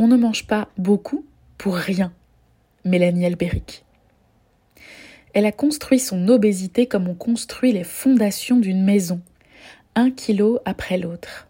On 0.00 0.06
ne 0.06 0.16
mange 0.16 0.46
pas 0.46 0.68
beaucoup 0.78 1.26
pour 1.58 1.74
rien. 1.74 2.12
Mélanie 2.84 3.26
Albéric. 3.26 3.84
Elle 5.34 5.44
a 5.44 5.50
construit 5.50 5.98
son 5.98 6.28
obésité 6.28 6.86
comme 6.86 7.08
on 7.08 7.16
construit 7.16 7.72
les 7.72 7.82
fondations 7.82 8.58
d'une 8.58 8.84
maison, 8.84 9.20
un 9.96 10.12
kilo 10.12 10.60
après 10.64 10.98
l'autre. 10.98 11.48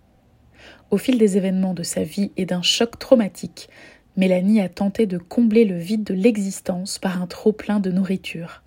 Au 0.90 0.96
fil 0.96 1.18
des 1.18 1.36
événements 1.36 1.74
de 1.74 1.82
sa 1.82 2.04
vie 2.04 2.32
et 2.38 2.46
d'un 2.46 2.62
choc 2.62 2.98
traumatique, 2.98 3.68
Mélanie 4.16 4.62
a 4.62 4.70
tenté 4.70 5.04
de 5.04 5.18
combler 5.18 5.66
le 5.66 5.76
vide 5.76 6.04
de 6.04 6.14
l'existence 6.14 6.98
par 6.98 7.20
un 7.20 7.26
trop-plein 7.26 7.80
de 7.80 7.90
nourriture. 7.90 8.62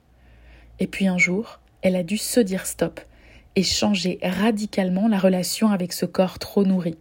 Et 0.79 0.85
puis 0.85 1.07
un 1.07 1.17
jour, 1.17 1.59
elle 1.81 1.95
a 1.95 2.03
dû 2.03 2.19
se 2.19 2.39
dire 2.39 2.67
stop 2.67 3.01
et 3.55 3.63
changer 3.63 4.19
radicalement 4.21 5.07
la 5.07 5.17
relation 5.17 5.69
avec 5.71 5.91
ce 5.91 6.05
corps 6.05 6.37
trop 6.37 6.65
nourri. 6.65 6.97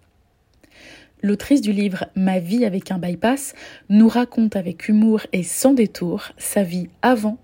L'autrice 1.22 1.60
du 1.60 1.72
livre 1.72 2.06
Ma 2.16 2.38
vie 2.38 2.64
avec 2.64 2.90
un 2.90 2.98
bypass 2.98 3.54
nous 3.88 4.08
raconte 4.08 4.56
avec 4.56 4.88
humour 4.88 5.20
et 5.32 5.42
sans 5.42 5.74
détour 5.74 6.28
sa 6.38 6.62
vie 6.62 6.88
avant, 7.02 7.38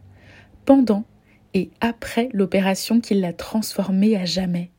pendant 0.65 1.05
et 1.53 1.71
après 1.81 2.29
l'opération 2.33 3.01
qui 3.01 3.15
l'a 3.15 3.33
transformée 3.33 4.17
à 4.17 4.25
jamais. 4.25 4.71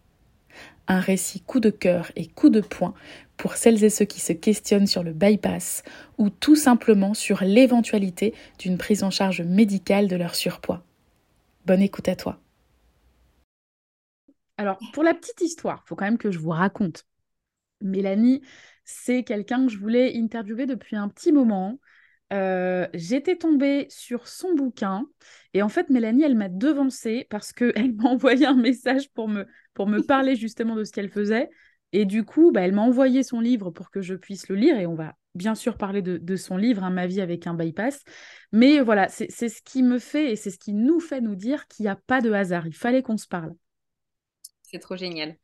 Un 0.88 0.99
récit 0.99 1.41
coup 1.41 1.59
de 1.59 1.70
cœur 1.70 2.12
et 2.16 2.27
coup 2.27 2.49
de 2.49 2.62
poing 2.62 2.94
pour 3.36 3.55
celles 3.55 3.84
et 3.84 3.89
ceux 3.89 4.05
qui 4.05 4.20
se 4.20 4.34
questionnent 4.34 4.88
sur 4.88 5.03
le 5.03 5.14
bypass 5.14 5.84
ou 6.17 6.30
tout 6.30 6.55
simplement 6.55 7.14
sur 7.14 7.44
l'éventualité 7.44 8.34
d'une 8.58 8.77
prise 8.77 9.03
en 9.03 9.11
charge 9.11 9.41
médicale 9.41 10.08
de 10.08 10.16
leur 10.16 10.34
surpoids. 10.34 10.84
Bonne 11.66 11.81
écoute 11.81 12.08
à 12.08 12.16
toi. 12.16 12.39
Alors, 14.58 14.80
pour 14.94 15.03
la 15.03 15.14
petite 15.14 15.41
histoire, 15.41 15.84
il 15.86 15.88
faut 15.88 15.95
quand 15.95 16.05
même 16.05 16.17
que 16.17 16.31
je 16.31 16.39
vous 16.39 16.50
raconte. 16.50 17.05
Mélanie, 17.81 18.41
c'est 18.88 19.23
quelqu'un 19.23 19.66
que 19.66 19.72
je 19.72 19.77
voulais 19.77 20.18
interviewer 20.18 20.66
depuis 20.66 20.95
un 20.95 21.09
petit 21.09 21.34
moment. 21.34 21.78
Euh, 22.32 22.88
j'étais 22.94 23.36
tombée 23.36 23.86
sur 23.90 24.28
son 24.28 24.53
bouquin 24.53 25.06
et 25.53 25.61
en 25.61 25.70
fait 25.70 25.89
Mélanie 25.89 26.23
elle 26.23 26.36
m'a 26.36 26.50
devancée 26.50 27.28
parce 27.30 27.53
qu'elle 27.53 27.94
m'a 27.95 28.09
envoyé 28.09 28.45
un 28.45 28.56
message 28.56 29.09
pour 29.11 29.28
me, 29.28 29.45
pour 29.73 29.88
me 29.88 30.02
parler 30.02 30.36
justement 30.36 30.76
de 30.76 30.86
ce 30.86 30.94
qu'elle 30.94 31.09
faisait. 31.09 31.50
Et 31.92 32.06
du 32.06 32.23
coup 32.23 32.52
bah, 32.52 32.61
elle 32.61 32.73
m'a 32.73 32.81
envoyé 32.81 33.23
son 33.23 33.42
livre 33.42 33.72
pour 33.72 33.92
que 33.92 34.02
je 34.02 34.16
puisse 34.16 34.48
le 34.48 34.56
lire. 34.56 34.80
Et 34.80 34.88
on 34.88 34.95
va 34.95 35.16
bien 35.36 35.54
sûr 35.54 35.78
parler 35.78 36.02
de, 36.02 36.36
son 36.38 36.56
livre 36.56 36.83
hein, 36.83 36.89
Ma 36.89 37.08
vie 37.08 37.20
avec 37.20 37.45
un 37.45 37.54
bypass. 37.56 38.04
Mais 38.54 38.80
voilà 38.80 39.09
c'est 39.09 39.30
ce 39.30 39.61
qui 39.61 39.83
me 39.83 40.00
fait 40.00 40.31
et 40.31 40.36
c'est 40.38 40.52
ce 40.52 40.59
qui 40.59 40.73
nous 40.73 41.02
fait 41.02 41.20
nous 41.20 41.36
dire 41.36 41.67
qu'il 41.67 41.83
n'y 41.83 41.89
a 41.89 42.00
pas 42.08 42.22
de 42.22 42.31
hasard. 42.31 42.67
Il 42.67 42.76
fallait 42.76 43.04
qu'on 43.04 43.17
se 43.17 43.28
parle. 43.28 43.54
C'est 44.64 44.80
trop 44.80 44.95
génial 44.95 45.36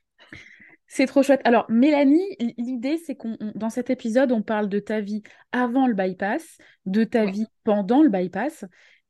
c'est 0.87 1.05
trop 1.05 1.23
chouette. 1.23 1.41
Alors, 1.43 1.65
Mélanie, 1.69 2.37
l'idée, 2.57 2.97
c'est 2.97 3.15
qu'on, 3.15 3.37
dans 3.55 3.69
cet 3.69 3.89
épisode, 3.89 4.31
on 4.31 4.41
parle 4.41 4.69
de 4.69 4.79
ta 4.79 5.01
vie 5.01 5.23
avant 5.51 5.87
le 5.87 5.93
bypass, 5.93 6.57
de 6.85 7.03
ta 7.03 7.25
vie 7.25 7.47
pendant 7.63 8.03
le 8.03 8.09
bypass 8.09 8.65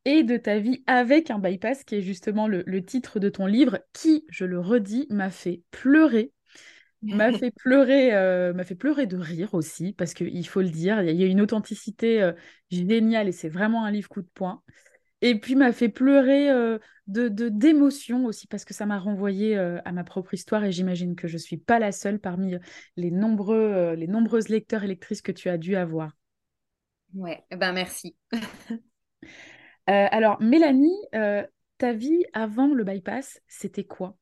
et 0.05 0.23
de 0.23 0.37
ta 0.37 0.59
vie 0.59 0.83
avec 0.87 1.31
un 1.31 1.39
bypass, 1.39 1.83
qui 1.83 1.95
est 1.95 2.01
justement 2.01 2.47
le, 2.47 2.63
titre 2.85 3.19
de 3.19 3.29
ton 3.29 3.45
livre, 3.45 3.79
qui, 3.93 4.25
je 4.29 4.45
le 4.45 4.59
redis, 4.59 5.07
m'a 5.09 5.29
fait 5.29 5.61
pleurer. 5.71 6.31
m'a 7.01 7.31
fait 7.37 7.51
pleurer, 7.51 8.13
euh, 8.13 8.53
m'a 8.53 8.63
fait 8.63 8.75
pleurer 8.75 9.07
de 9.07 9.17
rire 9.17 9.53
aussi, 9.53 9.93
parce 9.93 10.13
qu'il 10.13 10.47
faut 10.47 10.61
le 10.61 10.69
dire, 10.69 11.01
il 11.01 11.15
y 11.15 11.23
a 11.23 11.27
une 11.27 11.41
authenticité 11.41 12.21
euh, 12.21 12.33
géniale 12.69 13.27
et 13.27 13.33
c'est 13.33 13.49
vraiment 13.49 13.85
un 13.85 13.91
livre 13.91 14.09
coup 14.09 14.21
de 14.21 14.29
poing. 14.33 14.61
Et 15.23 15.39
puis 15.39 15.55
m'a 15.55 15.71
fait 15.71 15.87
pleurer 15.87 16.51
euh, 16.51 16.77
de 17.07 17.29
d'émotion 17.29 18.25
aussi 18.25 18.45
parce 18.45 18.65
que 18.65 18.73
ça 18.73 18.85
m'a 18.85 18.99
renvoyé 18.99 19.57
euh, 19.57 19.79
à 19.85 19.93
ma 19.93 20.03
propre 20.03 20.33
histoire 20.33 20.65
et 20.65 20.73
j'imagine 20.73 21.15
que 21.15 21.29
je 21.29 21.35
ne 21.35 21.39
suis 21.39 21.55
pas 21.55 21.79
la 21.79 21.93
seule 21.93 22.19
parmi 22.19 22.57
les 22.97 23.09
nombreux 23.09 23.55
euh, 23.55 23.95
les 23.95 24.07
nombreuses 24.07 24.49
lecteurs 24.49 24.83
et 24.83 24.87
lectrices 24.87 25.21
que 25.21 25.31
tu 25.31 25.47
as 25.47 25.57
dû 25.57 25.77
avoir. 25.77 26.11
Ouais, 27.15 27.41
eh 27.51 27.55
ben 27.55 27.71
merci. 27.71 28.17
alors 29.87 30.41
Mélanie, 30.41 30.99
ta 31.77 31.93
vie 31.93 32.25
avant 32.33 32.73
le 32.73 32.83
bypass, 32.83 33.39
c'était 33.47 33.85
quoi? 33.85 34.17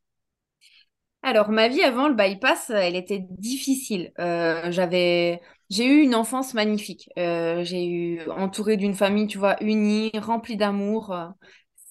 Alors, 1.23 1.49
ma 1.49 1.67
vie 1.67 1.83
avant 1.83 2.09
le 2.09 2.15
bypass, 2.15 2.69
elle 2.71 2.95
était 2.95 3.25
difficile. 3.29 4.11
j'avais 4.17 5.41
j'ai 5.71 5.85
eu 5.87 6.01
une 6.01 6.13
enfance 6.13 6.53
magnifique. 6.53 7.09
Euh, 7.17 7.63
j'ai 7.63 7.87
eu 7.87 8.29
entouré 8.29 8.77
d'une 8.77 8.93
famille, 8.93 9.25
tu 9.25 9.39
vois, 9.39 9.61
unie, 9.63 10.11
remplie 10.13 10.57
d'amour. 10.57 11.15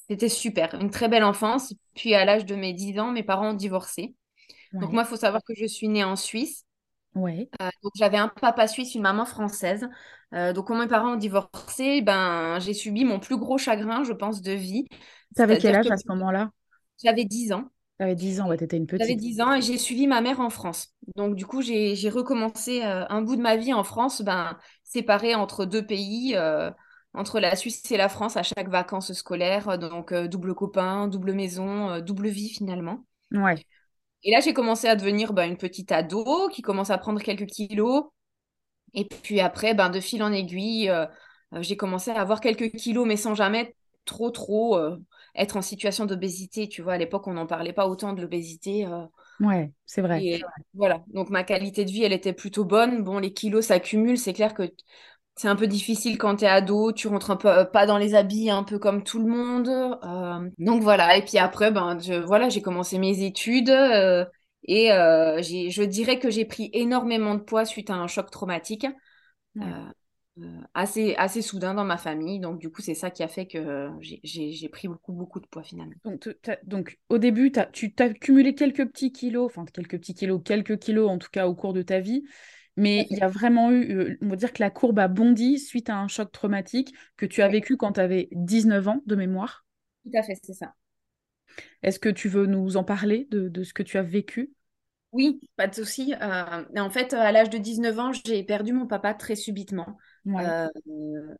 C'était 0.08 0.28
super, 0.28 0.74
une 0.74 0.90
très 0.90 1.08
belle 1.08 1.24
enfance. 1.24 1.74
Puis 1.94 2.14
à 2.14 2.24
l'âge 2.24 2.46
de 2.46 2.54
mes 2.54 2.72
10 2.72 3.00
ans, 3.00 3.10
mes 3.10 3.22
parents 3.22 3.50
ont 3.50 3.54
divorcé. 3.54 4.14
Donc 4.72 4.92
moi, 4.92 5.02
il 5.02 5.08
faut 5.08 5.16
savoir 5.16 5.42
que 5.42 5.54
je 5.54 5.66
suis 5.66 5.88
née 5.88 6.04
en 6.04 6.14
Suisse. 6.14 6.64
Ouais. 7.14 7.48
Euh, 7.60 7.68
donc 7.82 7.92
j'avais 7.96 8.18
un 8.18 8.28
papa 8.28 8.68
suisse, 8.68 8.94
une 8.94 9.02
maman 9.02 9.24
française. 9.24 9.88
Euh, 10.32 10.52
donc 10.52 10.68
quand 10.68 10.78
mes 10.78 10.86
parents 10.86 11.14
ont 11.14 11.16
divorcé, 11.16 12.02
ben 12.02 12.58
j'ai 12.60 12.74
subi 12.74 13.04
mon 13.04 13.18
plus 13.18 13.36
gros 13.36 13.58
chagrin, 13.58 14.04
je 14.04 14.12
pense, 14.12 14.42
de 14.42 14.52
vie. 14.52 14.86
Tu 15.34 15.42
avais 15.42 15.58
quel 15.58 15.74
âge 15.74 15.90
à 15.90 15.96
ce 15.96 16.06
moment-là? 16.08 16.50
J'avais 17.02 17.24
10 17.24 17.52
ans. 17.52 17.64
J'avais 18.00 18.14
10 18.14 18.40
ans, 18.40 18.48
ouais, 18.48 18.56
étais 18.58 18.78
une 18.78 18.86
petite. 18.86 19.06
J'avais 19.06 19.14
10 19.14 19.42
ans 19.42 19.52
et 19.52 19.60
j'ai 19.60 19.76
suivi 19.76 20.06
ma 20.06 20.22
mère 20.22 20.40
en 20.40 20.48
France. 20.48 20.94
Donc, 21.16 21.34
du 21.34 21.44
coup, 21.44 21.60
j'ai 21.60 22.08
recommencé 22.08 22.82
euh, 22.82 23.04
un 23.10 23.20
bout 23.20 23.36
de 23.36 23.42
ma 23.42 23.56
vie 23.56 23.74
en 23.74 23.84
France, 23.84 24.22
ben, 24.22 24.58
séparée 24.84 25.34
entre 25.34 25.66
deux 25.66 25.84
pays, 25.84 26.34
euh, 26.34 26.70
entre 27.12 27.40
la 27.40 27.54
Suisse 27.56 27.90
et 27.90 27.98
la 27.98 28.08
France 28.08 28.38
à 28.38 28.42
chaque 28.42 28.70
vacances 28.70 29.12
scolaires. 29.12 29.78
Donc, 29.78 30.12
euh, 30.12 30.28
double 30.28 30.54
copain, 30.54 31.08
double 31.08 31.34
maison, 31.34 32.00
double 32.00 32.28
vie 32.28 32.48
finalement. 32.48 33.04
Ouais. 33.32 33.62
Et 34.22 34.30
là, 34.30 34.40
j'ai 34.40 34.54
commencé 34.54 34.88
à 34.88 34.96
devenir 34.96 35.34
ben, 35.34 35.44
une 35.44 35.58
petite 35.58 35.92
ado 35.92 36.48
qui 36.48 36.62
commence 36.62 36.88
à 36.88 36.96
prendre 36.96 37.20
quelques 37.20 37.48
kilos. 37.48 38.04
Et 38.94 39.04
puis 39.04 39.40
après, 39.40 39.74
ben, 39.74 39.90
de 39.90 40.00
fil 40.00 40.22
en 40.22 40.32
aiguille, 40.32 40.90
j'ai 41.52 41.76
commencé 41.76 42.10
à 42.12 42.22
avoir 42.22 42.40
quelques 42.40 42.70
kilos, 42.70 43.06
mais 43.06 43.18
sans 43.18 43.34
jamais 43.34 43.76
trop, 44.06 44.30
trop 44.30 44.78
être 45.34 45.56
en 45.56 45.62
situation 45.62 46.06
d'obésité. 46.06 46.68
Tu 46.68 46.82
vois, 46.82 46.94
à 46.94 46.98
l'époque, 46.98 47.26
on 47.26 47.34
n'en 47.34 47.46
parlait 47.46 47.72
pas 47.72 47.88
autant 47.88 48.12
de 48.12 48.22
l'obésité. 48.22 48.86
Euh. 48.86 49.04
ouais, 49.40 49.72
c'est 49.86 50.02
vrai. 50.02 50.40
voilà, 50.74 51.02
donc 51.08 51.30
ma 51.30 51.44
qualité 51.44 51.84
de 51.84 51.90
vie, 51.90 52.04
elle 52.04 52.12
était 52.12 52.32
plutôt 52.32 52.64
bonne. 52.64 53.02
Bon, 53.02 53.18
les 53.18 53.32
kilos 53.32 53.66
s'accumulent, 53.66 54.18
c'est 54.18 54.32
clair 54.32 54.54
que 54.54 54.72
c'est 55.36 55.48
un 55.48 55.56
peu 55.56 55.66
difficile 55.66 56.18
quand 56.18 56.36
tu 56.36 56.44
es 56.44 56.48
ado, 56.48 56.92
tu 56.92 57.08
rentres 57.08 57.30
un 57.30 57.36
peu 57.36 57.48
euh, 57.48 57.64
pas 57.64 57.86
dans 57.86 57.98
les 57.98 58.14
habits, 58.14 58.50
un 58.50 58.64
peu 58.64 58.78
comme 58.78 59.02
tout 59.02 59.18
le 59.18 59.30
monde. 59.30 59.68
Euh. 59.68 60.50
donc 60.58 60.82
voilà, 60.82 61.16
et 61.16 61.24
puis 61.24 61.38
après, 61.38 61.70
ben, 61.70 61.98
je, 61.98 62.14
voilà, 62.14 62.48
j'ai 62.48 62.62
commencé 62.62 62.98
mes 62.98 63.24
études. 63.24 63.70
et 64.64 64.88
je 64.88 65.82
dirais 65.84 66.18
que 66.18 66.30
j'ai 66.30 66.44
pris 66.44 66.70
énormément 66.72 67.34
de 67.34 67.40
poids 67.40 67.64
suite 67.64 67.90
à 67.90 67.94
un 67.94 68.06
choc 68.06 68.30
traumatique. 68.30 68.86
Euh, 69.58 69.62
assez, 70.74 71.14
assez 71.16 71.42
soudain 71.42 71.74
dans 71.74 71.84
ma 71.84 71.96
famille. 71.96 72.40
Donc, 72.40 72.58
du 72.58 72.70
coup, 72.70 72.82
c'est 72.82 72.94
ça 72.94 73.10
qui 73.10 73.22
a 73.22 73.28
fait 73.28 73.46
que 73.46 73.88
j'ai 74.00 74.68
pris 74.68 74.88
beaucoup, 74.88 75.12
beaucoup 75.12 75.40
de 75.40 75.46
poids 75.46 75.62
finalement. 75.62 75.94
Donc, 76.04 76.28
donc 76.64 76.98
au 77.08 77.18
début, 77.18 77.52
as, 77.56 77.66
tu 77.66 77.94
as 77.98 78.10
cumulé 78.10 78.54
quelques 78.54 78.86
petits 78.86 79.12
kilos, 79.12 79.46
enfin, 79.46 79.64
quelques 79.72 79.98
petits 79.98 80.14
kilos, 80.14 80.40
quelques 80.44 80.78
kilos 80.78 81.10
en 81.10 81.18
tout 81.18 81.30
cas 81.30 81.46
au 81.46 81.54
cours 81.54 81.72
de 81.72 81.82
ta 81.82 82.00
vie. 82.00 82.24
Mais 82.76 83.06
il 83.10 83.18
y 83.18 83.20
a 83.20 83.28
vraiment 83.28 83.70
eu, 83.70 83.96
euh, 83.96 84.16
on 84.22 84.28
va 84.28 84.36
dire 84.36 84.52
que 84.52 84.62
la 84.62 84.70
courbe 84.70 84.98
a 85.00 85.08
bondi 85.08 85.58
suite 85.58 85.90
à 85.90 85.96
un 85.98 86.08
choc 86.08 86.32
traumatique 86.32 86.94
que 87.16 87.26
tu 87.26 87.42
as 87.42 87.48
vécu 87.48 87.76
quand 87.76 87.92
tu 87.92 88.00
avais 88.00 88.28
19 88.32 88.86
ans 88.88 89.02
de 89.06 89.16
mémoire. 89.16 89.66
Tout 90.04 90.10
à 90.18 90.22
fait, 90.22 90.38
c'est 90.42 90.52
ça. 90.54 90.74
Est-ce 91.82 91.98
que 92.00 92.08
tu 92.08 92.28
veux 92.28 92.46
nous 92.46 92.76
en 92.76 92.84
parler 92.84 93.26
de, 93.30 93.48
de 93.48 93.64
ce 93.64 93.74
que 93.74 93.82
tu 93.82 93.98
as 93.98 94.02
vécu? 94.02 94.52
Oui, 95.12 95.40
pas 95.56 95.66
de 95.66 95.74
souci. 95.74 96.14
Euh, 96.14 96.64
en 96.76 96.90
fait, 96.90 97.14
à 97.14 97.32
l'âge 97.32 97.50
de 97.50 97.58
19 97.58 97.98
ans, 97.98 98.12
j'ai 98.12 98.44
perdu 98.44 98.72
mon 98.72 98.86
papa 98.86 99.12
très 99.14 99.34
subitement. 99.34 99.98
Euh, 100.26 100.68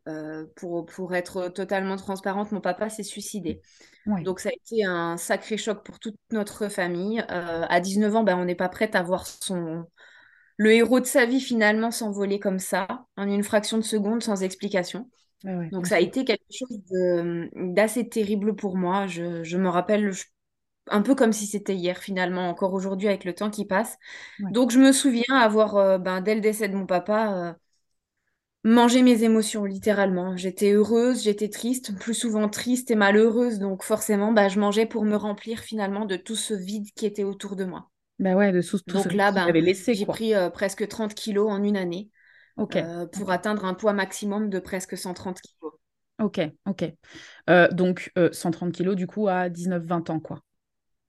euh, 0.08 0.46
pour, 0.56 0.86
pour 0.86 1.14
être 1.14 1.48
totalement 1.48 1.96
transparente, 1.96 2.52
mon 2.52 2.60
papa 2.60 2.88
s'est 2.88 3.02
suicidé. 3.02 3.60
Donc 4.24 4.41
ça 4.41 4.48
a 4.48 4.52
été 4.52 4.84
un 4.84 5.16
sacré 5.16 5.56
choc 5.56 5.84
pour 5.84 5.98
toute 5.98 6.16
notre 6.30 6.68
famille. 6.68 7.20
Euh, 7.30 7.66
à 7.69 7.80
19 7.80 8.14
ans, 8.16 8.24
ben, 8.24 8.38
on 8.38 8.44
n'est 8.44 8.54
pas 8.54 8.69
prête 8.69 8.94
à 8.94 9.02
voir 9.02 9.26
son... 9.26 9.84
le 10.56 10.72
héros 10.72 11.00
de 11.00 11.06
sa 11.06 11.26
vie 11.26 11.40
finalement 11.40 11.90
s'envoler 11.90 12.40
comme 12.40 12.58
ça, 12.58 13.04
en 13.16 13.28
une 13.28 13.44
fraction 13.44 13.76
de 13.76 13.82
seconde, 13.82 14.22
sans 14.22 14.43
explication. 14.43 15.08
Donc 15.44 15.87
ça 15.87 15.96
a 15.96 16.00
été 16.00 16.25
quelque 16.25 16.43
chose 16.50 16.81
d'assez 17.55 18.08
terrible 18.08 18.56
pour 18.56 18.76
moi. 18.76 19.06
Je, 19.06 19.43
je 19.44 19.56
me 19.56 19.69
rappelle 19.69 20.12
un 20.88 21.02
peu 21.02 21.14
comme 21.14 21.32
si 21.32 21.46
c'était 21.46 21.75
hier 21.75 21.99
finalement, 21.99 22.49
encore 22.49 22.72
aujourd'hui 22.72 23.08
avec 23.08 23.25
le 23.25 23.34
temps 23.34 23.50
qui 23.50 23.66
passe. 23.66 23.96
Donc 24.38 24.70
je 24.70 24.78
me 24.78 24.93
souviens 24.93 25.37
avoir, 25.37 25.99
ben, 25.99 26.20
dès 26.20 26.34
le 26.34 26.40
décès 26.40 26.69
de 26.69 26.76
mon 26.76 26.87
papa, 26.87 27.56
manger 28.64 29.02
mes 29.02 29.22
émotions, 29.22 29.64
littéralement. 29.64 30.36
J'étais 30.36 30.72
heureuse, 30.72 31.22
j'étais 31.22 31.48
triste, 31.48 31.96
plus 31.98 32.14
souvent 32.14 32.48
triste 32.48 32.90
et 32.90 32.94
malheureuse, 32.94 33.58
donc 33.58 33.82
forcément, 33.82 34.32
bah, 34.32 34.48
je 34.48 34.60
mangeais 34.60 34.86
pour 34.86 35.04
me 35.04 35.16
remplir 35.16 35.60
finalement 35.60 36.04
de 36.04 36.16
tout 36.16 36.36
ce 36.36 36.54
vide 36.54 36.88
qui 36.94 37.06
était 37.06 37.24
autour 37.24 37.56
de 37.56 37.64
moi. 37.64 37.90
Bah 38.18 38.34
ouais, 38.34 38.52
de 38.52 38.60
tout, 38.60 38.78
donc 38.86 39.04
ce 39.04 39.16
là, 39.16 39.32
bah, 39.32 39.46
j'ai 39.50 40.06
pris 40.06 40.34
euh, 40.34 40.50
presque 40.50 40.86
30 40.86 41.14
kilos 41.14 41.50
en 41.50 41.62
une 41.62 41.76
année 41.76 42.10
euh, 42.58 43.06
pour 43.06 43.30
atteindre 43.30 43.64
un 43.64 43.72
poids 43.74 43.94
maximum 43.94 44.50
de 44.50 44.58
presque 44.58 44.96
130 44.96 45.40
kilos. 45.40 45.72
Ok, 46.18 46.38
ok. 46.66 46.84
Euh, 47.48 47.68
donc 47.68 48.12
130 48.32 48.72
kilos 48.72 48.94
du 48.94 49.06
coup 49.06 49.28
à 49.28 49.48
19-20 49.48 50.10
ans, 50.10 50.20
quoi. 50.20 50.42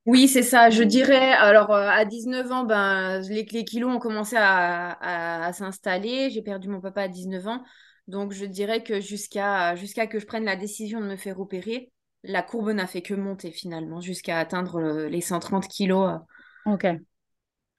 Oui, 0.06 0.28
c'est 0.28 0.44
ça. 0.44 0.70
Je 0.70 0.84
dirais, 0.84 1.32
alors 1.34 1.72
à 1.72 2.06
19 2.06 2.52
ans, 2.52 2.64
ben, 2.64 3.22
les, 3.30 3.46
kilos 3.46 3.96
ont 3.96 4.00
commencé 4.00 4.36
à, 4.38 5.52
s'installer. 5.54 6.30
J'ai 6.32 6.42
perdu 6.42 6.70
mon 6.70 6.82
papa 6.82 7.04
à 7.04 7.08
19 7.08 7.48
ans. 7.48 7.64
Donc, 8.08 8.34
je 8.34 8.46
dirais 8.46 8.84
que 8.84 9.00
jusqu'à 9.00 9.76
jusqu'à 9.76 10.08
que 10.08 10.20
je 10.20 10.26
prenne 10.26 10.44
la 10.44 10.56
décision 10.56 11.00
de 11.02 11.06
me 11.06 11.16
faire 11.16 11.40
opérer, 11.40 11.92
la 12.24 12.42
courbe 12.42 12.72
n'a 12.72 12.88
fait 12.88 13.04
que 13.04 13.14
monter 13.14 13.52
finalement, 13.52 14.02
jusqu'à 14.02 14.40
atteindre 14.40 15.06
les 15.08 15.22
130 15.22 15.68
kilos. 15.68 16.20
Ok. 16.66 16.88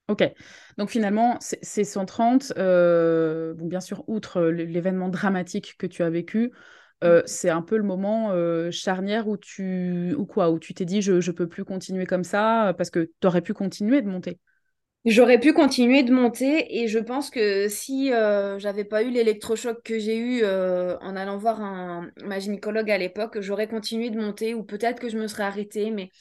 Ok. 0.09 0.23
Donc, 0.79 0.91
finalement, 0.91 1.39
ces 1.41 1.85
130, 1.85 2.53
euh, 2.57 3.55
bien 3.57 3.81
sûr, 3.81 4.05
outre 4.09 4.43
l'événement 4.43 5.09
dramatique 5.09 5.77
que 5.77 5.87
tu 5.87 6.03
as 6.03 6.11
vécu, 6.11 6.53
euh, 7.03 7.23
c'est 7.27 7.51
un 7.51 7.63
peu 7.63 7.77
le 7.77 7.83
moment 7.83 8.31
euh, 8.31 8.71
charnière 8.71 9.29
où 9.29 9.37
tu 9.37 10.15
ou 10.17 10.27
quoi 10.27 10.51
où 10.51 10.59
tu 10.59 10.75
t'es 10.75 10.85
dit 10.85 11.03
je 11.03 11.13
ne 11.15 11.33
peux 11.33 11.49
plus 11.49 11.65
continuer 11.65 12.07
comme 12.07 12.25
ça 12.25 12.75
parce 12.77 12.91
que 12.91 13.11
tu 13.21 13.27
aurais 13.27 13.43
pu 13.43 13.55
continuer 13.55 14.03
de 14.03 14.09
monter. 14.09 14.39
J'aurais 15.05 15.41
pu 15.41 15.53
continuer 15.53 16.05
de 16.05 16.13
monter 16.13 16.81
et 16.81 16.87
je 16.87 17.01
pense 17.01 17.29
que 17.29 17.69
si 17.69 18.13
euh, 18.13 18.61
j'avais 18.61 18.85
pas 18.85 19.03
eu 19.03 19.11
l'électrochoc 19.11 19.83
que 19.83 19.99
j'ai 19.99 20.17
eu 20.17 20.43
euh, 20.45 20.97
en 21.01 21.17
allant 21.17 21.39
voir 21.39 21.61
un, 21.61 22.09
ma 22.25 22.39
gynécologue 22.39 22.89
à 22.89 22.99
l'époque, 22.99 23.41
j'aurais 23.41 23.67
continué 23.67 24.11
de 24.11 24.21
monter 24.21 24.55
ou 24.55 24.63
peut-être 24.63 25.01
que 25.01 25.09
je 25.09 25.19
me 25.19 25.27
serais 25.27 25.43
arrêtée, 25.43 25.91
mais 25.91 26.13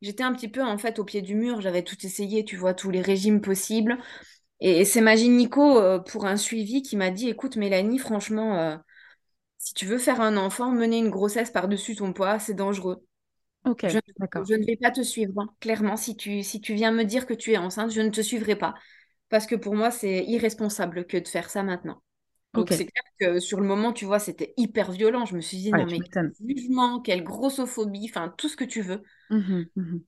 j'étais 0.00 0.22
un 0.22 0.32
petit 0.32 0.48
peu 0.48 0.62
en 0.62 0.78
fait 0.78 0.98
au 0.98 1.04
pied 1.04 1.20
du 1.20 1.34
mur, 1.34 1.60
j'avais 1.60 1.82
tout 1.82 1.96
essayé, 2.02 2.42
tu 2.42 2.56
vois, 2.56 2.72
tous 2.72 2.90
les 2.90 3.02
régimes 3.02 3.42
possibles. 3.42 3.98
Et, 4.60 4.86
c'est 4.86 5.02
ma 5.02 5.16
gynéco 5.16 5.78
euh, 5.78 5.98
pour 5.98 6.26
un 6.26 6.36
suivi 6.38 6.82
qui 6.82 6.96
m'a 6.96 7.10
dit, 7.10 7.28
écoute 7.28 7.56
Mélanie, 7.56 7.98
franchement, 7.98 8.78
si 9.60 9.74
tu 9.74 9.86
veux 9.86 9.98
faire 9.98 10.22
un 10.22 10.38
enfant, 10.38 10.72
mener 10.72 10.98
une 11.00 11.10
grossesse 11.10 11.52
par-dessus 11.52 11.96
ton 11.96 12.14
poids, 12.14 12.40
c'est 12.40 12.54
dangereux. 12.54 13.04
Ok, 13.64 13.84
je, 13.86 13.98
d'accord. 14.18 14.48
je 14.48 14.54
ne 14.54 14.64
vais 14.66 14.76
pas 14.76 14.90
te 14.92 15.02
suivre. 15.02 15.34
hein. 15.40 15.50
Clairement, 15.60 15.96
si 15.96 16.16
tu, 16.16 16.42
si 16.42 16.60
tu 16.60 16.74
viens 16.74 16.92
me 16.92 17.04
dire 17.04 17.26
que 17.26 17.34
tu 17.34 17.52
es 17.52 17.58
enceinte, 17.58 17.92
je 17.92 18.00
ne 18.00 18.10
te 18.10 18.20
suivrai 18.22 18.56
pas. 18.56 18.74
Parce 19.30 19.46
que 19.46 19.56
pour 19.56 19.76
moi, 19.76 19.90
c'est 19.90 20.24
irresponsable 20.26 21.06
que 21.06 21.16
de 21.18 21.28
faire 21.28 21.50
ça 21.50 21.62
maintenant. 21.62 22.02
Donc 22.54 22.70
Ok. 22.70 22.72
c'est 22.72 22.86
clair 22.86 23.04
que 23.20 23.40
sur 23.40 23.60
le 23.60 23.66
moment, 23.68 23.92
tu 23.92 24.04
vois, 24.06 24.18
c'était 24.20 24.54
hyper 24.58 24.92
violent. 24.92 25.26
Je 25.26 25.36
me 25.36 25.42
suis 25.42 25.58
dit, 25.58 25.72
Ouais, 25.72 25.78
non 25.78 25.86
mais 25.86 26.02
quel 26.02 26.32
jugement, 26.48 27.00
quelle 27.00 27.24
grossophobie, 27.24 28.08
enfin 28.10 28.34
tout 28.38 28.48
ce 28.48 28.56
que 28.56 28.64
tu 28.64 28.82
veux. 28.82 29.02
Mhm, 29.30 29.70
mhm. 29.76 30.04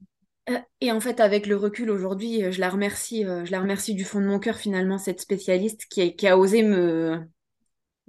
Euh, 0.51 0.59
et 0.81 0.91
en 0.93 1.01
fait, 1.01 1.21
avec 1.21 1.47
le 1.47 1.57
recul 1.57 1.91
aujourd'hui, 1.91 2.43
euh, 2.45 2.51
je 2.53 2.61
la 2.61 2.69
remercie, 2.71 3.25
euh, 3.25 3.45
je 3.45 3.53
la 3.53 3.61
remercie 3.61 3.95
du 3.95 4.05
fond 4.05 4.21
de 4.21 4.27
mon 4.27 4.39
cœur 4.41 4.57
finalement, 4.57 4.99
cette 4.99 5.21
spécialiste 5.21 5.87
qui 5.87 6.03
a, 6.03 6.11
qui 6.11 6.27
a 6.27 6.37
osé 6.39 6.63
me, 6.65 7.21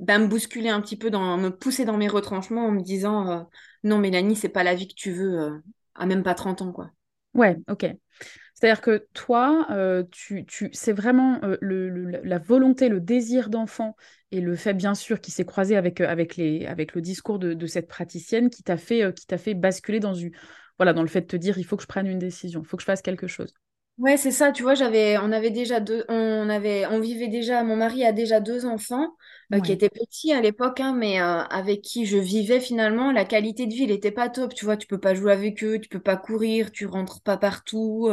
bah, 0.03 0.19
me 0.19 0.27
bousculer 0.27 0.69
un 0.69 0.81
petit 0.81 0.97
peu, 0.97 1.09
dans, 1.11 1.37
me 1.37 1.49
pousser 1.49 1.85
dans 1.85 1.97
mes 1.97 2.07
retranchements 2.09 2.67
en 2.67 2.71
me 2.71 2.81
disant 2.81 3.29
euh, 3.31 3.43
non, 3.83 3.99
Mélanie, 3.99 4.35
c'est 4.35 4.49
pas 4.49 4.63
la 4.63 4.75
vie 4.75 4.87
que 4.87 4.93
tu 4.95 5.11
veux 5.11 5.39
euh, 5.39 5.59
à 5.95 6.05
même 6.05 6.23
pas 6.23 6.35
30 6.35 6.61
ans, 6.61 6.71
quoi. 6.71 6.91
Ouais, 7.33 7.57
ok. 7.67 7.85
C'est-à-dire 8.55 8.81
que 8.81 9.07
toi, 9.13 9.67
euh, 9.71 10.03
tu, 10.11 10.45
tu, 10.45 10.69
c'est 10.73 10.93
vraiment 10.93 11.39
euh, 11.43 11.57
le, 11.61 11.89
le- 11.89 12.21
la 12.23 12.39
volonté, 12.39 12.89
le 12.89 13.01
désir 13.01 13.49
d'enfant 13.49 13.95
et 14.31 14.41
le 14.41 14.55
fait, 14.55 14.73
bien 14.75 14.95
sûr, 14.95 15.21
qui 15.21 15.31
s'est 15.31 15.45
croisé 15.45 15.77
avec, 15.77 16.01
avec, 16.01 16.37
les, 16.37 16.65
avec 16.67 16.95
le 16.95 17.01
discours 17.01 17.39
de, 17.39 17.53
de 17.55 17.67
cette 17.67 17.87
praticienne 17.89 18.49
qui 18.49 18.63
t'a 18.63 18.77
fait, 18.77 19.13
qui 19.15 19.27
t'a 19.27 19.37
fait 19.39 19.55
basculer 19.55 19.99
dans, 19.99 20.13
une, 20.15 20.31
voilà, 20.77 20.93
dans 20.93 21.03
le 21.03 21.09
fait 21.09 21.21
de 21.21 21.27
te 21.27 21.37
dire, 21.37 21.57
il 21.59 21.65
faut 21.65 21.77
que 21.77 21.83
je 21.83 21.87
prenne 21.87 22.07
une 22.07 22.19
décision, 22.19 22.61
il 22.63 22.67
faut 22.67 22.77
que 22.77 22.83
je 22.83 22.87
fasse 22.87 23.01
quelque 23.03 23.27
chose. 23.27 23.53
Ouais, 23.99 24.17
c'est 24.17 24.31
ça, 24.31 24.51
tu 24.51 24.63
vois, 24.63 24.73
j'avais, 24.73 25.17
on 25.19 25.31
avait 25.31 25.51
déjà 25.51 25.79
deux, 25.79 26.03
on 26.09 26.49
avait, 26.49 26.87
on 26.87 26.99
vivait 26.99 27.27
déjà, 27.27 27.63
mon 27.63 27.75
mari 27.75 28.03
a 28.03 28.11
déjà 28.11 28.39
deux 28.39 28.65
enfants 28.65 29.15
euh, 29.53 29.61
qui 29.61 29.71
Ouais. 29.71 29.73
étaient 29.73 29.89
petits 29.89 30.33
à 30.33 30.41
l'époque, 30.41 30.79
hein, 30.81 30.93
mais 30.95 31.21
euh, 31.21 31.43
avec 31.43 31.81
qui 31.83 32.05
je 32.05 32.17
vivais 32.17 32.59
finalement, 32.59 33.11
la 33.13 33.25
qualité 33.25 33.67
de 33.67 33.73
vie, 33.73 33.83
elle 33.85 33.91
était 33.91 34.11
pas 34.11 34.29
top, 34.29 34.53
tu 34.55 34.65
vois, 34.65 34.77
tu 34.77 34.87
peux 34.87 34.99
pas 34.99 35.15
jouer 35.15 35.31
avec 35.33 35.63
eux, 35.63 35.79
tu 35.79 35.89
peux 35.89 36.01
pas 36.01 36.17
courir, 36.17 36.71
tu 36.71 36.85
rentres 36.87 37.21
pas 37.21 37.37
partout, 37.37 38.09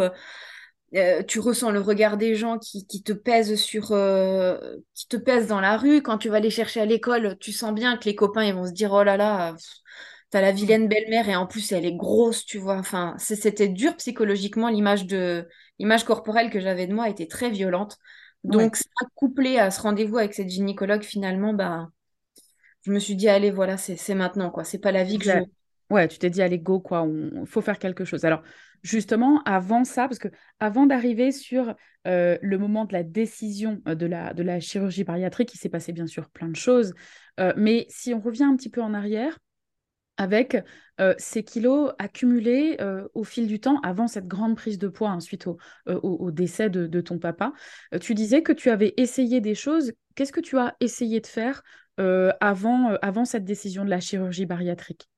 euh, 0.96 1.22
tu 1.22 1.38
ressens 1.40 1.70
le 1.70 1.80
regard 1.80 2.16
des 2.16 2.34
gens 2.34 2.58
qui, 2.58 2.86
qui 2.86 3.02
te 3.02 3.12
pèsent 3.12 3.54
sur, 3.60 3.92
euh, 3.92 4.58
qui 4.94 5.06
te 5.08 5.16
pèsent 5.16 5.46
dans 5.46 5.60
la 5.60 5.76
rue, 5.76 6.02
quand 6.02 6.18
tu 6.18 6.28
vas 6.28 6.40
les 6.40 6.50
chercher 6.50 6.80
à 6.80 6.84
l'école, 6.86 7.36
tu 7.38 7.52
sens 7.52 7.72
bien 7.74 7.96
que 7.96 8.04
les 8.06 8.14
copains, 8.16 8.44
ils 8.44 8.54
vont 8.54 8.66
se 8.66 8.72
dire, 8.72 8.92
oh 8.92 9.02
là 9.04 9.16
là, 9.16 9.54
t'as 10.30 10.40
la 10.40 10.52
vilaine 10.52 10.88
belle-mère 10.88 11.28
et 11.28 11.36
en 11.36 11.46
plus 11.46 11.72
elle 11.72 11.84
est 11.86 11.94
grosse, 11.96 12.44
tu 12.44 12.58
vois, 12.58 12.76
enfin, 12.76 13.14
c'était 13.18 13.68
dur 13.68 13.96
psychologiquement, 13.96 14.68
l'image 14.68 15.06
de 15.06 15.48
l'image 15.78 16.04
corporelle 16.04 16.50
que 16.50 16.60
j'avais 16.60 16.86
de 16.86 16.94
moi 16.94 17.08
était 17.08 17.26
très 17.28 17.50
violente. 17.50 17.96
Donc, 18.44 18.76
ça, 18.76 18.84
couplé 19.14 19.58
à 19.58 19.70
ce 19.70 19.80
rendez-vous 19.80 20.18
avec 20.18 20.34
cette 20.34 20.48
gynécologue, 20.48 21.02
finalement, 21.02 21.52
bah, 21.52 21.88
je 22.86 22.92
me 22.92 22.98
suis 22.98 23.16
dit, 23.16 23.28
allez, 23.28 23.50
voilà, 23.50 23.76
c'est 23.76 24.14
maintenant, 24.14 24.50
quoi. 24.50 24.64
C'est 24.64 24.78
pas 24.78 24.92
la 24.92 25.04
vie 25.04 25.18
que 25.18 25.24
je. 25.24 25.38
Ouais, 25.90 26.06
tu 26.06 26.18
t'es 26.18 26.30
dit, 26.30 26.40
allez, 26.40 26.58
go, 26.58 26.80
quoi, 26.80 27.06
il 27.08 27.46
faut 27.46 27.60
faire 27.60 27.78
quelque 27.78 28.04
chose. 28.04 28.24
Alors, 28.24 28.42
justement, 28.82 29.42
avant 29.44 29.84
ça, 29.84 30.08
parce 30.08 30.18
que 30.18 30.28
avant 30.60 30.86
d'arriver 30.86 31.32
sur 31.32 31.74
euh, 32.06 32.38
le 32.40 32.58
moment 32.58 32.84
de 32.84 32.92
la 32.92 33.02
décision 33.02 33.82
euh, 33.86 33.94
de 33.94 34.06
la, 34.06 34.32
de 34.32 34.42
la 34.42 34.60
chirurgie 34.60 35.04
bariatrique, 35.04 35.52
il 35.54 35.58
s'est 35.58 35.68
passé 35.68 35.92
bien 35.92 36.06
sûr 36.06 36.30
plein 36.30 36.48
de 36.48 36.56
choses. 36.56 36.94
Euh, 37.40 37.52
mais 37.56 37.86
si 37.88 38.14
on 38.14 38.20
revient 38.20 38.44
un 38.44 38.56
petit 38.56 38.70
peu 38.70 38.80
en 38.80 38.94
arrière, 38.94 39.38
avec 40.20 40.56
euh, 41.00 41.14
ces 41.18 41.42
kilos 41.44 41.92
accumulés 41.98 42.76
euh, 42.80 43.08
au 43.14 43.24
fil 43.24 43.46
du 43.48 43.58
temps 43.60 43.80
avant 43.80 44.06
cette 44.06 44.28
grande 44.28 44.56
prise 44.56 44.78
de 44.78 44.88
poids 44.88 45.10
hein, 45.10 45.20
suite 45.20 45.46
au, 45.46 45.56
euh, 45.88 45.98
au, 46.02 46.16
au 46.26 46.30
décès 46.30 46.70
de, 46.70 46.86
de 46.86 47.00
ton 47.00 47.18
papa, 47.18 47.52
tu 48.00 48.14
disais 48.14 48.42
que 48.42 48.52
tu 48.52 48.70
avais 48.70 48.94
essayé 48.96 49.40
des 49.40 49.54
choses. 49.54 49.92
Qu'est-ce 50.14 50.32
que 50.32 50.40
tu 50.40 50.58
as 50.58 50.76
essayé 50.80 51.20
de 51.20 51.26
faire 51.26 51.62
avant, 52.40 52.94
avant 53.02 53.26
cette 53.26 53.44
décision 53.44 53.84
de 53.84 53.90
la 53.90 54.00
chirurgie 54.00 54.46
bariatrique? 54.46 55.10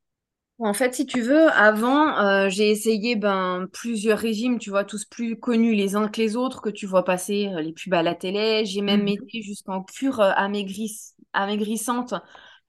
En 0.59 0.75
fait, 0.75 0.95
si 0.95 1.07
tu 1.07 1.23
veux, 1.23 1.49
avant, 1.51 2.17
euh, 2.21 2.49
j'ai 2.49 2.71
essayé 2.71 3.17
ben, 3.17 3.67
plusieurs 3.73 4.19
régimes, 4.19 4.59
tu 4.61 4.71
vois, 4.71 4.85
tous 4.85 5.05
plus 5.05 5.37
connus 5.39 5.75
les 5.75 5.97
uns 5.97 6.07
que 6.09 6.21
les 6.21 6.37
autres, 6.37 6.61
que 6.63 6.71
tu 6.71 6.87
vois 6.87 7.05
passer 7.05 7.49
euh, 7.53 7.61
les 7.61 7.73
pubs 7.73 7.93
à 7.95 8.03
la 8.05 8.15
télé. 8.15 8.65
J'ai 8.65 8.81
même 8.81 9.09
Mhm. 9.09 9.09
été 9.09 9.43
jusqu'en 9.43 9.83
cure 9.83 10.21
amaigris- 10.21 11.15
amaigrissante 11.33 12.15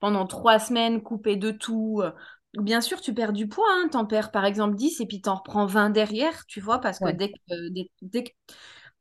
pendant 0.00 0.26
trois 0.26 0.58
semaines, 0.58 1.02
coupée 1.02 1.36
de 1.36 1.50
tout. 1.50 2.00
euh. 2.02 2.12
Bien 2.54 2.80
sûr, 2.80 3.00
tu 3.00 3.12
perds 3.14 3.32
du 3.32 3.48
poids, 3.48 3.66
hein, 3.70 3.88
t'en 3.90 4.06
perds 4.06 4.30
par 4.30 4.44
exemple 4.44 4.76
10 4.76 5.00
et 5.00 5.06
puis 5.06 5.20
t'en 5.20 5.36
reprends 5.36 5.66
20 5.66 5.90
derrière, 5.90 6.46
tu 6.46 6.60
vois, 6.60 6.80
parce 6.80 7.00
que 7.00 7.08
Ouais. 7.08 7.14
dès 7.14 7.30
que, 7.32 7.68
dès, 7.70 7.90
dès 8.02 8.24
que- 8.24 8.30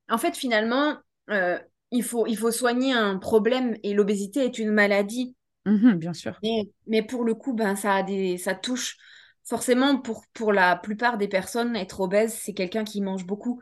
En 0.09 0.17
fait, 0.17 0.35
finalement, 0.37 0.97
euh, 1.29 1.59
il 1.91 2.03
faut, 2.03 2.27
il 2.27 2.37
faut 2.37 2.51
soigner 2.51 2.93
un 2.93 3.17
problème 3.19 3.77
et 3.83 3.93
l'obésité 3.93 4.45
est 4.45 4.59
une 4.59 4.71
maladie. 4.71 5.35
Mhm, 5.65 5.99
bien 5.99 6.13
sûr. 6.13 6.41
Mais, 6.41 6.69
mais 6.87 7.03
pour 7.03 7.23
le 7.23 7.35
coup, 7.35 7.53
ben, 7.53 7.75
ça 7.75 7.95
a 7.95 8.03
des, 8.03 8.37
ça 8.37 8.53
touche 8.55 8.97
forcément 9.45 9.97
pour, 9.99 10.25
pour 10.33 10.51
la 10.53 10.75
plupart 10.75 11.17
des 11.17 11.27
personnes, 11.27 11.75
être 11.75 12.01
obèse, 12.01 12.33
c'est 12.33 12.53
quelqu'un 12.53 12.83
qui 12.83 13.01
mange 13.01 13.25
beaucoup. 13.25 13.61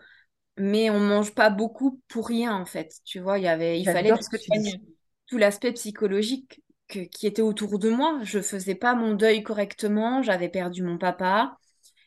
Mais 0.57 0.89
on 0.91 0.99
mange 0.99 1.33
pas 1.35 1.49
beaucoup 1.51 2.01
pour 2.09 2.27
rien, 2.27 2.53
en 2.55 2.65
fait. 2.65 2.93
Tu 3.05 3.19
vois, 3.19 3.39
il 3.39 3.43
y 3.45 3.47
avait, 3.47 3.79
il 3.81 3.87
fallait 3.87 4.13
tout 5.27 5.37
l'aspect 5.37 5.71
psychologique 5.73 6.61
que- 6.91 6.99
qui 7.01 7.27
était 7.27 7.41
autour 7.43 7.79
de 7.79 7.89
moi. 7.89 8.19
Je 8.24 8.41
faisais 8.41 8.75
pas 8.75 8.95
mon 8.95 9.13
deuil 9.13 9.43
correctement, 9.43 10.24
j'avais 10.24 10.50
perdu 10.50 10.83
mon 10.83 10.98
papa. 10.98 11.57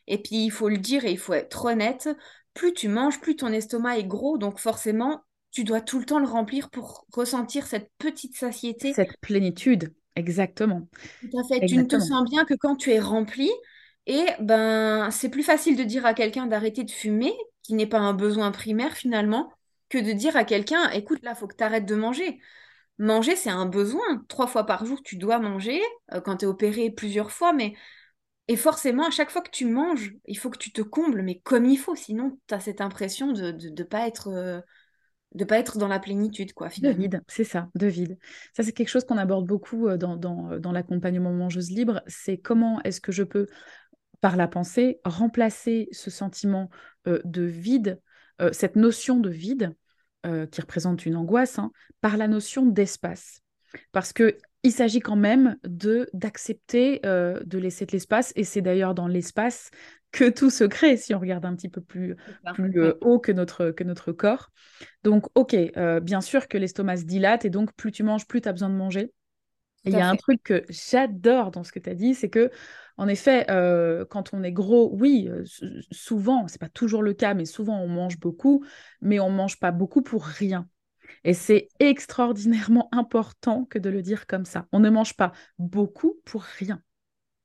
Et 0.07 0.19
puis, 0.21 0.45
il 0.45 0.51
faut 0.51 0.69
le 0.69 0.77
dire 0.77 1.05
et 1.05 1.11
il 1.11 1.19
faut 1.19 1.33
être 1.33 1.65
honnête, 1.65 2.09
plus 2.53 2.73
tu 2.73 2.89
manges, 2.89 3.21
plus 3.21 3.35
ton 3.35 3.49
estomac 3.53 3.99
est 3.99 4.05
gros. 4.05 4.37
Donc 4.37 4.59
forcément, 4.59 5.23
tu 5.51 5.63
dois 5.65 5.81
tout 5.81 5.99
le 5.99 6.05
temps 6.05 6.19
le 6.19 6.27
remplir 6.27 6.69
pour 6.71 7.07
ressentir 7.13 7.67
cette 7.67 7.91
petite 7.99 8.37
satiété 8.37 8.97
Cette 8.97 9.17
plénitude, 9.21 9.93
exactement. 10.15 10.87
tout 11.21 11.37
à 11.39 11.43
fait. 11.47 11.63
Tu 11.65 11.77
ne 11.77 11.85
te 11.85 11.99
sens 11.99 12.23
bien 12.29 12.45
que 12.45 12.53
quand 12.53 12.75
tu 12.75 12.91
es 12.91 12.99
rempli. 12.99 13.49
Et 14.07 14.25
ben, 14.39 15.09
c'est 15.11 15.29
plus 15.29 15.43
facile 15.43 15.75
de 15.77 15.83
dire 15.83 16.05
à 16.05 16.13
quelqu'un 16.13 16.45
d'arrêter 16.45 16.83
de 16.83 16.91
fumer, 16.91 17.33
qui 17.63 17.73
n'est 17.73 17.87
pas 17.87 17.97
un 17.99 18.13
besoin 18.13 18.51
primaire 18.51 18.93
finalement, 18.95 19.51
que 19.89 19.97
de 19.97 20.11
dire 20.11 20.35
à 20.37 20.43
quelqu'un, 20.43 20.89
écoute, 20.91 21.19
là, 21.23 21.33
faut 21.35 21.47
que 21.47 21.55
tu 21.55 21.63
arrêtes 21.63 21.85
de 21.87 21.95
manger. 21.95 22.39
Manger, 22.97 23.35
c'est 23.35 23.49
un 23.49 23.65
besoin. 23.65 24.23
Trois 24.27 24.47
fois 24.47 24.65
par 24.65 24.85
jour, 24.85 25.01
tu 25.03 25.17
dois 25.17 25.39
manger, 25.39 25.81
euh, 26.13 26.21
quand 26.21 26.37
tu 26.37 26.45
es 26.45 26.47
opéré 26.47 26.89
plusieurs 26.89 27.31
fois, 27.31 27.53
mais... 27.53 27.73
Et 28.47 28.57
forcément, 28.57 29.07
à 29.07 29.09
chaque 29.09 29.31
fois 29.31 29.41
que 29.41 29.49
tu 29.49 29.65
manges, 29.65 30.13
il 30.25 30.37
faut 30.37 30.51
que 30.51 30.59
tu 30.59 30.71
te 30.71 30.83
combles, 30.83 31.23
mais 31.23 31.39
comme 31.39 31.65
il 31.65 31.77
faut, 31.77 31.95
sinon 31.95 32.37
tu 32.47 32.53
as 32.53 32.59
cette 32.59 32.79
impression 32.79 33.31
de 33.31 33.47
ne 33.47 33.51
de, 33.51 33.69
de 33.69 33.83
pas 33.83 34.05
être, 34.05 34.27
euh, 34.27 34.61
de 35.33 35.43
pas 35.45 35.57
être 35.57 35.79
dans 35.79 35.87
la 35.87 35.99
plénitude, 35.99 36.53
quoi, 36.53 36.69
De 36.69 36.89
vide, 36.89 37.23
c'est 37.27 37.43
ça, 37.43 37.69
de 37.73 37.87
vide. 37.87 38.19
Ça, 38.55 38.61
c'est 38.61 38.71
quelque 38.71 38.89
chose 38.89 39.03
qu'on 39.03 39.17
aborde 39.17 39.47
beaucoup 39.47 39.87
euh, 39.87 39.97
dans, 39.97 40.15
dans, 40.15 40.59
dans 40.59 40.71
l'accompagnement 40.71 41.33
mangeuse 41.33 41.71
libre. 41.71 42.03
C'est 42.05 42.37
comment 42.37 42.79
est-ce 42.83 43.01
que 43.01 43.11
je 43.11 43.23
peux, 43.23 43.47
par 44.21 44.35
la 44.37 44.47
pensée, 44.47 44.99
remplacer 45.03 45.89
ce 45.91 46.11
sentiment 46.11 46.69
euh, 47.07 47.21
de 47.25 47.41
vide, 47.41 47.99
euh, 48.41 48.51
cette 48.53 48.75
notion 48.75 49.19
de 49.19 49.29
vide, 49.29 49.75
euh, 50.25 50.45
qui 50.47 50.61
représente 50.61 51.05
une 51.05 51.15
angoisse, 51.15 51.59
hein, 51.59 51.71
par 52.01 52.17
la 52.17 52.27
notion 52.27 52.65
d'espace. 52.65 53.41
Parce 53.91 54.13
que 54.13 54.37
il 54.63 54.71
s'agit 54.71 54.99
quand 54.99 55.15
même 55.15 55.57
de 55.63 56.09
d'accepter 56.13 57.01
euh, 57.05 57.39
de 57.45 57.57
laisser 57.57 57.85
de 57.85 57.91
l'espace, 57.91 58.33
et 58.35 58.43
c'est 58.43 58.61
d'ailleurs 58.61 58.95
dans 58.95 59.07
l'espace 59.07 59.69
que 60.11 60.29
tout 60.29 60.49
se 60.49 60.63
crée, 60.63 60.97
si 60.97 61.13
on 61.13 61.19
regarde 61.19 61.45
un 61.45 61.55
petit 61.55 61.69
peu 61.69 61.81
plus, 61.81 62.15
euh, 62.59 62.93
haut 63.01 63.19
que 63.19 63.31
notre, 63.31 63.71
que 63.71 63.83
notre 63.83 64.13
corps. 64.13 64.51
Donc, 65.03 65.25
ok, 65.35 65.55
bien 66.01 66.21
sûr 66.21 66.47
que 66.47 66.57
l'estomac 66.57 66.97
se 66.97 67.03
dilate, 67.03 67.43
et 67.45 67.49
donc 67.49 67.73
plus 67.73 67.91
tu 67.91 68.03
manges, 68.03 68.25
plus 68.25 68.39
tu 68.41 68.47
as 68.47 68.53
besoin 68.53 68.69
de 68.69 68.75
manger. 68.75 69.11
il 69.83 69.91
y 69.91 69.97
a 69.97 70.07
un 70.07 70.15
truc 70.15 70.41
que 70.41 70.63
j'adore 70.69 71.51
dans 71.51 71.63
ce 71.63 71.71
que 71.71 71.79
tu 71.79 71.89
as 71.89 71.95
dit, 71.95 72.15
c'est 72.15 72.29
que, 72.29 72.49
en 72.97 73.07
effet, 73.07 73.45
euh, 73.49 74.05
quand 74.05 74.33
on 74.33 74.43
est 74.43 74.51
gros, 74.51 74.89
oui, 74.93 75.27
euh, 75.29 75.43
souvent, 75.91 76.47
c'est 76.47 76.61
pas 76.61 76.69
toujours 76.69 77.03
le 77.03 77.13
cas, 77.13 77.33
mais 77.33 77.45
souvent 77.45 77.79
on 77.79 77.87
mange 77.87 78.19
beaucoup, 78.19 78.63
mais 79.01 79.19
on 79.19 79.29
mange 79.29 79.59
pas 79.59 79.71
beaucoup 79.71 80.01
pour 80.01 80.23
rien. 80.23 80.67
Et 81.23 81.33
c'est 81.33 81.67
extraordinairement 81.79 82.87
important 82.91 83.65
que 83.65 83.79
de 83.79 83.89
le 83.89 84.01
dire 84.01 84.27
comme 84.27 84.45
ça. 84.45 84.67
On 84.71 84.79
ne 84.79 84.89
mange 84.89 85.15
pas 85.15 85.33
beaucoup 85.59 86.19
pour 86.25 86.43
rien. 86.43 86.81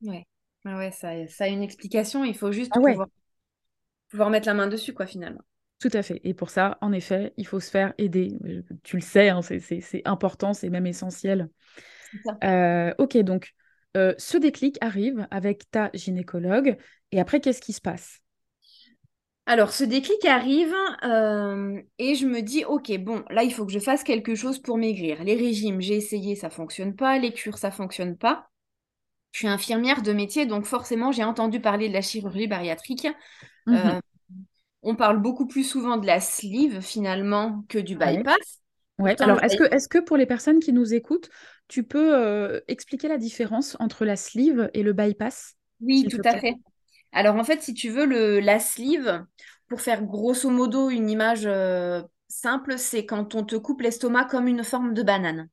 Ouais, 0.02 0.26
ah 0.64 0.76
ouais 0.76 0.92
ça, 0.92 1.26
ça, 1.26 1.44
a 1.44 1.48
une 1.48 1.62
explication. 1.62 2.24
Il 2.24 2.36
faut 2.36 2.52
juste 2.52 2.70
ah 2.74 2.80
pouvoir, 2.80 3.08
pouvoir 4.08 4.30
mettre 4.30 4.46
la 4.46 4.54
main 4.54 4.68
dessus, 4.68 4.94
quoi, 4.94 5.06
finalement. 5.06 5.42
Tout 5.80 5.90
à 5.94 6.02
fait. 6.02 6.20
Et 6.24 6.34
pour 6.34 6.50
ça, 6.50 6.78
en 6.80 6.92
effet, 6.92 7.32
il 7.38 7.46
faut 7.46 7.58
se 7.58 7.70
faire 7.70 7.94
aider. 7.98 8.38
Tu 8.82 8.96
le 8.96 9.02
sais, 9.02 9.30
hein, 9.30 9.40
c'est 9.42 10.02
important, 10.04 10.52
c'est 10.52 10.68
même 10.68 10.86
essentiel. 10.86 11.48
Euh, 12.44 12.92
ok, 12.98 13.16
donc 13.18 13.54
euh, 13.96 14.14
ce 14.18 14.38
déclic 14.38 14.78
arrive 14.80 15.26
avec 15.30 15.70
ta 15.70 15.90
gynécologue. 15.94 16.76
Et 17.12 17.20
après, 17.20 17.40
qu'est-ce 17.40 17.60
qui 17.60 17.72
se 17.72 17.80
passe? 17.80 18.20
Alors, 19.46 19.72
ce 19.72 19.82
déclic 19.82 20.24
arrive 20.24 20.74
euh, 21.02 21.80
et 21.98 22.14
je 22.14 22.26
me 22.26 22.40
dis, 22.40 22.64
ok, 22.64 22.96
bon, 22.98 23.24
là, 23.30 23.42
il 23.42 23.52
faut 23.52 23.66
que 23.66 23.72
je 23.72 23.80
fasse 23.80 24.04
quelque 24.04 24.34
chose 24.34 24.60
pour 24.60 24.78
maigrir. 24.78 25.24
Les 25.24 25.34
régimes, 25.34 25.80
j'ai 25.80 25.96
essayé, 25.96 26.36
ça 26.36 26.50
fonctionne 26.50 26.94
pas. 26.94 27.18
Les 27.18 27.32
cures, 27.32 27.58
ça 27.58 27.70
fonctionne 27.70 28.16
pas. 28.16 28.48
Je 29.32 29.40
suis 29.40 29.48
infirmière 29.48 30.02
de 30.02 30.12
métier, 30.12 30.46
donc 30.46 30.66
forcément, 30.66 31.12
j'ai 31.12 31.24
entendu 31.24 31.60
parler 31.60 31.88
de 31.88 31.94
la 31.94 32.02
chirurgie 32.02 32.48
bariatrique. 32.48 33.08
Mmh 33.66 34.00
on 34.82 34.94
parle 34.94 35.20
beaucoup 35.20 35.46
plus 35.46 35.64
souvent 35.64 35.96
de 35.96 36.06
la 36.06 36.20
sleeve 36.20 36.80
finalement 36.80 37.64
que 37.68 37.78
du 37.78 37.96
bypass. 37.96 38.60
Ouais. 38.98 39.20
Alors, 39.20 39.42
est-ce 39.42 39.56
que, 39.56 39.64
est 39.64 39.88
que 39.88 39.98
pour 39.98 40.16
les 40.16 40.26
personnes 40.26 40.60
qui 40.60 40.72
nous 40.72 40.94
écoutent, 40.94 41.30
tu 41.70 41.84
peux 41.84 42.16
euh, 42.16 42.60
expliquer 42.66 43.06
la 43.06 43.16
différence 43.16 43.76
entre 43.78 44.04
la 44.04 44.16
sleeve 44.16 44.70
et 44.74 44.82
le 44.82 44.92
bypass 44.92 45.54
Oui, 45.80 46.04
tout 46.10 46.20
à 46.24 46.36
fait. 46.36 46.56
Alors, 47.12 47.36
en 47.36 47.44
fait, 47.44 47.62
si 47.62 47.74
tu 47.74 47.90
veux, 47.90 48.06
le, 48.06 48.40
la 48.40 48.58
sleeve, 48.58 49.24
pour 49.68 49.80
faire 49.80 50.04
grosso 50.04 50.50
modo 50.50 50.90
une 50.90 51.08
image 51.08 51.46
euh, 51.46 52.02
simple, 52.26 52.76
c'est 52.76 53.06
quand 53.06 53.36
on 53.36 53.44
te 53.44 53.54
coupe 53.54 53.82
l'estomac 53.82 54.24
comme 54.24 54.48
une 54.48 54.64
forme 54.64 54.94
de 54.94 55.02
banane. 55.02 55.48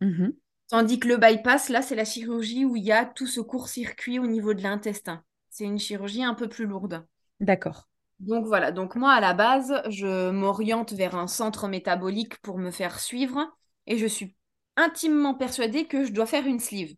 Mmh 0.00 0.28
Tandis 0.70 0.98
que 0.98 1.08
le 1.08 1.16
bypass, 1.16 1.68
là, 1.68 1.82
c'est 1.82 1.94
la 1.94 2.04
chirurgie 2.04 2.64
où 2.64 2.76
il 2.76 2.84
y 2.84 2.92
a 2.92 3.04
tout 3.04 3.26
ce 3.26 3.40
court-circuit 3.40 4.18
au 4.18 4.26
niveau 4.26 4.52
de 4.52 4.62
l'intestin. 4.62 5.22
C'est 5.50 5.64
une 5.64 5.78
chirurgie 5.78 6.24
un 6.24 6.34
peu 6.34 6.48
plus 6.48 6.66
lourde. 6.66 7.06
D'accord. 7.40 7.88
Donc 8.20 8.46
voilà, 8.46 8.72
donc 8.72 8.96
moi 8.96 9.12
à 9.12 9.20
la 9.20 9.32
base, 9.32 9.80
je 9.88 10.30
m'oriente 10.30 10.92
vers 10.92 11.14
un 11.14 11.26
centre 11.26 11.68
métabolique 11.68 12.36
pour 12.42 12.58
me 12.58 12.70
faire 12.70 13.00
suivre 13.00 13.46
et 13.86 13.96
je 13.96 14.06
suis 14.06 14.34
intimement 14.78 15.34
persuadée 15.34 15.84
que 15.86 16.04
je 16.04 16.12
dois 16.12 16.26
faire 16.26 16.46
une 16.46 16.60
sleeve 16.60 16.94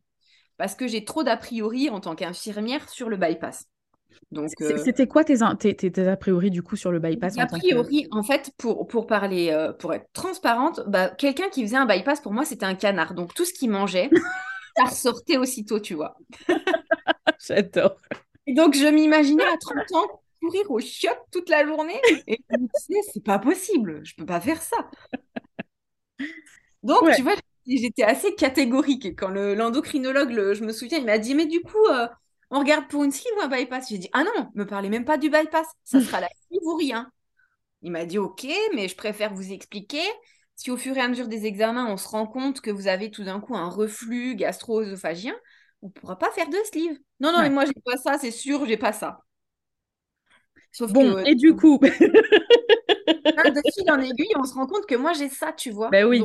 parce 0.57 0.75
que 0.75 0.87
j'ai 0.87 1.05
trop 1.05 1.23
d'a 1.23 1.39
priori 1.39 1.89
en 1.89 2.01
tant 2.01 2.15
qu'infirmière 2.15 2.89
sur 2.91 3.09
le 3.09 3.17
bypass. 3.17 3.67
Donc 4.31 4.51
euh, 4.61 4.77
c'était 4.85 5.07
quoi 5.07 5.25
tes, 5.25 5.39
tes, 5.75 6.07
a 6.07 6.17
priori 6.17 6.51
du 6.51 6.63
coup 6.63 6.77
sur 6.77 6.93
le 6.93 6.99
bypass 6.99 7.39
A 7.39 7.47
priori, 7.47 8.07
en 8.11 8.23
fait, 8.23 8.53
pour, 8.59 8.87
pour 8.87 9.07
parler, 9.07 9.51
euh, 9.51 9.73
pour 9.73 9.95
être 9.95 10.07
transparente, 10.13 10.83
bah, 10.87 11.09
quelqu'un 11.09 11.49
qui 11.49 11.63
faisait 11.63 11.77
un 11.77 11.87
bypass 11.87 12.21
pour 12.21 12.33
moi 12.33 12.45
c'était 12.45 12.67
un 12.67 12.75
canard. 12.75 13.15
Donc 13.15 13.33
tout 13.33 13.45
ce 13.45 13.55
qu'il 13.55 13.71
mangeait, 13.71 14.11
ça 14.77 14.85
ressortait 14.85 15.39
aussitôt, 15.39 15.81
tu 15.81 15.95
vois. 15.95 16.17
J'adore. 17.47 17.97
Donc 18.47 18.75
je 18.75 18.87
m'imaginais 18.87 19.45
à 19.45 19.57
30 19.59 19.93
ans 19.95 20.21
courir 20.41 20.71
au 20.71 20.81
chiottes 20.81 21.25
toute 21.33 21.49
la 21.49 21.67
journée. 21.67 22.01
Et 22.27 22.39
je 22.51 22.57
me 22.59 22.69
disais, 22.79 23.01
c'est 23.13 23.25
pas 23.25 23.39
possible, 23.39 24.01
je 24.05 24.15
peux 24.15 24.27
pas 24.27 24.41
faire 24.41 24.61
ça. 24.61 24.77
Donc, 26.83 27.11
tu 27.15 27.23
vois, 27.23 27.35
j'étais 27.79 28.03
assez 28.03 28.35
catégorique. 28.35 29.17
Quand 29.19 29.29
l'endocrinologue, 29.29 30.55
je 30.55 30.65
me 30.65 30.73
souviens, 30.73 30.99
il 30.99 31.05
m'a 31.07 31.19
dit, 31.19 31.35
mais 31.35 31.47
du 31.47 31.61
coup, 31.63 31.85
euh, 31.91 32.07
on 32.51 32.59
regarde 32.61 32.89
pour 32.89 33.05
une 33.05 33.13
sleeve 33.13 33.35
ou 33.39 33.43
un 33.43 33.49
bypass? 33.49 33.89
J'ai 33.91 33.99
dit, 33.99 34.09
ah 34.13 34.25
non, 34.25 34.51
me 34.55 34.65
parlez 34.67 34.89
même 34.89 35.05
pas 35.05 35.19
du 35.19 35.31
bypass, 35.31 35.67
ça 35.85 36.01
sera 36.01 36.21
la 36.21 36.29
sleeve 36.49 36.63
ou 36.63 36.77
rien. 36.77 37.11
Il 37.83 37.93
m'a 37.93 38.05
dit, 38.05 38.19
ok, 38.19 38.47
mais 38.75 38.89
je 38.89 38.97
préfère 38.97 39.35
vous 39.35 39.53
expliquer. 39.53 40.03
Si 40.57 40.71
au 40.71 40.77
fur 40.77 40.97
et 40.97 41.01
à 41.01 41.09
mesure 41.09 41.29
des 41.29 41.47
examens, 41.47 41.91
on 41.91 41.97
se 41.97 42.09
rend 42.09 42.27
compte 42.27 42.61
que 42.61 42.71
vous 42.71 42.87
avez 42.89 43.11
tout 43.11 43.25
d'un 43.25 43.41
coup 43.41 43.57
un 43.57 43.71
reflux 43.71 44.35
gastro-œsophagien, 44.37 45.35
on 45.81 45.87
ne 45.87 45.93
pourra 45.93 46.19
pas 46.19 46.31
faire 46.33 46.49
de 46.51 46.57
sleeve. 46.71 46.99
Non, 47.21 47.33
non, 47.33 47.41
mais 47.41 47.51
moi, 47.51 47.65
j'ai 47.65 47.73
pas 47.85 47.97
ça, 47.97 48.19
c'est 48.19 48.31
sûr, 48.31 48.67
j'ai 48.67 48.77
pas 48.77 48.93
ça 48.93 49.21
bon, 50.89 51.19
et 51.19 51.35
du 51.35 51.55
coup? 51.55 51.79
de 51.81 53.63
fil 53.73 53.91
en 53.91 53.99
aiguille, 54.01 54.33
on 54.37 54.45
se 54.45 54.55
rend 54.55 54.67
compte 54.67 54.87
que 54.87 54.95
moi, 54.95 55.13
j'ai 55.13 55.29
ça, 55.29 55.53
tu 55.53 55.71
vois. 55.71 55.91
Ben 55.91 56.05
oui. 56.05 56.25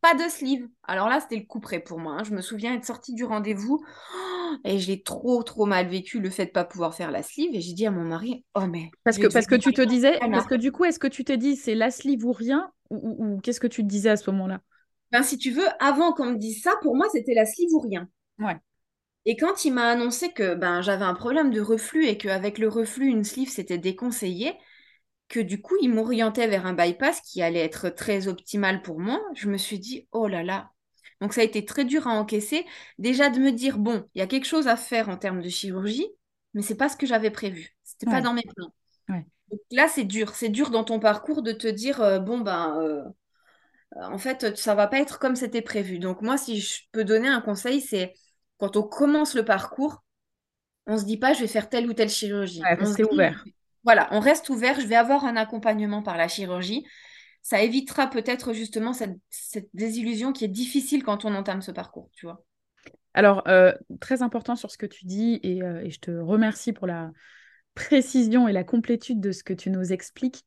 Pas 0.00 0.14
de 0.14 0.28
sleeve. 0.28 0.66
Alors 0.84 1.08
là, 1.08 1.20
c'était 1.20 1.36
le 1.36 1.46
coup 1.46 1.60
près 1.60 1.80
pour 1.80 1.98
moi. 1.98 2.14
Hein. 2.14 2.24
Je 2.24 2.32
me 2.32 2.40
souviens 2.40 2.74
être 2.74 2.84
sortie 2.84 3.14
du 3.14 3.24
rendez-vous 3.24 3.84
et 4.64 4.78
j'ai 4.78 5.02
trop, 5.02 5.42
trop 5.42 5.66
mal 5.66 5.88
vécu 5.88 6.20
le 6.20 6.30
fait 6.30 6.46
de 6.46 6.50
pas 6.50 6.64
pouvoir 6.64 6.94
faire 6.94 7.10
la 7.10 7.22
sleeve. 7.22 7.54
Et 7.54 7.60
j'ai 7.60 7.72
dit 7.72 7.86
à 7.86 7.90
mon 7.90 8.04
mari, 8.04 8.44
oh 8.54 8.66
mais. 8.66 8.90
Parce 9.04 9.18
que, 9.18 9.26
parce 9.26 9.46
que 9.46 9.54
tu 9.54 9.72
te 9.72 9.82
disais, 9.82 10.18
parce 10.18 10.46
que 10.46 10.54
du 10.54 10.72
coup, 10.72 10.84
est-ce 10.84 10.98
que 10.98 11.06
tu 11.06 11.24
t'es 11.24 11.36
dit 11.36 11.56
c'est 11.56 11.74
la 11.74 11.90
sleeve 11.90 12.24
ou 12.24 12.32
rien 12.32 12.70
Ou, 12.90 13.38
qu'est-ce 13.42 13.60
que 13.60 13.66
tu 13.66 13.82
te 13.82 13.88
disais 13.88 14.10
à 14.10 14.16
ce 14.16 14.30
moment-là? 14.30 14.60
Ben, 15.12 15.22
Si 15.22 15.38
tu 15.38 15.50
veux, 15.50 15.66
avant 15.80 16.12
qu'on 16.12 16.32
me 16.32 16.36
dise 16.36 16.62
ça, 16.62 16.72
pour 16.82 16.96
moi, 16.96 17.06
c'était 17.12 17.34
la 17.34 17.44
sleeve 17.44 17.72
ou 17.72 17.80
rien. 17.80 18.08
Ouais. 18.38 18.56
Et 19.26 19.36
quand 19.36 19.64
il 19.64 19.74
m'a 19.74 19.88
annoncé 19.88 20.30
que 20.32 20.54
ben, 20.54 20.80
j'avais 20.80 21.04
un 21.04 21.14
problème 21.14 21.50
de 21.50 21.60
reflux 21.60 22.06
et 22.06 22.16
qu'avec 22.16 22.58
le 22.58 22.68
reflux, 22.68 23.08
une 23.08 23.24
sleeve, 23.24 23.50
c'était 23.50 23.76
déconseillé, 23.76 24.54
que 25.30 25.40
du 25.40 25.62
coup, 25.62 25.76
il 25.80 25.94
m'orientait 25.94 26.48
vers 26.48 26.66
un 26.66 26.74
bypass 26.74 27.20
qui 27.22 27.40
allait 27.40 27.64
être 27.64 27.88
très 27.88 28.28
optimal 28.28 28.82
pour 28.82 28.98
moi, 28.98 29.22
je 29.34 29.48
me 29.48 29.56
suis 29.56 29.78
dit, 29.78 30.06
oh 30.12 30.26
là 30.26 30.42
là. 30.42 30.70
Donc 31.20 31.32
ça 31.32 31.40
a 31.40 31.44
été 31.44 31.64
très 31.64 31.84
dur 31.84 32.06
à 32.08 32.10
encaisser. 32.10 32.66
Déjà 32.98 33.30
de 33.30 33.38
me 33.38 33.52
dire, 33.52 33.78
bon, 33.78 34.04
il 34.14 34.18
y 34.18 34.22
a 34.22 34.26
quelque 34.26 34.46
chose 34.46 34.66
à 34.68 34.76
faire 34.76 35.08
en 35.08 35.16
termes 35.16 35.40
de 35.40 35.48
chirurgie, 35.48 36.08
mais 36.52 36.62
c'est 36.62 36.74
pas 36.74 36.88
ce 36.88 36.96
que 36.96 37.06
j'avais 37.06 37.30
prévu. 37.30 37.76
C'était 37.84 38.06
pas 38.06 38.20
dans 38.20 38.34
mes 38.34 38.42
plans. 38.42 38.72
Donc 39.08 39.60
là, 39.70 39.88
c'est 39.88 40.04
dur. 40.04 40.34
C'est 40.34 40.48
dur 40.48 40.70
dans 40.70 40.84
ton 40.84 40.98
parcours 40.98 41.42
de 41.42 41.52
te 41.52 41.68
dire, 41.68 42.00
euh, 42.00 42.18
bon, 42.18 42.38
ben, 42.40 42.78
euh, 42.80 43.04
en 43.96 44.18
fait, 44.18 44.56
ça 44.56 44.74
va 44.74 44.88
pas 44.88 44.98
être 44.98 45.18
comme 45.18 45.36
c'était 45.36 45.62
prévu. 45.62 45.98
Donc 45.98 46.22
moi, 46.22 46.38
si 46.38 46.60
je 46.60 46.82
peux 46.92 47.04
donner 47.04 47.28
un 47.28 47.40
conseil, 47.40 47.80
c'est 47.80 48.14
quand 48.58 48.76
on 48.76 48.82
commence 48.82 49.34
le 49.34 49.44
parcours, 49.44 50.02
on 50.86 50.98
se 50.98 51.04
dit 51.04 51.18
pas 51.18 51.34
je 51.34 51.40
vais 51.40 51.46
faire 51.46 51.68
telle 51.68 51.88
ou 51.88 51.92
telle 51.92 52.10
chirurgie. 52.10 52.62
on 52.80 53.12
ouvert. 53.12 53.44
Voilà, 53.84 54.08
on 54.10 54.20
reste 54.20 54.48
ouvert. 54.50 54.80
Je 54.80 54.86
vais 54.86 54.96
avoir 54.96 55.24
un 55.24 55.36
accompagnement 55.36 56.02
par 56.02 56.16
la 56.16 56.28
chirurgie. 56.28 56.84
Ça 57.42 57.62
évitera 57.62 58.08
peut-être 58.08 58.52
justement 58.52 58.92
cette, 58.92 59.18
désillusion 59.72 60.32
qui 60.32 60.44
est 60.44 60.48
difficile 60.48 61.02
quand 61.02 61.24
on 61.24 61.34
entame 61.34 61.62
ce 61.62 61.70
parcours, 61.70 62.10
tu 62.12 62.26
vois. 62.26 62.44
Alors, 63.14 63.42
euh, 63.48 63.72
très 64.00 64.22
important 64.22 64.56
sur 64.56 64.70
ce 64.70 64.78
que 64.78 64.86
tu 64.86 65.06
dis, 65.06 65.40
euh, 65.44 65.80
et, 65.80 65.90
je 65.90 65.98
te 65.98 66.10
remercie 66.10 66.72
pour 66.72 66.86
la 66.86 67.10
précision 67.74 68.46
et 68.46 68.52
la 68.52 68.62
complétude 68.62 69.20
de 69.20 69.32
ce 69.32 69.42
que 69.42 69.54
tu 69.54 69.70
nous 69.70 69.92
expliques. 69.92 70.44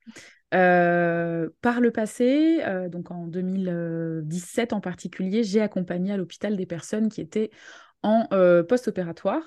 Euh, 0.53 1.49
par 1.61 1.81
le 1.81 1.89
passé, 1.89 2.63
donc 2.91 3.09
en 3.09 3.25
2017 3.25 4.71
en 4.71 4.81
particulier, 4.81 5.43
j'ai 5.43 5.61
accompagné 5.61 6.13
à 6.13 6.17
l'hôpital 6.17 6.55
des 6.55 6.67
personnes 6.67 7.09
qui 7.09 7.21
étaient 7.21 7.49
en 8.03 8.27
post-opératoire. 8.69 9.41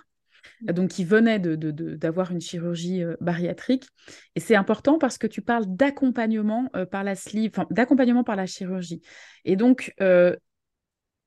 Donc 0.62 0.91
qui 0.91 1.05
venait 1.05 1.38
d'avoir 1.38 2.33
une 2.33 2.41
chirurgie 2.41 3.03
euh, 3.03 3.17
bariatrique. 3.21 3.87
Et 4.35 4.41
c'est 4.41 4.57
important 4.57 4.99
parce 4.99 5.19
que 5.19 5.26
tu 5.26 5.43
parles 5.43 5.67
d'accompagnement 5.67 6.69
euh, 6.75 6.87
par 6.87 7.05
la 7.05 7.15
sleeve, 7.15 7.53
d'accompagnement 7.71 8.25
par 8.25 8.37
la 8.37 8.47
chirurgie. 8.47 9.03
Et 9.45 9.57
donc, 9.57 9.95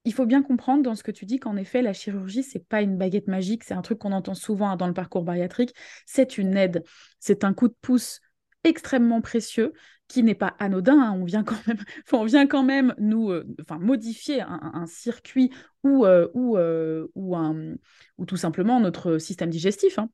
il 0.06 0.14
faut 0.14 0.26
bien 0.26 0.42
comprendre 0.42 0.84
dans 0.84 0.96
ce 0.96 1.04
que 1.04 1.12
tu 1.12 1.26
dis 1.26 1.40
qu'en 1.40 1.56
effet, 1.56 1.82
la 1.82 1.94
chirurgie, 1.94 2.44
c'est 2.44 2.66
pas 2.66 2.82
une 2.82 2.98
baguette 2.98 3.28
magique, 3.28 3.64
c'est 3.64 3.74
un 3.74 3.82
truc 3.82 4.00
qu'on 4.00 4.12
entend 4.12 4.34
souvent 4.34 4.76
dans 4.76 4.88
le 4.88 4.94
parcours 4.94 5.24
bariatrique, 5.24 5.76
c'est 6.06 6.38
une 6.38 6.56
aide, 6.58 6.84
c'est 7.20 7.44
un 7.44 7.54
coup 7.54 7.68
de 7.68 7.76
pouce 7.82 8.22
extrêmement 8.64 9.22
précieux 9.22 9.74
qui 10.10 10.24
n'est 10.24 10.36
pas 10.36 10.56
anodin. 10.60 11.00
Hein. 11.00 11.18
On, 11.18 11.24
vient 11.24 11.46
quand 11.46 11.66
même, 11.68 11.78
on 12.12 12.26
vient 12.26 12.48
quand 12.48 12.64
même 12.64 12.94
nous 12.98 13.30
euh, 13.30 13.48
enfin, 13.62 13.80
modifier 13.80 14.42
un, 14.42 14.86
circuit 14.88 15.52
ou, 15.84 16.06
euh, 16.06 16.28
ou, 16.34 16.58
euh, 16.58 17.08
ou, 17.16 17.38
un, 17.38 17.76
ou 18.18 18.26
tout 18.26 18.36
simplement 18.36 18.82
notre 18.82 19.20
système 19.20 19.50
digestif. 19.50 20.00
Hein, 20.00 20.10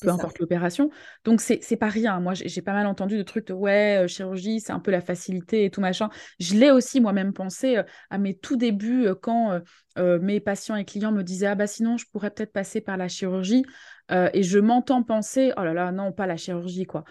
peu 0.00 0.10
importe 0.10 0.38
l'opération. 0.38 0.90
Donc, 1.24 1.40
c'est, 1.40 1.58
c'est 1.60 1.76
pas 1.76 1.88
rien. 1.88 2.20
Moi, 2.20 2.34
j'ai, 2.34 2.62
pas 2.62 2.72
mal 2.72 2.86
entendu 2.86 3.16
de 3.16 3.22
trucs 3.24 3.48
de 3.48 3.52
ouais, 3.52 4.06
chirurgie, 4.06 4.60
c'est 4.60 4.72
un 4.72 4.78
peu 4.78 4.92
la 4.92 5.00
facilité 5.00 5.64
et 5.64 5.70
tout 5.70 5.80
machin. 5.80 6.08
Je 6.38 6.54
l'ai 6.54 6.70
aussi 6.70 7.00
moi-même 7.00 7.32
pensé 7.32 7.82
à 8.10 8.18
mes 8.18 8.36
tout 8.36 8.56
débuts 8.56 9.08
quand 9.20 9.60
mes 9.96 10.38
patients 10.38 10.76
et 10.76 10.84
clients 10.84 11.10
me 11.10 11.24
disaient 11.24 11.48
ah 11.48 11.56
bah 11.56 11.66
sinon, 11.66 11.96
je 11.96 12.06
pourrais 12.12 12.30
peut-être 12.30 12.52
passer 12.52 12.80
par 12.80 12.96
la 12.96 13.08
chirurgie. 13.08 13.64
et 14.10 14.42
je 14.44 14.58
m'entends 14.60 15.02
penser 15.02 15.52
oh 15.56 15.64
là 15.64 15.74
là, 15.74 15.90
non, 15.90 16.12
pas 16.12 16.28
la 16.28 16.36
chirurgie, 16.36 16.84
quoi. 16.84 17.02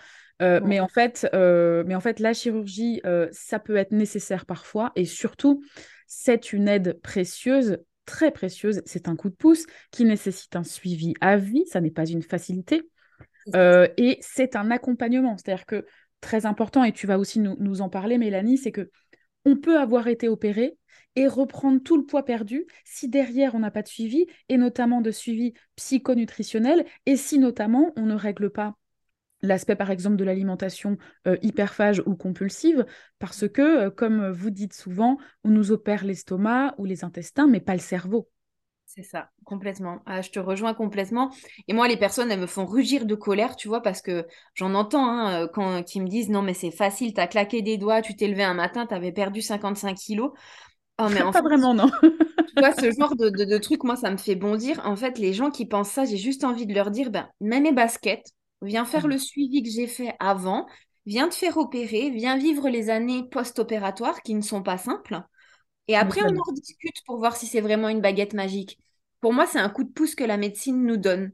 Euh, 0.41 0.60
mais, 0.63 0.79
en 0.79 0.88
fait, 0.88 1.27
euh, 1.34 1.84
mais 1.88 1.96
en 1.96 2.00
fait, 2.00 2.20
la 2.20 2.34
chirurgie, 2.34 3.01
euh, 3.06 3.27
ça 3.32 3.60
peut 3.60 3.75
être 3.75 3.91
nécessaire 3.91 4.46
parfois 4.46 4.91
et 4.96 5.06
surtout, 5.06 5.63
c'est 6.06 6.53
une 6.53 6.67
aide 6.67 7.00
précieuse, 7.01 7.79
très 8.06 8.32
précieuse. 8.32 8.82
C'est 8.86 9.08
un 9.08 9.15
coup 9.15 9.29
de 9.29 9.36
pouce 9.36 9.65
qui 9.91 10.06
nécessite 10.06 10.56
un 10.56 10.63
suivi 10.63 11.13
à 11.22 11.38
vie, 11.38 11.65
ça 11.67 11.82
n'est 11.82 11.91
pas 11.91 12.06
une 12.06 12.22
facilité. 12.24 12.84
et 13.53 14.17
c'est 14.22 14.56
un 14.56 14.72
accompagnement, 14.72 15.38
c'est-à-dire 15.38 15.65
que 15.65 15.86
très 16.22 16.46
important, 16.46 16.84
et 16.84 16.91
tu 16.91 17.08
vas 17.08 17.17
aussi 17.17 17.39
nous, 17.39 17.56
nous 17.60 17.82
en 17.82 17.89
parler, 17.89 18.17
Mélanie, 18.17 18.58
c'est 18.58 18.72
que 18.72 18.89
on 19.46 19.56
peut 19.56 19.79
avoir 19.79 20.08
été 20.08 20.27
opéré 20.27 20.77
et 21.15 21.27
reprendre 21.27 21.82
tout 21.82 21.98
le 21.98 22.06
poids 22.06 22.25
perdu 22.25 22.67
si 22.84 23.08
derrière 23.08 23.56
on 23.56 23.60
n'a 23.60 23.72
pas 23.72 23.82
de 23.82 23.88
suivi, 23.88 24.27
et 24.50 24.58
notamment 24.58 25.01
de 25.01 25.10
suivi 25.10 25.53
psychonutritionnel, 25.75 26.86
et 27.06 27.15
si 27.15 27.39
notamment 27.39 27.91
on 27.96 28.06
ne 28.06 28.15
règle 28.15 28.51
pas 28.51 28.75
l'aspect 29.41 29.75
par 29.75 29.91
exemple 29.91 30.15
de 30.15 30.24
l'alimentation 30.24 30.98
euh, 31.27 31.38
hyperphage 31.41 32.01
ou 32.06 32.15
compulsive, 32.15 32.86
parce 33.20 33.48
que, 33.48 33.88
euh, 33.88 33.89
comme 33.89 34.29
vous 34.29 34.50
dites 34.50 34.74
souvent, 34.74 35.17
on 35.44 35.50
nous 35.50 35.72
opère 35.72 36.06
l'estomac 36.06 36.75
ou 36.77 36.86
les 36.86 37.03
intestins, 37.03 37.48
mais 37.48 37.60
pas 37.60 37.74
le 37.74 37.79
cerveau. 37.79 38.29
C'est 38.86 39.03
ça, 39.03 39.29
complètement. 39.44 40.00
Ah, 40.06 40.22
je 40.22 40.32
te 40.32 40.39
rejoins 40.39 40.74
complètement. 40.74 41.29
Et 41.67 41.74
moi, 41.74 41.89
les 41.89 41.98
personnes, 41.98 42.32
elles 42.32 42.39
me 42.39 42.48
font 42.48 42.65
rugir 42.65 43.06
de 43.06 43.15
colère, 43.15 43.58
tu 43.58 43.67
vois, 43.67 43.82
parce 43.82 44.01
que 44.01 44.25
j'en 44.53 44.74
entends 44.74 45.06
hein, 45.06 45.44
euh, 45.44 45.48
quand 45.48 45.94
ils 45.94 46.01
me 46.01 46.08
disent 46.08 46.29
non, 46.29 46.41
mais 46.41 46.53
c'est 46.53 46.72
facile, 46.72 47.13
tu 47.13 47.20
as 47.20 47.27
claqué 47.27 47.62
des 47.62 47.77
doigts, 47.77 48.01
tu 48.01 48.15
t'es 48.15 48.27
levé 48.27 48.44
un 48.44 48.53
matin, 48.53 48.88
tu 48.88 48.96
avais 48.96 49.12
perdu 49.12 49.41
55 49.41 49.94
kilos. 49.98 50.32
Oh, 51.00 51.08
mais 51.12 51.22
en 51.22 51.32
pas 51.34 51.41
vraiment, 51.41 51.74
non. 51.74 51.91
tu 52.01 52.53
vois, 52.58 52.72
ce 52.72 52.89
genre 52.98 53.15
de, 53.17 53.29
de, 53.29 53.58
truc, 53.58 53.84
moi, 53.84 53.98
ça 53.98 54.10
me 54.10 54.17
fait 54.17 54.36
bondir. 54.36 54.82
En 54.86 54.96
fait, 54.96 55.20
les 55.20 55.34
gens 55.34 55.51
qui 55.51 55.65
pensent 55.65 55.91
ça, 55.91 56.06
j'ai 56.06 56.17
juste 56.17 56.46
envie 56.46 56.65
de 56.65 56.74
leur 56.74 56.89
dire 56.89 57.12
ben, 57.12 57.27
mets 57.41 57.60
mes 57.60 57.74
baskets, 57.74 58.34
viens 58.62 58.86
faire 58.86 59.08
mmh. 59.08 59.12
le 59.12 59.18
suivi 59.18 59.64
que 59.64 59.70
j'ai 59.70 59.88
fait 59.88 60.16
avant, 60.20 60.68
viens 61.06 61.30
te 61.30 61.36
faire 61.36 61.58
opérer, 61.58 62.10
viens 62.10 62.38
vivre 62.38 62.70
les 62.70 62.90
années 62.90 63.24
post-opératoires 63.30 64.22
qui 64.22 64.36
ne 64.36 64.42
sont 64.42 64.64
pas 64.64 64.78
simples. 64.78 65.22
Et 65.88 65.96
après, 65.96 66.22
on 66.22 66.38
en 66.38 66.44
rediscute 66.44 67.02
pour 67.06 67.18
voir 67.18 67.36
si 67.38 67.48
c'est 67.48 67.62
vraiment 67.62 67.90
une 67.90 68.02
baguette 68.02 68.34
magique. 68.34 68.78
Pour 69.22 69.34
moi, 69.34 69.48
c'est 69.48 69.60
un 69.60 69.70
coup 69.70 69.84
de 69.84 69.92
pouce 69.92 70.16
que 70.16 70.24
la 70.24 70.38
médecine 70.38 70.86
nous 70.86 70.98
donne. 70.98 71.32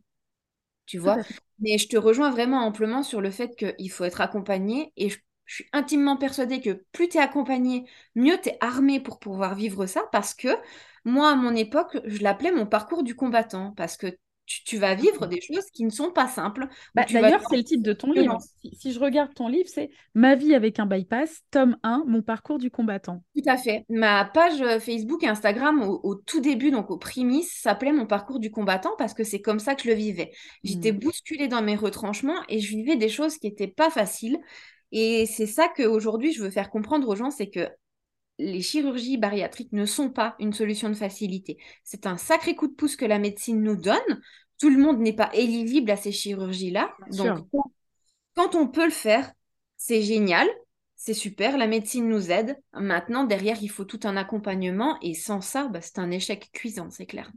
Tu 0.86 1.00
vois? 1.00 1.18
Mais 1.60 1.77
je 1.77 1.88
te 1.88 1.98
rejoins 1.98 2.30
vraiment 2.30 2.65
amplement 2.65 3.03
sur 3.03 3.20
le 3.20 3.32
fait 3.32 3.56
qu'il 3.56 3.92
faut 3.92 4.03
être 4.03 4.22
accompagné. 4.22 4.94
Et 4.96 5.10
je, 5.10 5.18
suis 5.46 5.65
intimement 5.74 6.18
persuadée 6.18 6.62
que 6.62 6.86
plus 6.94 7.10
tu 7.10 7.18
es 7.18 7.22
accompagné, 7.22 7.86
mieux 8.15 8.39
tu 8.42 8.50
es 8.50 8.58
armé 8.62 9.00
pour 9.00 9.20
pouvoir 9.20 9.56
vivre 9.56 9.86
ça. 9.86 10.03
Parce 10.12 10.34
que 10.34 10.50
moi, 11.03 11.32
à 11.32 11.36
mon 11.36 11.56
époque, 11.56 11.98
je 12.06 12.22
l'appelais 12.22 12.51
mon 12.51 12.65
parcours 12.65 13.03
du 13.03 13.15
combattant. 13.15 13.72
Parce 13.75 13.98
que 13.98 14.18
tu, 14.65 14.77
vas 14.77 14.95
vivre 14.95 15.27
des 15.27 15.41
choses 15.41 15.65
qui 15.72 15.83
ne 15.83 15.89
sont 15.89 16.12
pas 16.12 16.27
simples. 16.27 16.67
Bah, 16.95 17.05
d'ailleurs, 17.10 17.41
c'est 17.50 17.57
le 17.57 17.63
titre 17.63 17.83
de 17.83 17.93
ton 17.93 18.12
livre. 18.12 18.38
Si, 18.74 18.91
je 18.91 19.00
regarde 19.00 19.33
ton 19.33 19.48
livre, 19.48 19.69
c'est 19.74 19.89
Ma 20.13 20.36
vie 20.36 20.53
avec 20.53 20.79
un 20.79 20.86
bypass, 20.86 21.41
tome 21.51 21.77
1, 21.83 22.03
mon 22.07 22.22
parcours 22.22 22.57
du 22.57 22.72
combattant. 22.72 23.24
Tout 23.36 23.50
à 23.50 23.57
fait. 23.57 23.86
Ma 23.89 24.25
page 24.25 24.62
euh, 24.62 24.79
Facebook 24.79 25.24
et 25.24 25.27
Instagram 25.27 25.81
au, 25.81 26.15
tout 26.15 26.41
début, 26.41 26.72
donc 26.72 26.91
au 26.91 26.98
primis, 26.98 27.43
s'appelait 27.43 27.93
mon 27.93 28.05
parcours 28.05 28.39
du 28.39 28.51
combattant 28.51 28.91
parce 28.98 29.13
que 29.13 29.24
c'est 29.24 29.41
comme 29.41 29.60
ça 29.60 29.75
que 29.75 29.83
je 29.83 29.89
le 29.89 29.95
vivais. 29.95 30.31
J'étais 30.63 30.91
hmm. 30.91 31.00
bousculée 31.00 31.48
dans 31.48 31.62
mes 31.62 31.75
retranchements 31.75 32.41
et 32.50 32.60
je 32.60 32.69
vivais 32.69 32.95
des 32.95 33.10
choses 33.10 33.38
qui 33.38 33.48
n'étaient 33.48 33.67
pas 33.67 33.89
faciles. 33.89 34.38
Et 34.91 35.25
c'est 35.25 35.48
ça 35.48 35.69
qu'aujourd'hui, 35.75 36.33
je 36.33 36.43
veux 36.43 36.51
faire 36.51 36.69
comprendre 36.69 37.07
aux 37.07 37.15
gens, 37.15 37.31
c'est 37.31 37.50
que 37.50 37.67
les 38.39 38.62
chirurgies 38.62 39.17
bariatriques 39.17 39.72
ne 39.74 39.86
sont 39.86 40.10
pas 40.10 40.36
une 40.39 40.53
solution 40.53 40.89
de 40.89 40.95
facilité. 40.95 41.57
C'est 41.83 42.07
un 42.07 42.17
sacré 42.17 42.55
coup 42.55 42.67
de 42.67 42.74
pouce 42.74 42.95
que 42.95 43.05
la 43.05 43.19
médecine 43.19 43.62
nous 43.62 43.75
donne. 43.75 44.22
Tout 44.63 44.70
le 44.70 44.77
monde 44.77 45.00
n'est 45.00 45.12
pas 45.12 45.29
éligible 45.34 45.91
à 45.91 45.98
ces 45.98 46.13
chirurgies-là. 46.13 46.96
Donc, 47.17 47.46
quand 48.34 48.55
on 48.55 48.70
peut 48.70 48.86
le 48.86 48.91
faire, 48.91 49.29
c'est 49.75 50.01
génial 50.01 50.48
c'est 51.05 51.13
super, 51.13 51.58
la 51.58 51.67
médecine 51.67 52.08
nous 52.08 52.32
aide. 52.32 52.55
Maintenant, 52.72 53.25
derrière, 53.25 53.58
il 53.62 53.67
faut 53.67 53.84
tout 53.84 54.00
un 54.05 54.15
accompagnement 54.15 54.98
et 55.01 55.13
sans 55.13 55.41
ça, 55.41 55.67
bah, 55.67 55.82
c'est 55.82 56.00
un 56.00 56.10
échec 56.12 56.50
cuisant, 56.53 56.89
c'est 56.91 57.05
clair. 57.05 57.29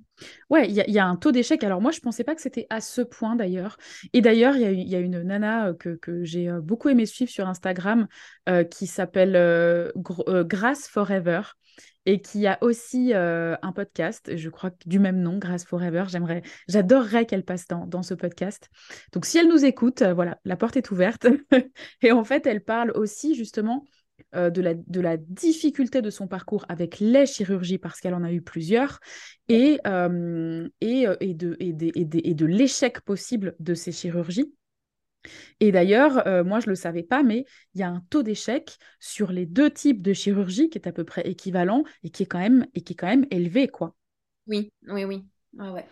Ouais, 0.51 0.69
il 0.69 0.75
y, 0.77 0.99
a 1.01 1.05
un 1.05 1.17
taux 1.17 1.33
d'échec. 1.33 1.65
Alors 1.65 1.81
moi, 1.81 1.91
je 1.91 1.99
ne 1.99 2.03
pensais 2.03 2.23
pas 2.23 2.37
que 2.37 2.41
c'était 2.41 2.69
à 2.71 2.81
ce 2.81 3.03
point 3.03 3.35
d'ailleurs. 3.35 3.77
Et 4.13 4.21
d'ailleurs, 4.21 4.55
il 4.57 4.89
y, 4.89 4.95
a 4.95 5.01
une 5.01 5.21
nana 5.21 5.71
euh, 5.71 5.75
que, 5.75 6.23
j'ai 6.23 6.49
euh, 6.49 6.61
beaucoup 6.61 6.91
aimé 6.91 7.07
suivre 7.07 7.29
sur 7.33 7.49
Instagram 7.49 8.07
euh, 8.49 8.63
qui 8.63 8.87
s'appelle 8.87 9.93
Grace 9.97 10.87
Forever 10.87 11.41
et 12.07 12.21
qui 12.21 12.47
a 12.47 12.59
aussi 12.63 13.13
euh, 13.13 13.57
un 13.63 13.73
podcast, 13.73 14.37
je 14.37 14.49
crois 14.49 14.71
du 14.87 14.99
même 14.99 15.21
nom, 15.21 15.39
Grace 15.39 15.65
Forever. 15.65 16.05
J'aimerais, 16.09 16.43
j'adorerais 16.69 17.27
qu'elle 17.27 17.45
passe 17.45 17.67
dans, 17.67 18.03
ce 18.03 18.15
podcast. 18.15 18.71
Donc 19.13 19.27
si 19.27 19.39
elle 19.39 19.49
nous 19.49 19.65
écoute, 19.65 20.03
euh, 20.03 20.15
voilà, 20.15 20.39
la 20.45 20.57
porte 20.57 20.77
est 20.77 20.91
ouverte. 20.91 21.27
et 22.03 22.13
en 22.13 22.25
fait, 22.25 22.47
elle 22.47 22.63
parle 22.63 22.93
aussi 22.93 23.35
justement 23.35 23.85
euh, 24.35 24.51
de, 24.51 24.63
la, 25.01 25.17
difficulté 25.17 26.01
de 26.01 26.11
son 26.11 26.29
parcours 26.29 26.65
avec 26.69 27.01
les 27.01 27.27
chirurgies, 27.27 27.79
parce 27.79 28.01
qu'elle 28.01 28.15
en 28.15 28.23
a 28.23 28.33
eu 28.33 28.41
plusieurs, 28.41 29.01
et 29.49 29.81
de 29.85 30.71
l'échec 32.47 33.01
possible 33.01 33.57
de 33.59 33.75
ces 33.75 33.93
chirurgies. 33.93 34.53
Et 35.61 35.73
d'ailleurs, 35.73 36.27
euh, 36.27 36.45
moi, 36.45 36.61
je 36.61 36.67
ne 36.67 36.71
le 36.71 36.77
savais 36.77 37.03
pas, 37.03 37.23
mais 37.23 37.45
il 37.75 37.81
y 37.81 37.85
a 37.85 37.89
un 37.89 38.03
taux 38.11 38.23
d'échec 38.23 38.77
sur 39.01 39.33
les 39.33 39.47
deux 39.47 39.71
types 39.71 40.03
de 40.03 40.13
chirurgie 40.13 40.69
qui 40.69 40.79
est 40.79 40.89
à 40.89 40.93
peu 40.93 41.05
près 41.05 41.27
équivalent 41.29 41.85
et 42.03 42.11
qui 42.11 42.25
est 42.25 42.27
quand 42.27 42.39
même, 42.39 42.67
et 42.75 42.83
qui 42.83 42.93
est 42.93 42.97
quand 42.97 43.07
même 43.07 43.27
élevé, 43.31 43.69
quoi. 43.69 43.95
Oui, 44.47 44.73
oui, 44.89 45.05
oui. 45.05 45.25
ouais. 45.59 45.87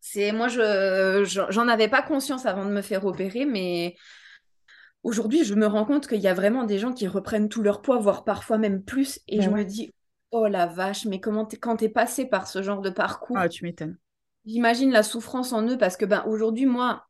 C'est, 0.00 0.32
moi, 0.32 0.48
je, 0.48 1.24
j'en 1.50 1.68
avais 1.68 1.88
pas 1.88 2.02
conscience 2.02 2.46
avant 2.46 2.64
de 2.64 2.70
me 2.70 2.82
faire 2.82 3.04
opérer, 3.04 3.44
mais 3.44 3.96
aujourd'hui, 5.02 5.44
je 5.44 5.54
me 5.54 5.66
rends 5.66 5.84
compte 5.84 6.06
qu'il 6.06 6.20
y 6.20 6.28
a 6.28 6.34
vraiment 6.34 6.64
des 6.64 6.78
gens 6.78 6.92
qui 6.92 7.08
reprennent 7.08 7.48
tout 7.48 7.62
leur 7.62 7.82
poids, 7.82 7.98
voire 7.98 8.24
parfois 8.24 8.58
même 8.58 8.82
plus. 8.82 9.20
Et 9.26 9.38
ben 9.38 9.44
je 9.44 9.50
me 9.50 9.64
dis, 9.64 9.92
oh 10.30 10.46
la 10.46 10.66
vache, 10.66 11.06
mais 11.06 11.20
comment 11.20 11.46
quand 11.60 11.78
tu 11.78 11.86
es 11.86 11.88
passé 11.88 12.26
par 12.26 12.46
ce 12.46 12.62
genre 12.62 12.82
de 12.82 12.90
parcours? 12.90 13.36
Ah, 13.36 13.48
tu 13.48 13.64
m'étonnes. 13.64 13.98
J'imagine 14.46 14.92
la 14.92 15.02
souffrance 15.02 15.52
en 15.52 15.66
eux 15.68 15.76
parce 15.76 15.96
que 15.96 16.04
ben, 16.04 16.24
aujourd'hui, 16.26 16.66
moi, 16.66 17.04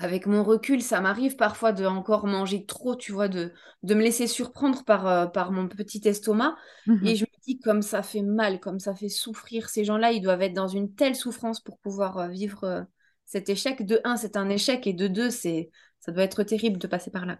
avec 0.00 0.26
mon 0.26 0.42
recul, 0.42 0.82
ça 0.82 1.00
m'arrive 1.00 1.36
parfois 1.36 1.72
de 1.72 1.84
encore 1.84 2.26
manger 2.26 2.64
trop, 2.64 2.96
tu 2.96 3.12
vois, 3.12 3.28
de, 3.28 3.52
de 3.82 3.94
me 3.94 4.02
laisser 4.02 4.26
surprendre 4.26 4.84
par, 4.84 5.06
euh, 5.06 5.26
par 5.26 5.52
mon 5.52 5.68
petit 5.68 6.00
estomac. 6.08 6.56
Mmh 6.86 7.04
Et 7.04 7.16
je 7.16 7.24
me 7.24 7.42
dis, 7.44 7.60
comme 7.60 7.82
ça 7.82 8.02
fait 8.02 8.22
mal, 8.22 8.60
comme 8.60 8.78
ça 8.78 8.94
fait 8.94 9.10
souffrir, 9.10 9.68
ces 9.68 9.84
gens-là, 9.84 10.12
ils 10.12 10.22
doivent 10.22 10.42
être 10.42 10.54
dans 10.54 10.68
une 10.68 10.94
telle 10.94 11.14
souffrance 11.14 11.60
pour 11.60 11.78
pouvoir 11.78 12.18
euh, 12.18 12.28
vivre 12.28 12.64
euh, 12.64 12.82
cet 13.26 13.50
échec. 13.50 13.84
De 13.84 14.00
un, 14.04 14.16
c'est 14.16 14.36
un 14.36 14.48
échec, 14.48 14.86
et 14.86 14.94
de 14.94 15.06
deux, 15.06 15.30
c'est 15.30 15.70
ça 16.00 16.12
doit 16.12 16.22
être 16.22 16.42
terrible 16.44 16.78
de 16.78 16.86
passer 16.86 17.10
par 17.10 17.26
là. 17.26 17.38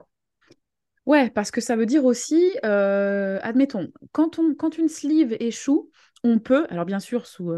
Ouais, 1.06 1.30
parce 1.30 1.50
que 1.50 1.60
ça 1.60 1.76
veut 1.76 1.86
dire 1.86 2.04
aussi, 2.04 2.52
admettons, 2.62 3.90
quand, 4.12 4.38
on, 4.38 4.54
quand 4.54 4.76
une 4.78 4.88
sleeve 4.88 5.36
échoue, 5.40 5.90
on 6.22 6.38
peut, 6.38 6.66
alors 6.68 6.84
bien 6.84 7.00
sûr 7.00 7.26
sous 7.26 7.50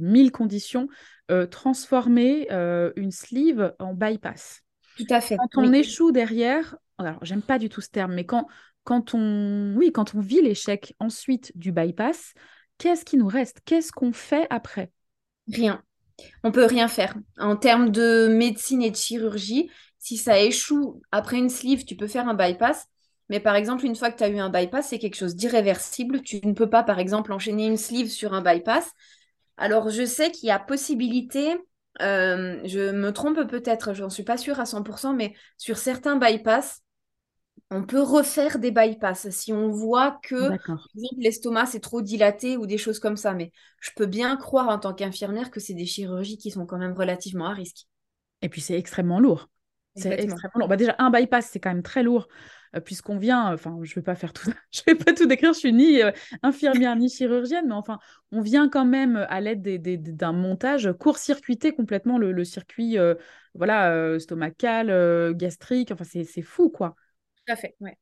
mille 0.00 0.30
conditions, 0.30 0.88
euh, 1.30 1.46
transformer 1.46 2.46
euh, 2.52 2.92
une 2.96 3.10
sleeve 3.10 3.74
en 3.78 3.94
bypass. 3.94 4.62
Tout 4.96 5.06
à 5.10 5.20
fait. 5.20 5.36
Quand 5.36 5.62
on 5.62 5.72
échoue 5.72 6.12
derrière, 6.12 6.76
alors 6.98 7.18
j'aime 7.22 7.42
pas 7.42 7.58
du 7.58 7.68
tout 7.68 7.80
ce 7.80 7.88
terme, 7.88 8.14
mais 8.14 8.24
quand, 8.24 8.46
quand 8.84 9.14
on, 9.14 9.74
oui, 9.76 9.90
quand 9.92 10.14
on 10.14 10.20
vit 10.20 10.42
l'échec 10.42 10.94
ensuite 11.00 11.52
du 11.56 11.72
bypass, 11.72 12.34
qu'est-ce 12.78 13.04
qui 13.04 13.16
nous 13.16 13.26
reste? 13.26 13.60
Qu'est-ce 13.64 13.90
qu'on 13.90 14.12
fait 14.12 14.46
après? 14.50 14.90
Rien. 15.52 15.82
On 16.42 16.52
peut 16.52 16.66
rien 16.66 16.88
faire. 16.88 17.14
En 17.38 17.56
termes 17.56 17.90
de 17.90 18.28
médecine 18.28 18.82
et 18.82 18.90
de 18.90 18.96
chirurgie, 18.96 19.70
si 19.98 20.16
ça 20.16 20.38
échoue 20.38 21.00
après 21.10 21.38
une 21.38 21.48
sleeve, 21.48 21.84
tu 21.84 21.96
peux 21.96 22.06
faire 22.06 22.28
un 22.28 22.34
bypass. 22.34 22.86
Mais 23.30 23.40
par 23.40 23.56
exemple, 23.56 23.86
une 23.86 23.96
fois 23.96 24.10
que 24.10 24.18
tu 24.18 24.24
as 24.24 24.28
eu 24.28 24.38
un 24.38 24.50
bypass, 24.50 24.88
c'est 24.88 24.98
quelque 24.98 25.16
chose 25.16 25.34
d'irréversible. 25.34 26.20
Tu 26.20 26.40
ne 26.46 26.52
peux 26.52 26.68
pas, 26.68 26.82
par 26.82 26.98
exemple, 26.98 27.32
enchaîner 27.32 27.66
une 27.66 27.78
sleeve 27.78 28.08
sur 28.08 28.34
un 28.34 28.42
bypass 28.42 28.90
alors, 29.56 29.90
je 29.90 30.04
sais 30.04 30.30
qu'il 30.30 30.48
y 30.48 30.52
a 30.52 30.58
possibilité, 30.58 31.56
euh, 32.02 32.60
je 32.64 32.90
me 32.90 33.12
trompe 33.12 33.46
peut-être, 33.48 33.94
j'en 33.94 34.10
suis 34.10 34.24
pas 34.24 34.36
sûre 34.36 34.60
à 34.60 34.66
100%, 34.66 35.14
mais 35.14 35.34
sur 35.58 35.78
certains 35.78 36.16
bypass, 36.16 36.82
on 37.70 37.84
peut 37.84 38.02
refaire 38.02 38.58
des 38.58 38.70
bypass 38.70 39.30
si 39.30 39.52
on 39.52 39.68
voit 39.68 40.18
que 40.22 40.50
l'estomac 41.16 41.66
c'est 41.66 41.80
trop 41.80 42.02
dilaté 42.02 42.56
ou 42.56 42.66
des 42.66 42.78
choses 42.78 42.98
comme 42.98 43.16
ça. 43.16 43.32
Mais 43.32 43.52
je 43.80 43.90
peux 43.96 44.06
bien 44.06 44.36
croire 44.36 44.68
en 44.68 44.78
tant 44.78 44.94
qu'infirmière 44.94 45.50
que 45.50 45.60
c'est 45.60 45.74
des 45.74 45.86
chirurgies 45.86 46.38
qui 46.38 46.50
sont 46.50 46.66
quand 46.66 46.78
même 46.78 46.94
relativement 46.94 47.46
à 47.46 47.54
risque. 47.54 47.86
Et 48.42 48.48
puis 48.48 48.60
c'est 48.60 48.78
extrêmement 48.78 49.20
lourd. 49.20 49.48
C'est 49.94 50.12
extrêmement 50.20 50.58
lourd. 50.60 50.68
Bah, 50.68 50.76
déjà, 50.76 50.94
un 50.98 51.10
bypass, 51.10 51.48
c'est 51.50 51.60
quand 51.60 51.70
même 51.70 51.82
très 51.82 52.02
lourd. 52.02 52.28
Euh, 52.74 52.80
puisqu'on 52.80 53.18
vient, 53.18 53.52
enfin, 53.52 53.78
je 53.82 53.90
ne 53.92 53.94
vais 53.94 54.02
pas 54.02 54.14
faire 54.14 54.32
tout, 54.32 54.50
je 54.72 54.82
vais 54.86 54.94
pas 54.94 55.12
tout 55.12 55.26
décrire, 55.26 55.52
je 55.52 55.58
suis 55.58 55.72
ni 55.72 56.02
euh, 56.02 56.10
infirmière 56.42 56.96
ni 56.96 57.08
chirurgienne, 57.08 57.66
mais 57.68 57.74
enfin, 57.74 57.98
on 58.32 58.40
vient 58.40 58.68
quand 58.68 58.84
même 58.84 59.24
à 59.28 59.40
l'aide 59.40 59.62
d'un 60.16 60.32
montage 60.32 60.92
court-circuiter 60.98 61.72
complètement 61.72 62.18
le, 62.18 62.44
circuit, 62.44 62.98
euh, 62.98 63.14
voilà, 63.54 64.18
stomacal, 64.18 65.34
gastrique, 65.34 65.90
enfin, 65.92 66.04
c'est 66.04 66.42
fou, 66.42 66.70
quoi. 66.70 66.96
Tout 67.46 67.52
à 67.52 67.56
fait, 67.56 67.76
ouais. 67.80 67.96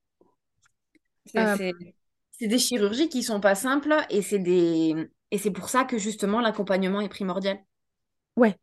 C'est 1.27 2.49
des 2.49 2.59
chirurgies 2.59 3.09
qui 3.09 3.23
sont 3.23 3.41
pas 3.41 3.55
simples 3.55 3.95
et 4.11 4.23
c'est 4.23 4.39
des 4.39 5.11
et 5.31 5.39
c'est 5.39 5.51
pour 5.51 5.69
ça 5.69 5.85
que 5.85 5.97
justement 5.97 6.41
l'accompagnement 6.41 7.01
est 7.01 7.09
primordial. 7.09 7.59
Ouais, 8.37 8.57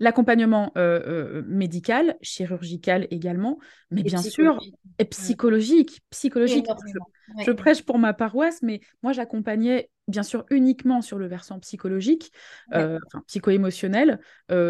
l'accompagnement 0.00 0.72
euh, 0.76 1.00
euh, 1.06 1.42
médical, 1.46 2.16
chirurgical 2.20 3.06
également, 3.10 3.58
mais 3.90 4.02
bien 4.02 4.20
sûr, 4.20 4.58
et 4.98 5.04
psychologique. 5.04 6.02
psychologique. 6.10 6.66
Je, 7.44 7.52
prêche 7.52 7.82
pour 7.82 7.98
ma 7.98 8.12
paroisse, 8.12 8.60
mais 8.62 8.80
moi 9.02 9.12
j'accompagnais 9.12 9.90
bien 10.08 10.22
sûr 10.22 10.44
uniquement 10.50 11.00
sur 11.00 11.18
le 11.18 11.26
versant 11.26 11.58
psychologique, 11.60 12.32
euh, 12.74 12.98
psycho-émotionnel, 13.26 14.20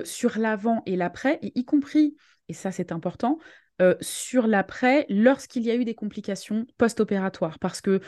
sur 0.05 0.39
l'avant 0.39 0.83
et 0.87 0.97
l'après, 0.97 1.39
et 1.43 1.53
y 1.59 1.65
compris, 1.65 2.17
et 2.49 2.53
ça 2.53 2.71
c'est 2.71 2.93
important, 2.93 3.39
sur 4.01 4.47
l'après 4.47 5.07
lorsqu'il 5.09 5.63
y 5.63 5.71
a 5.71 5.75
eu 5.75 5.85
des 5.85 5.95
complications 5.95 6.67
post-opératoires, 6.77 7.59
parce 7.59 7.81
que 7.81 8.01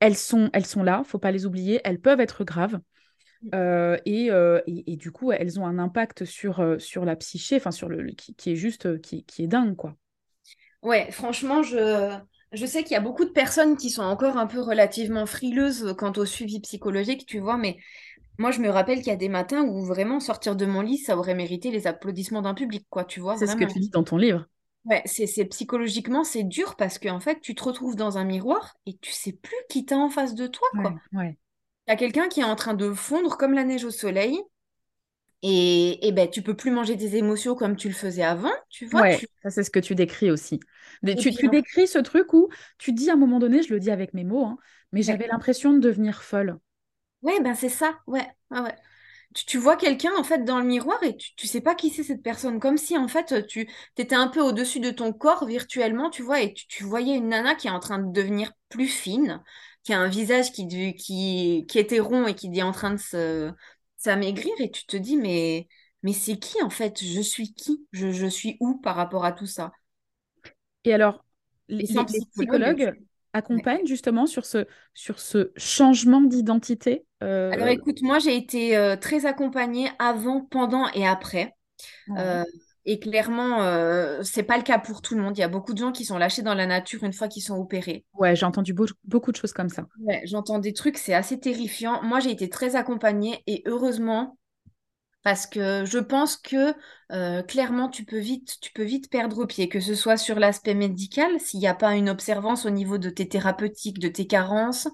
elles 0.00 0.16
sont, 0.16 0.50
elles 0.52 0.66
sont 0.66 0.82
là, 0.82 1.02
faut 1.04 1.18
pas 1.18 1.30
les 1.30 1.46
oublier, 1.46 1.80
elles 1.84 2.00
peuvent 2.00 2.20
être 2.20 2.44
graves. 2.44 2.78
Mm. 3.44 3.48
Euh, 3.54 3.98
et, 4.04 4.30
et, 4.66 4.96
du 4.96 5.12
coup, 5.12 5.32
elles 5.32 5.60
ont 5.60 5.66
un 5.66 5.78
impact 5.78 6.24
sur, 6.24 6.76
sur 6.78 7.04
la 7.04 7.16
psyché, 7.16 7.56
enfin 7.56 7.70
sur 7.70 7.88
le, 7.88 8.12
qui, 8.12 8.34
qui, 8.34 8.52
est 8.52 8.56
juste, 8.56 9.00
qui, 9.00 9.24
qui 9.24 9.44
est 9.44 9.48
dingue, 9.48 9.76
quoi. 9.76 9.96
Ouais, 10.82 11.10
franchement, 11.10 11.62
je, 11.62 12.14
je 12.52 12.66
sais 12.66 12.82
qu'il 12.82 12.92
y 12.92 12.96
a 12.96 13.00
beaucoup 13.00 13.24
de 13.24 13.30
personnes 13.30 13.76
qui 13.76 13.90
sont 13.90 14.02
encore 14.02 14.36
un 14.36 14.46
peu 14.46 14.60
relativement 14.60 15.26
frileuses 15.26 15.94
quant 15.96 16.12
au 16.12 16.26
suivi 16.26 16.60
psychologique, 16.60 17.26
tu 17.26 17.38
vois, 17.38 17.56
mais 17.56 17.78
moi, 18.38 18.50
je 18.50 18.60
me 18.60 18.68
rappelle 18.68 18.98
qu'il 18.98 19.08
y 19.08 19.10
a 19.10 19.16
des 19.16 19.28
matins 19.28 19.62
où 19.62 19.84
vraiment 19.84 20.20
sortir 20.20 20.56
de 20.56 20.66
mon 20.66 20.80
lit, 20.80 20.98
ça 20.98 21.16
aurait 21.16 21.34
mérité 21.34 21.70
les 21.70 21.86
applaudissements 21.86 22.42
d'un 22.42 22.54
public, 22.54 22.86
quoi, 22.90 23.04
tu 23.04 23.20
vois. 23.20 23.36
C'est 23.36 23.46
ce 23.46 23.56
que 23.56 23.64
tu 23.64 23.78
dis 23.78 23.90
dans 23.90 24.02
ton 24.02 24.16
livre. 24.16 24.46
Ouais, 24.84 25.02
c'est 25.06 25.44
psychologiquement, 25.46 26.24
c'est 26.24 26.42
dur 26.42 26.76
parce 26.76 26.98
qu'en 26.98 27.20
fait, 27.20 27.40
tu 27.40 27.54
te 27.54 27.64
retrouves 27.64 27.96
dans 27.96 28.18
un 28.18 28.24
miroir 28.24 28.76
et 28.84 28.98
tu 28.98 29.12
sais 29.12 29.32
plus 29.32 29.56
qui 29.70 29.86
t'as 29.86 29.96
en 29.96 30.10
face 30.10 30.34
de 30.34 30.46
toi, 30.46 30.68
quoi. 30.72 30.94
Ouais, 31.12 31.38
y 31.88 31.92
a 31.92 31.96
quelqu'un 31.96 32.28
qui 32.28 32.40
est 32.40 32.44
en 32.44 32.56
train 32.56 32.74
de 32.74 32.92
fondre 32.92 33.36
comme 33.36 33.52
la 33.52 33.64
neige 33.64 33.84
au 33.84 33.90
soleil 33.90 34.40
et, 35.46 36.06
et 36.06 36.12
ben, 36.12 36.28
tu 36.30 36.40
peux 36.40 36.56
plus 36.56 36.70
manger 36.70 36.96
des 36.96 37.16
émotions 37.16 37.54
comme 37.54 37.76
tu 37.76 37.88
le 37.88 37.94
faisais 37.94 38.22
avant, 38.22 38.52
tu 38.70 38.86
vois. 38.86 39.02
Ouais, 39.02 39.20
ça 39.42 39.50
c'est 39.50 39.62
ce 39.62 39.70
que 39.70 39.78
tu 39.78 39.94
décris 39.94 40.30
aussi. 40.30 40.58
tu, 41.04 41.34
tu 41.34 41.48
décris 41.48 41.86
ce 41.86 41.98
truc 41.98 42.32
où 42.32 42.48
tu 42.78 42.92
dis 42.92 43.10
à 43.10 43.12
un 43.12 43.16
moment 43.16 43.38
donné, 43.38 43.62
je 43.62 43.74
le 43.74 43.78
dis 43.78 43.90
avec 43.90 44.14
mes 44.14 44.24
mots, 44.24 44.46
hein, 44.46 44.56
mais 44.92 45.02
j'avais 45.02 45.26
l'impression 45.26 45.74
de 45.74 45.80
devenir 45.80 46.22
folle. 46.22 46.58
Ouais, 47.20 47.40
ben 47.40 47.54
c'est 47.54 47.68
ça, 47.68 47.98
ouais. 48.06 48.26
ouais. 48.50 48.74
Tu, 49.34 49.58
vois 49.58 49.76
quelqu'un 49.76 50.12
en 50.16 50.24
fait 50.24 50.44
dans 50.44 50.60
le 50.60 50.64
miroir 50.64 51.02
et 51.02 51.14
tu, 51.14 51.34
tu 51.34 51.46
sais 51.46 51.60
pas 51.60 51.74
qui 51.74 51.90
c'est 51.90 52.04
cette 52.04 52.22
personne, 52.22 52.58
comme 52.58 52.78
si 52.78 52.96
en 52.96 53.08
fait 53.08 53.46
tu 53.46 53.68
étais 53.98 54.14
un 54.14 54.28
peu 54.28 54.40
au-dessus 54.40 54.80
de 54.80 54.90
ton 54.90 55.12
corps 55.12 55.44
virtuellement, 55.44 56.08
tu 56.08 56.22
vois, 56.22 56.40
et 56.40 56.54
tu, 56.54 56.84
voyais 56.84 57.16
une 57.16 57.28
nana 57.28 57.54
qui 57.54 57.66
est 57.66 57.70
en 57.70 57.80
train 57.80 57.98
de 57.98 58.12
devenir 58.12 58.52
plus 58.70 58.86
fine, 58.86 59.42
qui 59.84 59.92
a 59.92 60.00
un 60.00 60.08
visage 60.08 60.52
qui, 60.52 60.66
qui, 60.96 61.66
qui 61.68 61.78
était 61.78 62.00
rond 62.00 62.26
et 62.26 62.34
qui 62.34 62.48
est 62.58 62.62
en 62.62 62.72
train 62.72 62.92
de 62.92 62.96
se, 62.98 63.52
s'amaigrir, 63.96 64.52
et 64.58 64.70
tu 64.70 64.86
te 64.86 64.96
dis, 64.96 65.16
mais, 65.16 65.68
mais 66.02 66.12
c'est 66.12 66.38
qui 66.38 66.62
en 66.62 66.70
fait? 66.70 67.02
Je 67.02 67.20
suis 67.20 67.54
qui? 67.54 67.86
Je, 67.92 68.10
je 68.10 68.26
suis 68.26 68.56
où 68.60 68.78
par 68.78 68.96
rapport 68.96 69.24
à 69.24 69.32
tout 69.32 69.46
ça? 69.46 69.72
Et 70.84 70.92
alors, 70.92 71.24
les, 71.68 71.86
les 71.86 72.20
psychologues 72.32 72.94
accompagne 73.32 73.86
justement 73.86 74.26
sur 74.26 74.44
ce, 74.44 74.66
sur 74.92 75.18
ce 75.18 75.50
changement 75.56 76.20
d'identité 76.20 77.04
euh, 77.22 77.50
Alors 77.52 77.68
écoute, 77.68 78.00
moi 78.02 78.18
j'ai 78.18 78.36
été 78.36 78.76
euh, 78.76 78.96
très 78.96 79.26
accompagnée 79.26 79.88
avant, 79.98 80.42
pendant 80.42 80.88
et 80.92 81.06
après. 81.06 81.54
Euh, 82.18 82.44
et 82.86 82.98
clairement, 83.00 83.60
c'est 84.22 84.42
pas 84.42 84.56
le 84.56 84.62
cas 84.62 84.78
pour 84.78 85.02
tout 85.02 85.14
le 85.14 85.22
monde. 85.22 85.36
Il 85.36 85.40
y 85.40 85.44
a 85.44 85.48
beaucoup 85.48 85.72
de 85.72 85.78
gens 85.78 85.92
qui 85.92 86.04
sont 86.04 86.18
lâchés 86.18 86.42
dans 86.42 86.54
la 86.54 86.66
nature 86.66 87.02
une 87.04 87.12
fois 87.12 87.28
qu'ils 87.28 87.42
sont 87.42 87.56
opérés. 87.56 88.04
Ouais, 88.14 88.36
j'ai 88.36 88.46
entendu 88.46 88.74
beaucoup 89.04 89.32
de 89.32 89.36
choses 89.36 89.52
comme 89.52 89.68
ça. 89.68 89.86
Ouais, 90.00 90.22
j'entends 90.26 90.58
des 90.58 90.72
trucs, 90.72 90.98
c'est 90.98 91.14
assez 91.14 91.38
terrifiant. 91.38 92.02
Moi 92.02 92.20
j'ai 92.20 92.30
été 92.30 92.48
très 92.48 92.76
accompagnée 92.76 93.42
et 93.46 93.62
heureusement, 93.66 94.36
parce 95.22 95.46
que 95.46 95.84
je 95.86 95.98
pense 95.98 96.36
que 96.36 96.74
euh, 97.12 97.42
clairement 97.42 97.88
tu 97.88 98.04
peux 98.04 98.18
vite 98.18 98.58
tu 98.60 98.72
peux 98.72 98.84
vite 98.84 99.10
perdre 99.10 99.46
pied 99.46 99.68
que 99.68 99.80
ce 99.80 99.94
soit 99.94 100.16
sur 100.18 100.38
l'aspect 100.38 100.74
médical 100.74 101.40
s'il 101.40 101.60
n'y 101.60 101.68
a 101.68 101.74
pas 101.74 101.94
une 101.96 102.10
observance 102.10 102.66
au 102.66 102.70
niveau 102.70 102.98
de 102.98 103.10
tes 103.10 103.28
thérapeutiques 103.28 103.98
de 104.00 104.08
tes 104.08 104.26
carences 104.26 104.88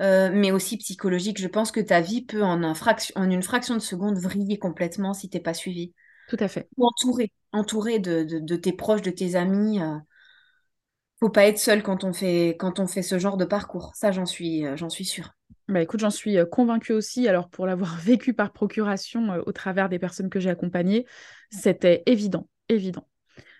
euh, 0.00 0.30
mais 0.32 0.52
aussi 0.52 0.76
psychologique 0.78 1.40
je 1.40 1.48
pense 1.48 1.72
que 1.72 1.80
ta 1.80 2.00
vie 2.00 2.22
peut 2.24 2.42
en, 2.44 2.62
en 2.64 3.30
une 3.30 3.42
fraction 3.42 3.74
de 3.74 3.80
seconde 3.80 4.18
vriller 4.18 4.58
complètement 4.58 5.14
si 5.14 5.30
t'es 5.30 5.40
pas 5.40 5.54
suivi 5.54 5.94
tout 6.30 6.36
à 6.38 6.48
fait 6.48 6.68
entouré 6.78 7.32
entouré 7.52 7.98
de, 7.98 8.56
tes 8.56 8.72
proches 8.72 9.02
de 9.02 9.10
tes 9.10 9.34
amis 9.34 9.82
euh, 9.82 9.96
faut 11.18 11.30
pas 11.30 11.46
être 11.46 11.58
seul 11.58 11.82
quand 11.82 12.04
on 12.04 12.12
fait 12.12 12.56
quand 12.58 12.78
on 12.78 12.86
fait 12.86 13.02
ce 13.02 13.18
genre 13.18 13.36
de 13.36 13.44
parcours 13.44 13.92
ça 13.94 14.12
j'en 14.12 14.26
suis 14.26 14.64
j'en 14.76 14.88
suis 14.88 15.04
sûre 15.04 15.32
bah 15.70 15.80
écoute, 15.80 16.00
j'en 16.00 16.10
suis 16.10 16.36
euh, 16.36 16.44
convaincue 16.44 16.92
aussi. 16.92 17.28
Alors 17.28 17.48
pour 17.48 17.66
l'avoir 17.66 17.96
vécu 18.00 18.34
par 18.34 18.52
procuration 18.52 19.32
euh, 19.32 19.42
au 19.46 19.52
travers 19.52 19.88
des 19.88 19.98
personnes 19.98 20.30
que 20.30 20.40
j'ai 20.40 20.50
accompagnées, 20.50 21.06
c'était 21.50 22.02
évident, 22.06 22.48
évident. 22.68 23.06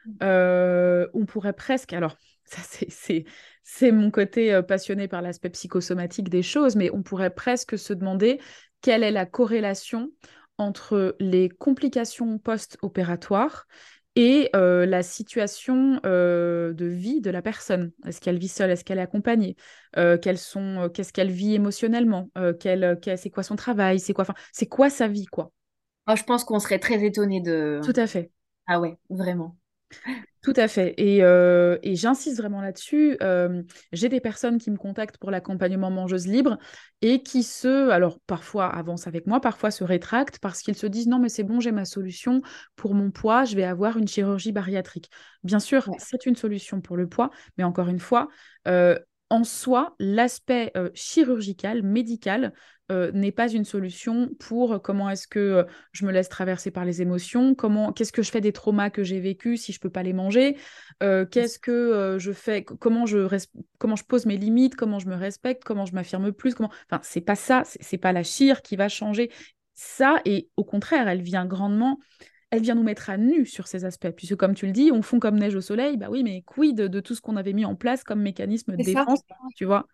Mmh. 0.06 0.11
Euh, 0.22 1.06
on 1.14 1.24
pourrait 1.24 1.52
presque, 1.52 1.92
alors 1.92 2.16
ça 2.44 2.61
c'est 2.88 3.24
c'est 3.62 3.92
mon 3.92 4.11
côté 4.11 4.61
passionné 4.66 5.06
par 5.06 5.22
l'aspect 5.22 5.50
psychosomatique 5.50 6.28
des 6.28 6.42
choses, 6.42 6.74
mais 6.74 6.90
on 6.90 7.02
pourrait 7.02 7.33
presque 7.33 7.78
se 7.78 7.92
demander 7.92 8.40
quelle 8.80 9.04
est 9.04 9.12
la 9.12 9.26
corrélation 9.26 10.11
entre 10.61 11.16
les 11.20 11.49
complications 11.49 12.38
post-opératoires 12.38 13.66
et 14.16 14.51
euh, 14.57 14.87
la 14.87 15.03
situation 15.03 16.01
euh, 16.05 16.73
de 16.75 16.87
vie 16.87 17.20
de 17.20 17.31
la 17.31 17.42
personne. 17.42 17.92
Est-ce 18.07 18.20
qu'elle 18.20 18.38
vit 18.38 18.49
seule? 18.49 18.70
Est-ce 18.70 18.85
qu'elle 18.85 18.99
est 18.99 19.03
accompagnée? 19.03 19.57
Euh, 19.96 20.18
Qu'est-ce 20.18 21.12
qu'elle 21.12 21.31
vit 21.31 21.55
émotionnellement? 21.55 22.29
C'est 22.62 23.31
quoi 23.31 23.42
son 23.42 23.57
travail? 23.57 24.01
C'est 24.01 24.12
quoi, 24.12 24.27
c'est 24.53 24.66
quoi 24.66 24.90
sa 24.90 25.09
vie 25.09 25.27
quoi? 25.27 25.53
Ah, 26.07 26.14
Je 26.16 26.25
pense 26.25 26.44
qu'on 26.44 26.59
serait 26.59 26.79
très 26.79 27.03
étonné 27.05 27.40
de. 27.40 27.81
Tout 27.83 27.92
à 27.96 28.07
fait. 28.07 28.31
Ah 28.66 28.81
ouais, 28.81 28.99
vraiment. 29.11 29.57
Tout 30.42 30.55
à 30.57 30.68
fait. 30.68 30.94
Et, 30.96 31.22
euh, 31.22 31.76
et 31.83 31.96
j'insiste 31.96 32.38
vraiment 32.38 32.62
là-dessus. 32.62 33.18
Euh, 33.22 33.62
j'ai 33.92 34.09
des 34.09 34.20
personnes 34.20 34.57
qui 34.57 34.70
me 34.70 34.79
contactent 34.79 35.18
pour 35.18 35.31
l'accompagnement 35.31 35.90
mangeuse 35.90 36.26
libre 36.26 36.57
et 37.03 37.22
qui 37.22 37.42
se, 37.42 37.90
alors 37.90 38.18
parfois 38.26 38.66
avancent 38.74 39.07
avec 39.07 39.26
moi, 39.26 39.42
parfois 39.42 39.70
se 39.70 39.85
rétractent 39.85 40.38
parce 40.38 40.62
qu'ils 40.62 40.76
se 40.76 40.87
disent 40.87 41.09
non 41.09 41.18
mais 41.18 41.29
c'est 41.29 41.42
bon, 41.44 41.61
j'ai 41.61 41.72
ma 41.72 41.85
solution 41.85 42.40
pour 42.74 42.94
mon 42.94 43.11
poids, 43.11 43.44
je 43.44 43.55
vais 43.55 43.64
avoir 43.64 43.98
une 43.98 44.09
chirurgie 44.09 44.53
bariatrique. 44.53 45.11
Bien 45.44 45.61
sûr, 45.61 45.90
c'est 45.98 46.24
une 46.24 46.37
solution 46.37 46.81
pour 46.81 46.96
le 46.96 47.07
poids, 47.07 47.31
mais 47.59 47.64
encore 47.64 47.88
une 47.88 48.00
fois, 48.00 48.29
euh, 48.66 48.98
en 49.31 49.45
soi, 49.45 49.95
l'aspect 49.99 50.73
chirurgical, 50.95 51.83
médical, 51.83 52.53
euh, 52.90 53.12
n'est 53.12 53.31
pas 53.31 53.49
une 53.49 53.64
solution 53.64 54.31
pour 54.40 54.73
euh, 54.73 54.79
comment 54.81 55.09
est-ce 55.11 55.29
que 55.29 55.38
euh, 55.38 55.64
je 55.93 56.05
me 56.05 56.11
laisse 56.11 56.29
traverser 56.29 56.73
par 56.73 56.85
les 56.85 57.03
émotions, 57.03 57.55
comment, 57.55 57.93
qu'est-ce 57.93 58.11
que 58.11 58.23
je 58.23 58.33
fais 58.33 58.40
des 58.40 58.53
traumas 58.53 58.90
que 58.90 59.05
j'ai 59.05 59.21
vécus 59.21 59.62
si 59.62 59.73
je 59.73 59.79
peux 59.79 59.90
pas 59.90 60.03
les 60.03 60.12
manger, 60.12 60.57
qu'est-ce 61.01 61.61
que 61.61 62.16
je 62.19 62.33
fais, 62.33 62.64
comment 62.64 63.07
je, 63.07 63.29
comment 63.79 63.95
je 63.95 64.05
pose 64.05 64.27
mes 64.27 64.37
limites, 64.37 64.75
comment 64.75 64.99
je 64.99 65.07
me 65.07 65.14
respecte, 65.14 65.62
comment 65.62 65.87
je 65.87 65.95
m'affirme 65.95 66.33
plus, 66.33 66.55
comment, 66.55 66.71
enfin 66.90 67.01
c'est 67.05 67.21
pas 67.21 67.37
ça, 67.37 67.62
c'est 67.64 67.99
pas 67.99 68.12
la 68.12 68.25
chire 68.25 68.61
qui 68.62 68.75
va 68.75 68.88
changer. 68.88 69.31
Ça 69.75 70.21
et 70.25 70.51
au 70.57 70.64
contraire 70.64 71.09
elle 71.09 71.23
vient 71.23 71.47
grandement 71.47 72.01
elle 72.51 72.63
vient 72.63 72.75
nous 72.75 72.83
mettre 72.83 73.11
à 73.11 73.17
nu 73.17 73.47
sur 73.47 73.67
ces 73.67 73.85
aspects. 73.85 74.11
Puisque, 74.11 74.37
comme 74.37 74.55
tu 74.55 74.67
le 74.67 74.73
dis, 74.73 74.91
on 74.93 75.03
fond 75.03 75.21
comme 75.21 75.39
neige 75.39 75.55
au 75.55 75.61
soleil. 75.61 75.97
Bah 75.97 76.09
oui, 76.11 76.23
mais 76.23 76.43
quid 76.43 76.77
de, 76.77 77.01
tout 77.01 77.15
ce 77.15 77.21
qu'on 77.21 77.37
avait 77.37 77.53
mis 77.53 77.65
en 77.65 77.77
place 77.77 78.05
comme 78.05 78.21
mécanisme 78.21 78.77
de 78.77 78.83
défense, 78.83 79.21
tu 79.57 79.65
vois? 79.65 79.87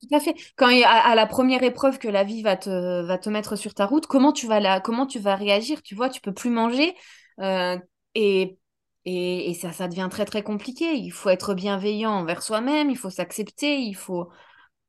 Tout 0.00 0.14
à 0.14 0.20
fait. 0.20 0.34
Quand 0.56 0.68
à, 0.68 1.14
la 1.14 1.26
première 1.26 1.62
épreuve 1.62 1.98
que 1.98 2.08
la 2.08 2.24
vie 2.24 2.42
va 2.42 2.56
te, 2.56 3.02
va 3.02 3.18
te 3.18 3.28
mettre 3.28 3.56
sur 3.56 3.74
ta 3.74 3.84
route, 3.84 4.06
comment 4.06 4.32
tu 4.32 4.46
vas, 4.46 4.60
la, 4.60 4.80
comment 4.80 5.06
tu 5.06 5.18
vas 5.18 5.34
réagir 5.34 5.82
Tu 5.82 5.94
vois, 5.94 6.08
tu 6.08 6.20
peux 6.20 6.32
plus 6.32 6.50
manger 6.50 6.94
euh, 7.40 7.76
et, 8.14 8.58
et, 9.04 9.50
et, 9.50 9.54
ça, 9.54 9.72
ça 9.72 9.88
devient 9.88 10.08
très 10.10 10.24
très 10.24 10.42
compliqué. 10.42 10.94
Il 10.94 11.10
faut 11.10 11.30
être 11.30 11.52
bienveillant 11.52 12.12
envers 12.12 12.42
soi-même, 12.42 12.90
il 12.90 12.96
faut 12.96 13.10
s'accepter, 13.10 13.80
il 13.80 13.94
faut... 13.94 14.28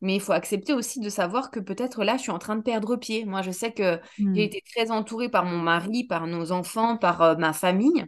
mais 0.02 0.16
il 0.16 0.22
faut 0.22 0.32
accepter 0.32 0.74
aussi 0.74 1.00
de 1.00 1.10
savoir 1.10 1.52
que 1.52 1.60
peut-être 1.60 2.04
là, 2.04 2.18
je 2.18 2.24
suis 2.24 2.32
en 2.32 2.40
train 2.40 2.56
de 2.56 2.62
perdre 2.62 2.96
pied. 2.96 3.26
Moi, 3.26 3.42
je 3.42 3.52
sais 3.52 3.72
que 3.72 4.00
j'ai 4.18 4.26
hmm. 4.26 4.38
été 4.38 4.64
très 4.74 4.92
entourée 4.92 5.30
par 5.30 5.46
mon 5.46 5.58
mari, 5.58 6.06
par 6.06 6.28
nos 6.28 6.52
enfants, 6.52 6.98
par 6.98 7.22
euh, 7.22 7.36
ma 7.36 7.54
famille. 7.54 8.06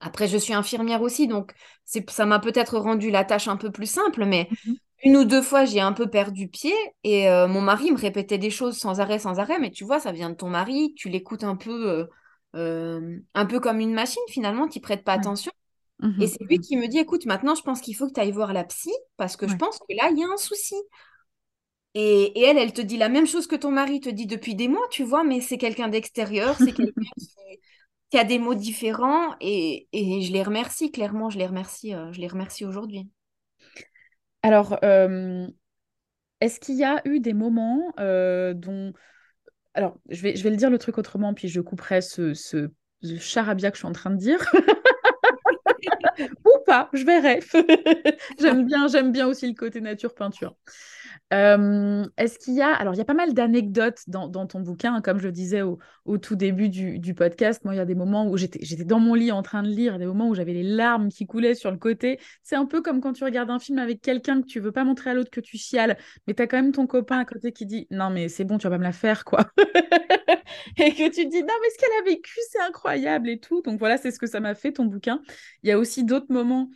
Après, 0.00 0.26
je 0.26 0.36
suis 0.36 0.54
infirmière 0.54 1.02
aussi, 1.02 1.28
donc 1.28 1.52
ça 1.84 2.26
m'a 2.26 2.40
peut-être 2.40 2.76
rendu 2.78 3.10
la 3.10 3.24
tâche 3.24 3.46
un 3.46 3.56
peu 3.56 3.70
plus 3.70 3.86
simple, 3.86 4.24
mais 4.24 4.48
mhm 4.66 4.76
une 5.04 5.16
ou 5.16 5.24
deux 5.24 5.42
fois, 5.42 5.64
j'ai 5.64 5.80
un 5.80 5.92
peu 5.92 6.08
perdu 6.08 6.48
pied 6.48 6.74
et 7.02 7.28
euh, 7.28 7.48
mon 7.48 7.60
mari 7.60 7.90
me 7.90 7.98
répétait 7.98 8.38
des 8.38 8.50
choses 8.50 8.78
sans 8.78 9.00
arrêt, 9.00 9.18
sans 9.18 9.40
arrêt. 9.40 9.58
Mais 9.58 9.70
tu 9.70 9.84
vois, 9.84 9.98
ça 9.98 10.12
vient 10.12 10.30
de 10.30 10.36
ton 10.36 10.48
mari, 10.48 10.94
tu 10.96 11.08
l'écoutes 11.08 11.42
un 11.42 11.56
peu, 11.56 12.08
euh, 12.54 13.18
un 13.34 13.46
peu 13.46 13.58
comme 13.58 13.80
une 13.80 13.94
machine 13.94 14.22
finalement, 14.28 14.68
qui 14.68 14.80
prête 14.80 15.02
pas 15.02 15.14
attention. 15.14 15.52
Mmh 16.02 16.20
et 16.20 16.26
c'est 16.26 16.44
lui 16.44 16.58
qui 16.58 16.76
me 16.76 16.88
dit, 16.88 16.98
écoute, 16.98 17.26
maintenant, 17.26 17.54
je 17.54 17.62
pense 17.62 17.80
qu'il 17.80 17.94
faut 17.94 18.08
que 18.08 18.12
tu 18.12 18.20
ailles 18.20 18.32
voir 18.32 18.52
la 18.52 18.64
psy 18.64 18.90
parce 19.16 19.36
que 19.36 19.48
je 19.48 19.56
pense 19.56 19.78
que 19.78 19.94
là, 19.96 20.10
il 20.10 20.18
y 20.18 20.24
a 20.24 20.28
un 20.28 20.36
souci. 20.36 20.74
Et, 21.94 22.40
elle, 22.40 22.58
elle 22.58 22.72
te 22.72 22.80
dit 22.80 22.96
la 22.96 23.08
même 23.08 23.26
chose 23.26 23.46
que 23.46 23.56
ton 23.56 23.70
mari 23.70 24.00
te 24.00 24.08
dit 24.08 24.26
depuis 24.26 24.54
des 24.54 24.68
mois, 24.68 24.86
tu 24.90 25.04
vois, 25.04 25.24
mais 25.24 25.40
c'est 25.40 25.58
quelqu'un 25.58 25.88
d'extérieur, 25.88 26.56
c'est 26.58 26.72
quelqu'un 26.72 26.92
qui, 28.10 28.18
a 28.18 28.24
des 28.24 28.38
mots 28.38 28.54
différents 28.54 29.36
et, 29.40 29.88
et, 29.92 30.22
je 30.22 30.32
les 30.32 30.42
remercie, 30.42 30.90
clairement, 30.90 31.30
je 31.30 31.38
les 31.38 31.46
remercie, 31.46 31.94
je 32.12 32.20
les 32.20 32.28
remercie 32.28 32.64
aujourd'hui. 32.64 33.08
Alors, 34.42 34.78
euh, 34.82 35.46
est-ce 36.40 36.58
qu'il 36.58 36.76
y 36.76 36.84
a 36.84 37.00
eu 37.04 37.20
des 37.20 37.34
moments 37.34 37.92
euh, 38.00 38.52
dont... 38.52 38.92
Alors, 39.74 39.96
je 40.08 40.22
vais, 40.22 40.36
je 40.36 40.42
vais 40.42 40.50
le 40.50 40.56
dire 40.56 40.70
le 40.70 40.78
truc 40.78 40.98
autrement, 40.98 41.32
puis 41.32 41.48
je 41.48 41.60
couperai 41.60 42.02
ce, 42.02 42.34
ce, 42.34 42.68
charabia 43.18 43.70
que 43.70 43.76
je 43.76 43.80
suis 43.80 43.88
en 43.88 43.92
train 43.92 44.10
de 44.10 44.16
dire. 44.16 44.44
Ou 46.44 46.50
pas, 46.66 46.88
je 46.92 47.04
verrai. 47.04 47.40
j'aime 48.40 48.66
bien, 48.66 48.88
j'aime 48.88 49.12
bien 49.12 49.26
aussi 49.26 49.46
le 49.48 49.54
côté 49.54 49.80
nature 49.80 50.14
peinture. 50.14 50.54
Est-ce 51.32 52.38
qu'il 52.38 52.54
y 52.54 52.60
a... 52.62 52.72
Alors, 52.74 52.94
il 52.94 52.98
y 52.98 53.00
a 53.00 53.04
pas 53.04 53.14
mal 53.14 53.32
d'anecdotes 53.32 54.02
dans, 54.06 54.46
ton 54.46 54.60
bouquin, 54.60 55.00
comme 55.00 55.18
je 55.18 55.26
le 55.26 55.32
disais 55.32 55.62
au, 55.62 55.78
tout 56.18 56.36
début 56.36 56.68
du, 56.68 57.14
podcast. 57.14 57.64
Moi, 57.64 57.74
il 57.74 57.78
y 57.78 57.80
a 57.80 57.84
des 57.84 57.94
moments 57.94 58.28
où 58.28 58.36
j'étais 58.36 58.84
dans 58.84 58.98
mon 58.98 59.14
lit 59.14 59.32
en 59.32 59.42
train 59.42 59.62
de 59.62 59.68
lire, 59.68 59.98
des 59.98 60.06
moments 60.06 60.28
où 60.28 60.34
j'avais 60.34 60.52
les 60.52 60.62
larmes 60.62 61.08
qui 61.08 61.26
coulaient 61.26 61.54
sur 61.54 61.70
le 61.70 61.78
côté. 61.78 62.18
C'est 62.42 62.56
un 62.56 62.66
peu 62.66 62.82
comme 62.82 63.00
quand 63.00 63.12
tu 63.12 63.24
regardes 63.24 63.50
un 63.50 63.58
film 63.58 63.78
avec 63.78 64.00
quelqu'un 64.00 64.42
que 64.42 64.46
tu 64.46 64.60
veux 64.60 64.72
pas 64.72 64.84
montrer 64.84 65.10
à 65.10 65.14
l'autre 65.14 65.30
que 65.30 65.40
tu 65.40 65.56
chiales, 65.56 65.96
mais 66.26 66.34
tu 66.34 66.42
as 66.42 66.46
quand 66.46 66.56
même 66.56 66.72
ton 66.72 66.86
copain 66.86 67.18
à 67.18 67.24
côté 67.24 67.52
qui 67.52 67.66
dit 67.66 67.86
«Non, 67.90 68.10
mais 68.10 68.28
c'est 68.28 68.44
bon, 68.44 68.58
tu 68.58 68.64
vas 68.64 68.70
pas 68.70 68.78
me 68.78 68.82
la 68.82 68.92
faire, 68.92 69.24
quoi!» 69.24 69.46
Et 70.78 70.92
que 70.92 71.08
tu 71.10 71.24
te 71.24 71.30
dis 71.30 71.40
«Non, 71.42 71.54
mais 71.62 71.70
ce 71.70 71.78
qu'elle 71.78 72.00
a 72.00 72.04
vécu, 72.04 72.38
c'est 72.50 72.60
incroyable 72.60 73.28
et 73.30 73.38
tout!» 73.38 73.62
Donc 73.64 73.78
voilà, 73.78 73.96
c'est 73.96 74.10
ce 74.10 74.18
que 74.18 74.26
ça 74.26 74.40
m'a 74.40 74.54
fait, 74.54 74.72
ton 74.72 74.84
bouquin. 74.84 75.20
Il 75.62 75.68
y 75.68 75.72
a 75.72 75.78
aussi 75.78 76.04
d'autres 76.04 76.30
moments 76.32 76.68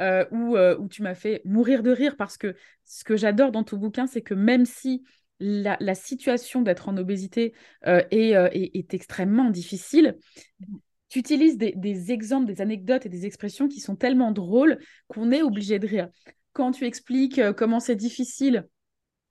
euh, 0.00 0.24
euh, 0.32 0.76
où, 0.78 0.88
tu 0.88 1.02
m'as 1.02 1.14
fait 1.14 1.40
mourir 1.44 1.82
de 1.82 1.90
rire 1.90 2.16
parce 2.16 2.36
que 2.36 2.56
ce 2.84 3.04
que 3.04 3.16
j'adore 3.16 3.52
dans 3.52 3.62
ton 3.62 3.76
bouquin, 3.76 4.06
c'est 4.06 4.22
que 4.22 4.34
même 4.34 4.66
si 4.66 5.04
la, 5.38 5.94
situation 5.94 6.62
d'être 6.62 6.88
en 6.88 6.96
obésité 6.96 7.54
euh, 7.86 8.02
est, 8.10 8.94
extrêmement 8.94 9.50
difficile, 9.50 10.16
tu 11.08 11.18
utilises 11.18 11.58
des, 11.58 12.12
exemples, 12.12 12.46
des 12.46 12.60
anecdotes 12.60 13.06
et 13.06 13.08
des 13.08 13.26
expressions 13.26 13.68
qui 13.68 13.80
sont 13.80 13.94
tellement 13.94 14.32
drôles 14.32 14.78
qu'on 15.06 15.30
est 15.30 15.42
obligé 15.42 15.78
de 15.78 15.86
rire. 15.86 16.08
Quand 16.52 16.72
tu 16.72 16.86
expliques 16.86 17.40
comment 17.52 17.80
c'est 17.80 17.96
difficile 17.96 18.66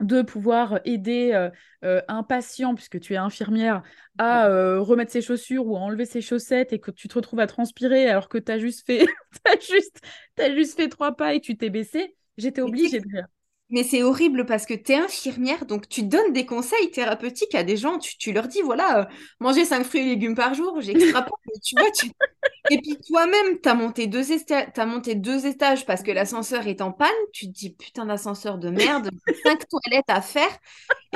de 0.04 0.22
pouvoir 0.22 0.80
aider 0.86 1.32
euh, 1.34 1.50
euh, 1.84 2.02
un 2.08 2.24
patient, 2.24 2.76
puisque 2.76 3.00
tu 3.00 3.14
es 3.14 3.18
infirmière, 3.18 3.84
à 4.18 4.48
euh, 4.48 4.80
remettre 4.80 5.12
ses 5.12 5.22
chaussures 5.22 5.66
ou 5.66 5.76
à 5.76 5.80
enlever 5.80 6.06
ses 6.06 6.22
chaussettes 6.22 6.74
et 6.74 6.80
que 6.80 6.92
tu 6.92 7.08
te 7.08 7.16
retrouves 7.16 7.40
à 7.40 7.48
transpirer 7.48 8.08
alors 8.08 8.30
que 8.30 8.38
tu 8.38 8.52
as 8.52 8.60
juste 8.60 8.86
fait 8.86 9.06
as 9.46 9.60
juste, 9.60 10.02
as 10.40 10.54
juste 10.54 10.76
fait 10.76 10.90
trois 10.90 11.16
pas 11.16 11.34
et 11.34 11.42
tu 11.42 11.58
t'es 11.58 11.70
baissé, 11.70 12.16
j'étais 12.38 12.62
obligée 12.62 13.00
de 13.00 13.08
rire. 13.14 13.28
Mais 13.74 13.82
c'est 13.82 14.04
horrible 14.04 14.46
parce 14.46 14.68
que 14.68 14.76
tu 14.76 14.92
es 14.92 14.96
infirmière, 14.98 15.66
donc 15.66 15.90
tu 15.90 16.04
donnes 16.04 16.32
des 16.32 16.46
conseils 16.46 16.92
thérapeutiques 16.92 17.56
à 17.56 17.64
des 17.64 17.76
gens. 17.76 17.98
Tu, 17.98 18.32
leur 18.32 18.48
dis, 18.48 18.62
voilà, 18.62 19.10
manger 19.40 19.66
cinq 19.66 19.84
fruits 19.84 20.02
et 20.02 20.06
légumes 20.06 20.36
par 20.36 20.54
jour, 20.54 20.80
j'extrapole, 20.80 21.34
tu 21.64 21.74
vois. 21.76 21.90
Et 22.70 22.78
puis 22.78 22.98
toi-même, 23.08 23.60
tu 23.62 23.68
as, 23.68 23.74
monté 23.74 24.06
deux 24.06 24.32
as 24.32 24.86
monté 24.86 25.16
deux 25.16 25.48
étages 25.48 25.88
parce 25.88 26.04
que 26.04 26.12
l'ascenseur 26.12 26.68
est 26.68 26.82
en 26.82 26.92
panne. 26.92 27.10
Tu 27.34 27.48
te 27.48 27.52
dis, 27.52 27.72
putain 27.72 28.06
d'ascenseur 28.06 28.60
de 28.60 28.70
merde, 28.70 29.10
cinq 29.44 29.68
toilettes 29.68 30.06
à 30.08 30.22
faire. 30.22 30.56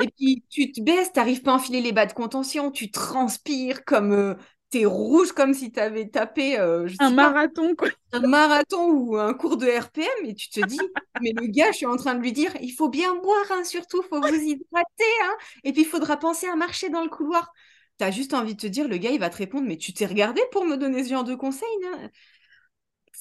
Et 0.02 0.08
puis 0.08 0.42
tu 0.50 0.72
te 0.72 0.80
baisses, 0.80 1.12
tu 1.12 1.20
n'arrives 1.20 1.42
pas 1.42 1.52
à 1.52 1.54
enfiler 1.54 1.80
les 1.80 1.92
bas 1.92 2.06
de 2.06 2.12
contention, 2.12 2.72
tu 2.72 2.90
transpires 2.90 3.84
comme, 3.84 4.36
t'es 4.70 4.84
rouge 4.84 5.32
comme 5.32 5.54
si 5.54 5.72
t'avais 5.72 6.08
tapé 6.08 6.58
euh, 6.58 6.88
un 7.00 7.10
marathon 7.10 7.74
quoi. 7.74 7.88
Un 8.12 8.20
marathon 8.20 8.90
ou 8.90 9.16
un 9.16 9.32
cours 9.34 9.56
de 9.56 9.66
RPM 9.66 10.26
et 10.26 10.34
tu 10.34 10.50
te 10.50 10.60
dis 10.60 10.78
mais 11.22 11.32
le 11.32 11.46
gars 11.46 11.72
je 11.72 11.78
suis 11.78 11.86
en 11.86 11.96
train 11.96 12.14
de 12.14 12.20
lui 12.20 12.32
dire 12.32 12.52
il 12.60 12.70
faut 12.70 12.88
bien 12.88 13.14
boire 13.16 13.46
hein, 13.50 13.64
surtout 13.64 14.02
faut 14.02 14.20
vous 14.20 14.34
hydrater 14.34 15.04
hein, 15.24 15.36
et 15.64 15.72
puis 15.72 15.82
il 15.82 15.88
faudra 15.88 16.16
penser 16.16 16.46
à 16.46 16.56
marcher 16.56 16.90
dans 16.90 17.02
le 17.02 17.08
couloir. 17.08 17.52
T'as 17.96 18.10
juste 18.10 18.32
envie 18.34 18.54
de 18.54 18.60
te 18.60 18.66
dire 18.66 18.88
le 18.88 18.96
gars 18.96 19.10
il 19.10 19.20
va 19.20 19.30
te 19.30 19.36
répondre 19.36 19.66
mais 19.66 19.76
tu 19.76 19.92
t'es 19.92 20.06
regardé 20.06 20.40
pour 20.52 20.64
me 20.64 20.76
donner 20.76 21.02
ce 21.04 21.10
genre 21.10 21.24
de 21.24 21.34
conseils 21.34 21.66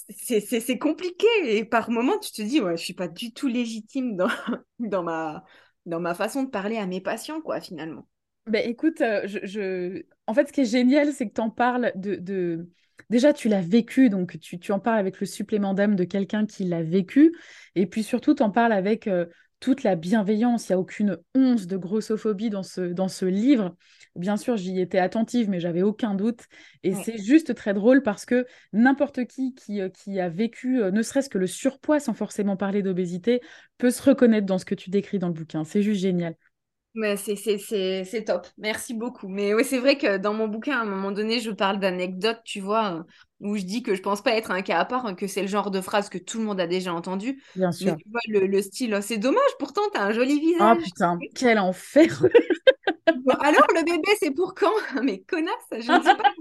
c'est 0.09 0.77
compliqué 0.77 1.27
et 1.43 1.65
par 1.65 1.89
moments 1.89 2.19
tu 2.19 2.31
te 2.31 2.41
dis 2.41 2.61
ouais 2.61 2.77
je 2.77 2.83
suis 2.83 2.93
pas 2.93 3.07
du 3.07 3.33
tout 3.33 3.47
légitime 3.47 4.15
dans, 4.15 4.27
dans 4.79 5.03
ma 5.03 5.43
dans 5.85 5.99
ma 5.99 6.13
façon 6.13 6.43
de 6.43 6.49
parler 6.49 6.77
à 6.77 6.85
mes 6.85 7.01
patients 7.01 7.41
quoi 7.41 7.61
finalement. 7.61 8.07
Ben, 8.47 8.67
écoute, 8.67 9.01
euh, 9.01 9.27
je, 9.27 10.03
en 10.25 10.33
fait, 10.33 10.47
ce 10.47 10.53
qui 10.53 10.61
est 10.61 10.65
génial, 10.65 11.11
c'est 11.11 11.27
que 11.27 11.33
tu 11.33 11.41
en 11.41 11.49
parles 11.49 11.91
de, 11.95 12.67
Déjà, 13.09 13.31
tu 13.31 13.47
l'as 13.47 13.61
vécu, 13.61 14.09
donc 14.09 14.37
tu, 14.39 14.71
en 14.71 14.79
parles 14.79 14.99
avec 14.99 15.19
le 15.19 15.25
supplément 15.25 15.73
d'âme 15.73 15.95
de 15.95 16.03
quelqu'un 16.03 16.45
qui 16.45 16.65
l'a 16.65 16.83
vécu. 16.83 17.33
Et 17.75 17.85
puis 17.85 18.03
surtout, 18.03 18.35
tu 18.35 18.43
en 18.43 18.49
parles 18.49 18.73
avec 18.73 19.07
euh, 19.07 19.27
toute 19.59 19.83
la 19.83 19.95
bienveillance. 19.95 20.67
Il 20.67 20.71
n'y 20.71 20.75
a 20.75 20.79
aucune 20.79 21.17
once 21.35 21.67
de 21.67 21.77
grossophobie 21.77 22.49
dans 22.49 22.63
ce, 22.63 22.81
dans 22.81 23.07
ce 23.07 23.25
livre. 23.25 23.77
Bien 24.15 24.35
sûr, 24.35 24.57
j'y 24.57 24.81
étais 24.81 24.97
attentive, 24.97 25.49
mais 25.49 25.59
j'avais 25.59 25.83
aucun 25.83 26.15
doute. 26.15 26.41
Et 26.83 26.95
c'est 26.95 27.17
juste 27.17 27.53
très 27.55 27.73
drôle 27.73 28.01
parce 28.01 28.25
que 28.25 28.45
n'importe 28.73 29.25
qui 29.25 29.53
qui, 29.53 29.79
euh, 29.79 29.89
qui, 29.89 30.19
a 30.19 30.27
vécu, 30.27 30.81
ne 30.91 31.01
serait-ce 31.01 31.29
que 31.29 31.37
le 31.37 31.47
surpoids, 31.47 31.99
sans 31.99 32.13
forcément 32.13 32.57
parler 32.57 32.81
d'obésité, 32.81 33.41
peut 33.77 33.91
se 33.91 34.01
reconnaître 34.01 34.47
dans 34.47 34.57
ce 34.57 34.65
que 34.65 34.75
tu 34.75 34.89
décris 34.89 35.19
dans 35.19 35.27
le 35.27 35.33
bouquin. 35.33 35.63
C'est 35.63 35.83
juste 35.83 36.01
génial. 36.01 36.35
Mais 36.97 37.15
c'est 37.15 38.23
top. 38.25 38.47
Merci 38.57 38.93
beaucoup. 38.95 39.27
Mais 39.27 39.53
oui, 39.53 39.63
c'est 39.63 39.77
vrai 39.77 39.97
que 39.97 40.17
dans 40.17 40.33
mon 40.33 40.47
bouquin, 40.47 40.79
à 40.79 40.81
un 40.81 40.85
moment 40.85 41.11
donné, 41.11 41.39
je 41.39 41.51
parle 41.51 41.79
d'anecdotes, 41.79 42.41
tu 42.43 42.59
vois, 42.59 42.93
euh, 42.95 43.03
où 43.39 43.55
je 43.55 43.63
dis 43.63 43.83
que 43.83 43.93
je 43.93 44.01
pense 44.01 44.23
pas 44.23 44.31
être 44.35 44.49
un 44.49 44.63
cas 44.63 44.79
à 44.79 44.85
part, 44.85 45.05
hein, 45.05 45.13
que 45.13 45.27
c'est 45.27 45.41
le 45.43 45.47
genre 45.47 45.69
de 45.69 45.79
phrase 45.79 46.09
que 46.09 46.17
tout 46.17 46.39
le 46.39 46.45
monde 46.45 46.59
a 46.59 46.65
déjà 46.65 46.93
entendu. 46.93 47.41
Bien 47.55 47.71
sûr. 47.71 47.95
Mais 47.95 47.97
tu 47.97 48.09
vois, 48.09 48.21
le, 48.29 48.47
le 48.47 48.61
style, 48.63 48.95
oh, 48.95 49.01
c'est 49.01 49.19
dommage, 49.19 49.51
pourtant, 49.59 49.81
tu 49.93 49.99
as 49.99 50.03
un 50.03 50.11
joli 50.11 50.39
visage. 50.39 50.59
Ah 50.61 50.75
putain, 50.75 51.19
quel 51.35 51.59
enfer 51.59 52.25
alors, 53.39 53.67
le 53.75 53.83
bébé, 53.83 54.11
c'est 54.19 54.31
pour 54.31 54.53
quand? 54.53 54.71
Mais 55.03 55.19
connasse, 55.19 55.53
je 55.71 55.91
ne 55.91 56.03
sais 56.03 56.15
pas. 56.15 56.31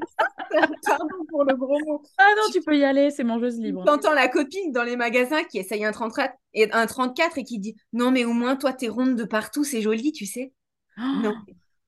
Pardon 0.86 1.24
pour 1.28 1.44
le 1.44 1.54
gros 1.54 1.78
mot. 1.86 2.02
Ah 2.18 2.28
non, 2.36 2.50
tu 2.52 2.60
peux 2.60 2.76
y 2.76 2.84
aller, 2.84 3.10
c'est 3.10 3.24
mangeuse 3.24 3.58
libre. 3.58 3.84
T'entends 3.84 4.14
la 4.14 4.28
copine 4.28 4.72
dans 4.72 4.82
les 4.82 4.96
magasins 4.96 5.44
qui 5.44 5.58
essaye 5.58 5.84
un 5.84 5.92
34 5.92 6.34
et, 6.54 6.70
un 6.72 6.86
34 6.86 7.38
et 7.38 7.44
qui 7.44 7.58
dit 7.58 7.76
Non, 7.92 8.10
mais 8.10 8.24
au 8.24 8.32
moins, 8.32 8.56
toi, 8.56 8.72
t'es 8.72 8.88
ronde 8.88 9.16
de 9.16 9.24
partout, 9.24 9.64
c'est 9.64 9.82
joli, 9.82 10.12
tu 10.12 10.26
sais. 10.26 10.52
non. 10.96 11.34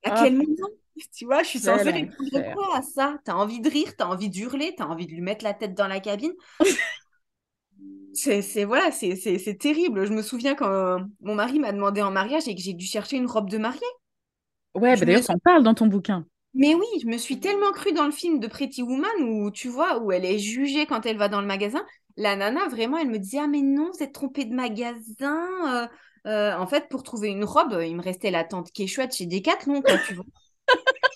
À 0.05 0.13
ah, 0.13 0.23
quel 0.23 0.37
moment? 0.37 0.69
Tu 1.15 1.27
vois, 1.27 1.43
je 1.45 1.49
suis 1.49 1.59
censée 1.61 1.91
répondre 1.91 2.31
de 2.33 2.55
quoi 2.55 2.77
à 2.77 2.83
ça 2.83 3.19
T'as 3.25 3.35
envie 3.35 3.61
de 3.61 3.71
rire, 3.71 3.95
t'as 3.97 4.07
envie 4.07 4.31
d'hurler, 4.31 4.75
t'as 4.77 4.87
envie 4.87 5.07
de 5.07 5.13
lui 5.13 5.21
mettre 5.21 5.45
la 5.45 5.55
tête 5.55 5.75
dans 5.75 5.87
la 5.87 6.01
cabine 6.01 6.33
c'est 8.13 8.65
voilà, 8.65 8.91
c'est 8.91 9.59
terrible. 9.59 10.05
Je 10.07 10.13
me 10.13 10.23
souviens 10.23 10.55
quand 10.55 10.99
mon 11.21 11.35
mari 11.35 11.59
m'a 11.59 11.73
demandé 11.73 12.03
en 12.03 12.11
mariage 12.11 12.49
et 12.49 12.55
que 12.55 12.61
j'ai 12.61 12.75
dû 12.75 12.85
chercher 12.85 13.17
une 13.17 13.27
robe 13.27 13.49
de 13.49 13.59
mariée. 13.59 13.81
Ouais, 14.75 14.97
bah 14.97 15.05
d'ailleurs, 15.05 15.23
on 15.29 15.39
parle 15.39 15.63
dans 15.63 15.75
ton 15.75 15.87
bouquin. 15.87 16.25
Mais 16.55 16.75
oui, 16.75 16.87
je 17.03 17.07
me 17.07 17.19
suis 17.19 17.41
tellement 17.41 17.73
crue 17.73 17.93
dans 17.93 18.07
le 18.07 18.13
film 18.13 18.41
de 18.41 18.47
Pretty 18.47 18.83
Woman 18.83 19.11
où 19.21 19.51
tu 19.51 19.69
vois, 19.69 19.99
où 19.99 20.13
elle 20.13 20.25
est 20.25 20.39
jugée 20.39 20.87
quand 20.87 21.07
elle 21.07 21.19
va 21.19 21.29
dans 21.29 21.41
le 21.41 21.47
magasin. 21.47 21.85
La 22.17 22.37
nana, 22.37 22.67
vraiment, 22.69 22.99
elle 22.99 23.11
me 23.11 23.19
disait 23.19 23.39
Ah, 23.39 23.47
mais 23.47 23.61
non, 23.63 23.91
vous 23.93 24.03
êtes 24.03 24.13
trompée 24.13 24.45
de 24.45 24.55
magasin. 24.55 25.47
Euh, 25.69 25.87
euh, 26.27 26.57
en 26.57 26.67
fait, 26.67 26.89
pour 26.89 27.03
trouver 27.03 27.29
une 27.29 27.45
robe, 27.45 27.79
il 27.87 27.97
me 27.97 28.03
restait 28.03 28.31
la 28.31 28.45
tante 28.45 28.73
qui 28.73 28.85
est 28.85 28.89
chouette 28.89 29.15
chez 29.15 29.27
Decathlon, 29.27 29.83
quoi, 29.83 29.99
tu 30.07 30.15
vois. 30.15 30.25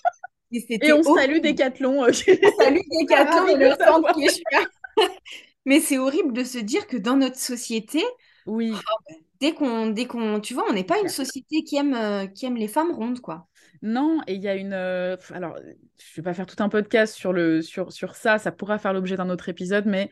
Et, 0.51 0.93
on 0.93 1.15
salue 1.15 1.39
Decathlon. 1.39 2.03
on 2.03 2.13
salue 2.13 2.77
Decathlon 3.01 3.47
et 3.47 3.55
le 3.55 3.75
tante 3.75 4.13
qui 4.13 4.25
est 4.25 4.29
chouette. 4.29 4.69
mais 5.65 5.79
c'est 5.79 5.97
horrible 5.97 6.31
de 6.31 6.43
se 6.43 6.59
dire 6.59 6.85
que 6.85 6.95
dans 6.95 7.17
notre 7.17 7.39
société, 7.39 8.03
oui. 8.45 8.71
Oh, 8.75 9.03
ben, 9.09 9.15
dès 9.43 9.53
qu'on, 9.53 9.87
dès 9.87 10.05
qu'on, 10.05 10.39
tu 10.39 10.53
vois, 10.53 10.63
on 10.69 10.73
n'est 10.73 10.85
pas 10.85 11.01
une 11.01 11.09
société 11.09 11.63
qui 11.63 11.75
aime, 11.75 11.93
euh, 11.93 12.27
qui 12.27 12.45
aime 12.45 12.55
les 12.55 12.69
femmes 12.69 12.93
rondes, 12.93 13.19
quoi. 13.19 13.49
Non, 13.81 14.21
et 14.25 14.35
il 14.35 14.41
y 14.41 14.47
a 14.47 14.55
une. 14.55 14.71
Euh, 14.71 15.17
alors, 15.33 15.57
je 15.57 16.15
vais 16.15 16.21
pas 16.21 16.33
faire 16.33 16.45
tout 16.45 16.63
un 16.63 16.69
podcast 16.69 17.13
sur, 17.13 17.33
le, 17.33 17.61
sur, 17.61 17.91
sur 17.91 18.15
ça, 18.15 18.37
ça 18.37 18.53
pourra 18.53 18.77
faire 18.77 18.93
l'objet 18.93 19.17
d'un 19.17 19.29
autre 19.29 19.49
épisode, 19.49 19.85
mais 19.85 20.09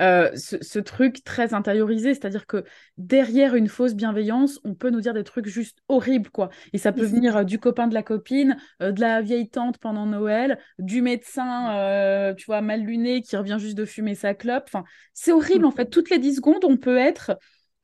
euh, 0.00 0.30
ce, 0.34 0.78
truc 0.78 1.22
très 1.24 1.52
intériorisé, 1.52 2.14
c'est-à-dire 2.14 2.46
que 2.46 2.64
derrière 2.96 3.54
une 3.54 3.68
fausse 3.68 3.92
bienveillance, 3.92 4.58
on 4.64 4.74
peut 4.74 4.88
nous 4.88 5.02
dire 5.02 5.12
des 5.12 5.24
trucs 5.24 5.46
juste 5.46 5.80
horribles, 5.88 6.30
quoi. 6.30 6.48
Et 6.72 6.78
ça 6.78 6.90
peut 6.92 7.04
venir 7.04 7.36
euh, 7.36 7.44
du 7.44 7.58
copain 7.58 7.86
de 7.86 7.92
la 7.92 8.02
copine, 8.02 8.56
de 8.80 8.98
la 8.98 9.20
vieille 9.20 9.50
tante 9.50 9.76
pendant 9.76 10.06
Noël, 10.06 10.58
du 10.78 11.02
médecin, 11.02 12.34
tu 12.38 12.46
vois, 12.46 12.62
mal 12.62 12.80
luné 12.80 13.20
qui 13.20 13.36
revient 13.36 13.58
juste 13.60 13.76
de 13.76 13.84
fumer 13.84 14.14
sa 14.14 14.32
clope. 14.32 14.64
Enfin, 14.68 14.84
c'est 15.12 15.32
horrible, 15.32 15.66
en 15.66 15.70
fait. 15.70 15.90
Toutes 15.90 16.08
les 16.08 16.18
10 16.18 16.36
secondes, 16.36 16.64
on 16.64 16.78
peut 16.78 16.96
être. 16.96 17.32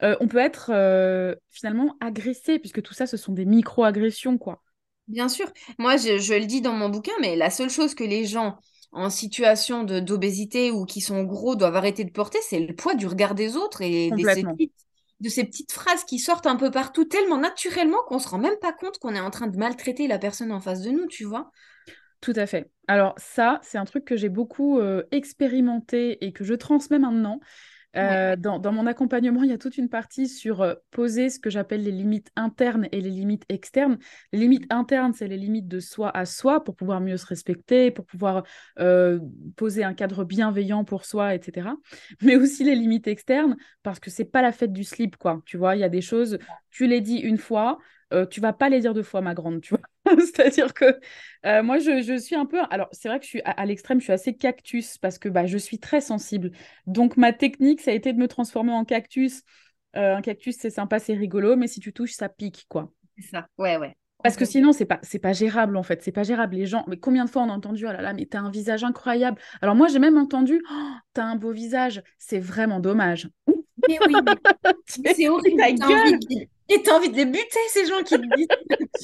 On 0.03 0.29
peut 0.29 0.39
être 0.39 0.67
finalement 1.51 1.97
agressé, 2.01 2.59
puisque 2.59 2.83
tout 2.83 2.95
ça, 2.95 3.07
ce 3.07 3.17
sont 3.17 3.33
des 3.33 3.45
micro-agressions, 3.45 4.39
quoi. 4.39 4.63
Bien 5.09 5.29
sûr. 5.29 5.47
Moi, 5.79 5.97
je, 5.97 6.35
le 6.35 6.47
dis 6.47 6.61
dans 6.61 6.73
mon 6.73 6.89
bouquin, 6.89 7.13
mais 7.21 7.37
la 7.37 7.51
seule 7.51 7.71
chose 7.71 7.95
que 7.95 8.05
les 8.05 8.25
gens 8.25 8.59
en 8.93 9.11
situation 9.11 9.85
d'obésité 9.85 10.71
ou 10.71 10.85
qui 10.85 11.01
sont 11.01 11.23
gros 11.23 11.55
doivent 11.55 11.77
arrêter 11.77 12.05
de 12.05 12.11
porter, 12.11 12.39
c'est 12.43 12.61
le 12.61 12.75
poids 12.75 12.95
du 12.95 13.07
regard 13.07 13.35
des 13.35 13.57
autres 13.57 13.83
et 13.83 14.11
de 15.21 15.29
ces 15.29 15.45
petites 15.45 15.73
phrases 15.73 16.05
qui 16.05 16.19
sortent 16.19 16.47
un 16.47 16.57
peu 16.57 16.71
partout 16.71 17.05
tellement 17.05 17.39
naturellement 17.39 17.99
qu'on 18.07 18.19
se 18.19 18.29
rend 18.29 18.39
même 18.39 18.59
pas 18.61 18.73
compte 18.73 18.99
qu'on 18.99 19.15
est 19.15 19.21
en 19.21 19.31
train 19.31 19.47
de 19.47 19.57
maltraiter 19.57 20.09
la 20.09 20.19
personne 20.19 20.53
en 20.53 20.61
face 20.61 20.83
de 20.83 20.91
nous, 20.91 21.07
tu 21.07 21.25
vois. 21.25 21.51
Tout 22.21 22.35
à 22.37 22.47
fait. 22.47 22.71
Alors 22.89 23.15
ça, 23.17 23.61
c'est 23.63 23.79
un 23.79 23.85
truc 23.85 24.05
que 24.05 24.17
j'ai 24.17 24.29
beaucoup 24.29 24.79
euh, 24.79 25.05
expérimenté 25.13 26.25
et 26.25 26.33
que 26.33 26.45
je 26.45 26.55
transmets 26.55 26.99
maintenant. 26.99 27.41
Euh, 27.97 28.37
dans, 28.37 28.73
mon 28.73 28.87
accompagnement, 28.87 29.43
il 29.43 29.51
y 29.51 29.53
a 29.53 29.59
toute 29.59 29.79
une 29.79 29.89
partie 29.89 30.29
sur 30.29 30.61
euh, 30.61 30.75
poser 30.91 31.31
ce 31.31 31.39
que 31.39 31.51
j'appelle 31.51 31.83
les 31.83 31.91
limites 31.91 32.31
internes 32.37 32.89
et 32.93 33.01
les 33.01 33.11
limites 33.11 33.45
externes. 33.49 33.99
Les 34.33 34.39
limites 34.39 34.67
internes, 34.71 35.13
c'est 35.15 35.29
les 35.29 35.37
limites 35.37 35.69
de 35.69 35.81
soi 35.81 36.15
à 36.17 36.27
soi 36.27 36.63
pour 36.63 36.77
pouvoir 36.77 37.01
mieux 37.01 37.17
se 37.17 37.27
respecter, 37.27 37.91
pour 37.91 38.05
pouvoir 38.05 38.43
euh, 38.79 39.19
poser 39.57 39.85
un 39.85 39.95
cadre 39.95 40.25
bienveillant 40.25 40.85
pour 40.85 41.05
soi, 41.05 41.35
etc. 41.35 41.71
Mais 42.23 42.37
aussi 42.37 42.65
les 42.65 42.75
limites 42.75 43.07
externes 43.07 43.57
parce 43.83 44.01
que 44.01 44.11
c'est 44.11 44.25
pas 44.25 44.43
la 44.43 44.53
fête 44.53 44.73
du 44.73 44.85
slip, 44.85 45.17
quoi. 45.17 45.43
Tu 45.47 45.57
vois, 45.57 45.77
il 45.77 45.81
y 45.81 45.85
a 45.85 45.89
des 45.89 46.03
choses, 46.03 46.39
tu 46.71 46.87
les 46.87 47.01
dis 47.01 47.17
une 47.17 47.39
fois, 47.39 47.79
tu 48.31 48.41
vas 48.41 48.53
pas 48.53 48.69
les 48.69 48.81
dire 48.81 48.95
deux 48.95 49.03
fois, 49.03 49.21
ma 49.21 49.35
grande, 49.35 49.61
tu 49.61 49.75
vois. 49.75 49.83
C'est-à-dire 50.21 50.75
que 50.75 50.99
euh, 51.45 51.63
moi, 51.63 51.79
je, 51.79 52.19
suis 52.19 52.37
un 52.37 52.47
peu. 52.47 52.59
Alors, 52.71 52.89
c'est 52.93 53.09
vrai 53.09 53.19
que 53.19 53.25
je 53.25 53.31
suis 53.31 53.43
à, 53.45 53.67
l'extrême, 53.67 53.99
je 53.99 54.05
suis 54.05 54.13
assez 54.13 54.37
cactus 54.37 54.99
parce 54.99 55.19
que 55.19 55.29
bah, 55.29 55.47
je 55.47 55.59
suis 55.59 55.79
très 55.79 56.01
sensible. 56.01 56.53
Donc, 56.87 57.17
ma 57.17 57.33
technique, 57.33 57.81
ça 57.81 57.91
a 57.91 57.95
été 57.95 58.13
de 58.13 58.19
me 58.19 58.29
transformer 58.29 58.73
en 58.73 58.85
cactus 58.85 59.43
un 59.99 60.21
cactus, 60.21 60.57
c'est 60.59 60.71
sympa, 60.71 60.99
c'est 60.99 61.15
rigolo, 61.15 61.57
mais 61.57 61.69
si 61.69 61.81
tu 61.81 61.93
touches, 61.93 62.13
ça 62.13 62.29
pique, 62.29 62.67
quoi. 62.69 62.93
C'est 63.17 63.31
ça, 63.31 63.49
ouais, 63.59 63.79
ouais. 63.79 63.97
Parce 64.23 64.37
que 64.37 64.45
sinon, 64.45 64.73
c'est 64.73 64.87
pas, 64.87 64.99
c'est 65.03 65.19
pas 65.19 65.33
gérable 65.33 65.77
en 65.77 65.83
fait. 65.83 66.03
C'est 66.03 66.13
pas 66.13 66.23
gérable. 66.23 66.57
Les 66.57 66.67
gens, 66.67 66.85
mais 66.89 66.97
combien 66.97 67.25
de 67.25 67.31
fois 67.31 67.43
on 67.43 67.51
a 67.51 67.53
entendu, 67.53 67.87
oh 67.87 67.93
là 67.93 68.01
là, 68.01 68.13
mais 68.13 68.27
t'as 68.27 68.41
un 68.41 68.51
visage 68.51 68.83
incroyable. 68.83 69.39
Alors 69.61 69.75
moi, 69.75 69.89
j'ai 69.89 69.99
même 69.99 70.17
entendu, 70.17 70.63
oh, 70.71 70.93
t'as 71.13 71.25
un 71.25 71.37
beau 71.37 71.53
visage. 71.53 72.03
C'est 72.19 72.41
vraiment 72.41 72.81
dommage. 72.81 73.29
Mais 73.89 73.99
oui, 74.07 74.15
mais 75.03 75.15
c'est 75.15 75.29
horrible. 75.29 75.63
T'as 75.79 75.87
envie, 75.87 76.19
de... 76.19 76.47
Et 76.69 76.83
t'as 76.83 76.97
envie 76.97 77.11
de 77.11 77.17
les 77.17 77.27
buter, 77.27 77.59
ces 77.69 77.87
gens 77.87 78.03
qui 78.03 78.17
te 78.17 78.37
disent, 78.37 78.49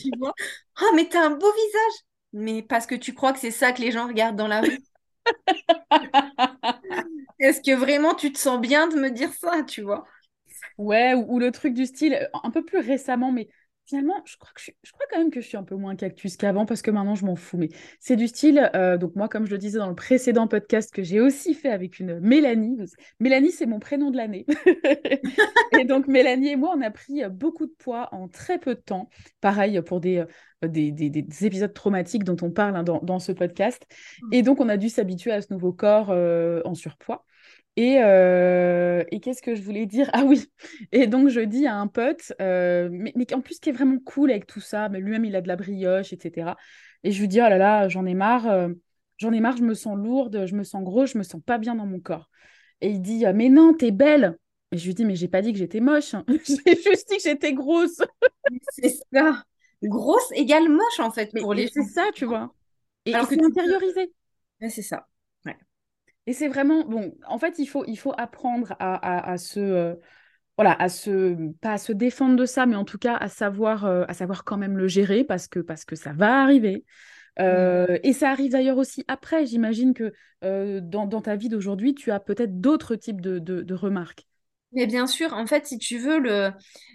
tu 0.01 0.11
vois. 0.19 0.35
Oh, 0.81 0.91
mais 0.95 1.09
t'as 1.09 1.27
un 1.27 1.31
beau 1.31 1.53
visage. 1.53 2.05
Mais 2.33 2.63
parce 2.63 2.87
que 2.87 2.95
tu 2.95 3.15
crois 3.15 3.33
que 3.33 3.39
c'est 3.39 3.51
ça 3.51 3.73
que 3.73 3.83
les 3.83 3.93
gens 3.93 4.07
regardent 4.07 4.37
dans 4.37 4.49
la 4.49 4.63
rue. 4.63 4.79
Est-ce 7.39 7.61
que 7.61 7.75
vraiment 7.75 8.15
tu 8.15 8.33
te 8.33 8.39
sens 8.39 8.61
bien 8.61 8.89
de 8.89 8.97
me 8.97 9.11
dire 9.11 9.33
ça, 9.35 9.63
tu 9.63 9.83
vois? 9.83 10.07
Ouais, 10.79 11.15
ou, 11.15 11.39
le 11.39 11.51
truc 11.51 11.75
du 11.75 11.87
style, 11.87 12.29
un 12.43 12.51
peu 12.51 12.65
plus 12.65 12.79
récemment, 12.79 13.33
mais 13.33 13.49
finalement, 13.87 14.15
je 14.25 14.37
crois, 14.37 14.51
que 14.55 14.61
je, 14.61 14.93
crois 14.93 15.07
quand 15.11 15.19
même 15.19 15.31
que 15.31 15.41
je 15.41 15.47
suis 15.47 15.57
un 15.57 15.63
peu 15.63 15.75
moins 15.75 15.97
cactus 15.97 16.37
qu'avant 16.37 16.67
parce 16.67 16.83
que 16.83 16.91
maintenant, 16.91 17.15
je 17.15 17.25
m'en 17.25 17.37
fous. 17.37 17.57
Mais 17.57 17.69
c'est 18.01 18.17
du 18.17 18.29
style, 18.29 18.71
euh, 18.75 18.97
donc 18.99 19.17
moi, 19.17 19.29
comme 19.29 19.47
je 19.47 19.51
le 19.51 19.59
disais 19.59 19.79
dans 19.79 19.89
le 19.89 19.95
précédent 19.95 20.47
podcast 20.47 20.93
que 20.93 21.03
j'ai 21.03 21.21
aussi 21.21 21.55
fait 21.55 21.71
avec 21.71 21.99
une 21.99 22.21
Mélanie, 22.21 22.79
Mélanie, 23.21 23.51
c'est 23.51 23.67
mon 23.67 23.81
prénom 23.81 24.11
de 24.11 24.17
l'année. 24.17 24.47
et 25.79 25.85
donc, 25.85 26.07
Mélanie 26.07 26.51
et 26.51 26.57
moi, 26.57 26.75
on 26.77 26.81
a 26.81 26.91
pris 26.91 27.23
beaucoup 27.31 27.67
de 27.67 27.75
poids 27.79 28.09
en 28.13 28.29
très 28.29 28.59
peu 28.59 28.75
de 28.75 28.81
temps. 28.81 29.09
Pareil 29.41 29.81
pour 29.83 30.01
des, 30.01 30.25
euh, 30.65 30.69
des, 30.69 30.93
des, 30.93 31.45
épisodes 31.45 31.73
traumatiques 31.73 32.25
dont 32.25 32.37
on 32.43 32.51
parle 32.51 32.77
hein, 32.77 32.83
dans, 32.83 33.01
dans, 33.01 33.19
ce 33.19 33.33
podcast. 33.33 33.87
Mmh. 34.23 34.29
Et 34.33 34.43
donc, 34.43 34.61
on 34.61 34.69
a 34.69 34.77
dû 34.77 34.89
s'habituer 34.89 35.33
à 35.33 35.43
ce 35.43 35.53
nouveau 35.53 35.73
corps 35.73 36.11
euh, 36.11 36.61
en 36.65 36.75
surpoids. 36.75 37.25
Et, 37.77 37.99
euh, 38.03 39.03
et 39.11 39.21
qu'est-ce 39.21 39.41
que 39.41 39.55
je 39.55 39.63
voulais 39.63 39.87
dire? 39.87 40.11
Ah 40.13 40.25
oui, 40.25 40.47
et 40.93 41.07
donc 41.07 41.29
je 41.29 41.41
dis 41.41 41.67
à 41.67 41.77
un 41.77 41.87
pote, 41.87 42.33
euh, 42.41 42.89
mais, 42.93 43.13
mais, 43.17 43.33
en 43.33 43.41
plus 43.41 43.59
qui 43.59 43.71
est 43.71 43.73
vraiment 43.73 43.99
cool 43.99 44.31
avec 44.31 44.47
tout 44.47 44.61
ça, 44.61 44.89
mais 44.89 45.01
lui-même 45.01 45.25
il 45.25 45.35
a 45.37 45.41
de 45.41 45.49
la 45.49 45.57
brioche, 45.57 46.13
etc. 46.13 46.57
Et 47.03 47.13
je 47.13 47.21
lui 47.21 47.29
dis, 47.29 47.41
oh 47.41 47.49
là 47.49 47.59
là, 47.59 47.89
j'en 47.89 48.05
ai 48.05 48.15
marre, 48.15 48.49
euh, 48.49 48.69
j'en 49.17 49.33
ai 49.33 49.41
marre, 49.41 49.57
je 49.57 49.63
me 49.63 49.75
sens 49.75 49.97
lourde, 49.97 50.45
je 50.47 50.55
me 50.55 50.65
sens 50.65 50.83
grosse, 50.85 51.13
je 51.13 51.19
me 51.19 51.23
sens 51.23 51.41
pas 51.45 51.59
bien 51.59 51.75
dans 51.75 51.87
mon 51.87 51.99
corps. 51.99 52.29
Et 52.83 52.91
il 52.91 53.01
dit, 53.01 53.25
mais 53.35 53.49
non, 53.49 53.75
t'es 53.75 53.91
belle. 53.91 54.37
Et 54.73 54.79
je 54.79 54.87
lui 54.87 54.95
dis, 54.95 55.05
mais 55.05 55.17
j'ai 55.17 55.29
pas 55.29 55.43
dit 55.43 55.53
que 55.53 55.59
j'étais 55.59 55.81
moche, 55.81 56.15
hein. 56.15 56.25
j'ai 56.29 56.75
juste 56.77 57.09
dit 57.09 57.17
que 57.17 57.23
j'étais 57.23 57.55
grosse. 57.55 58.03
c'est 58.73 58.95
ça, 59.13 59.45
grosse 59.83 60.31
égale 60.33 60.69
moche 60.69 61.01
en 61.01 61.11
fait. 61.11 61.31
pour 61.39 61.55
les 61.55 61.69
c'est 61.69 61.83
ça, 61.83 62.11
tu 62.15 62.27
vois. 62.27 62.55
Et, 63.05 63.15
Alors 63.15 63.27
c'est 63.29 63.43
intériorisé. 63.43 64.13
c'est 64.61 64.83
ça. 64.83 65.07
Et 66.27 66.33
c'est 66.33 66.49
vraiment, 66.49 66.85
bon, 66.85 67.15
en 67.27 67.39
fait, 67.39 67.59
il 67.59 67.67
faut, 67.67 67.85
il 67.87 67.97
faut 67.97 68.13
apprendre 68.17 68.75
à, 68.79 69.31
à, 69.33 69.39
se, 69.39 69.59
euh, 69.59 69.95
voilà, 70.57 70.75
à 70.81 70.89
se, 70.89 71.51
pas 71.61 71.73
à 71.73 71.79
se 71.79 71.93
défendre 71.93 72.37
de 72.37 72.47
ça, 72.47 72.65
mais 72.67 72.77
en 72.77 72.85
tout 72.85 72.99
cas 72.99 73.17
à 73.17 73.29
savoir, 73.29 73.85
euh, 73.87 74.05
à 74.07 74.15
savoir 74.15 74.45
quand 74.45 74.57
même 74.57 74.79
le 74.79 74.87
gérer 74.87 75.25
parce 75.25 75.49
que, 75.49 75.59
parce 75.59 75.85
que 75.85 75.97
ça 75.97 76.13
va 76.13 76.43
arriver. 76.43 76.85
Euh, 77.39 77.99
et 78.03 78.13
ça 78.13 78.31
arrive 78.31 78.53
d'ailleurs 78.53 78.77
aussi 78.77 79.05
après. 79.09 79.47
J'imagine 79.47 79.95
que 79.95 80.13
dans, 80.43 81.07
dans, 81.07 81.23
ta 81.23 81.35
vie 81.35 81.49
d'aujourd'hui, 81.49 81.95
tu 81.95 82.11
as 82.11 82.21
peut-être 82.21 82.61
d'autres 82.61 82.95
types 82.95 83.21
de, 83.21 83.39
de, 83.39 83.75
remarques. 83.75 84.27
Mais 84.73 84.87
bien 84.87 85.07
sûr, 85.07 85.33
en 85.33 85.47
fait, 85.47 85.67
si 85.67 85.79
tu 85.79 85.99
veux, 85.99 86.19
le, 86.19 86.51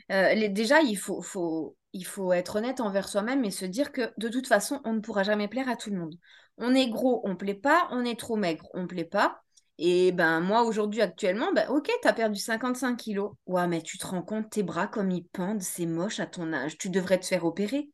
les, 0.10 0.50
déjà, 0.50 0.82
il 0.82 0.96
faut, 0.96 1.22
faut, 1.22 1.76
il 1.98 2.06
faut 2.06 2.32
être 2.34 2.58
honnête 2.58 2.80
envers 2.80 3.10
soi-même 3.10 3.44
et 3.44 3.52
se 3.52 3.66
dire 3.66 3.92
que 3.92 4.14
de 4.18 4.30
toute 4.30 4.48
façon, 4.48 4.82
on 4.86 4.94
ne 4.94 5.00
pourra 5.00 5.24
jamais 5.24 5.48
plaire 5.48 5.70
à 5.70 5.76
tout 5.76 5.90
le 5.90 5.98
monde. 5.98 6.16
On 6.58 6.74
est 6.76 6.90
gros, 6.90 7.22
on 7.26 7.36
plaît 7.36 7.54
pas, 7.54 7.88
on 7.92 8.06
est 8.06 8.20
trop 8.20 8.36
maigre, 8.36 8.68
on 8.74 8.88
plaît 8.88 9.04
pas. 9.06 9.42
Et 9.80 10.12
ben 10.12 10.40
moi 10.40 10.64
aujourd'hui 10.64 11.02
actuellement, 11.02 11.52
ben 11.54 11.70
ok, 11.70 11.90
as 12.04 12.14
perdu 12.14 12.40
55 12.40 12.96
kilos. 12.98 13.34
Ouais, 13.46 13.68
mais 13.68 13.82
tu 13.82 13.98
te 13.98 14.08
rends 14.08 14.24
compte, 14.24 14.50
tes 14.50 14.64
bras 14.64 14.88
comme 14.88 15.12
ils 15.12 15.26
pendent, 15.26 15.62
c'est 15.62 15.86
moche 15.86 16.20
à 16.20 16.26
ton 16.26 16.54
âge. 16.54 16.78
Tu 16.78 16.90
devrais 16.90 17.20
te 17.20 17.26
faire 17.26 17.46
opérer. 17.46 17.90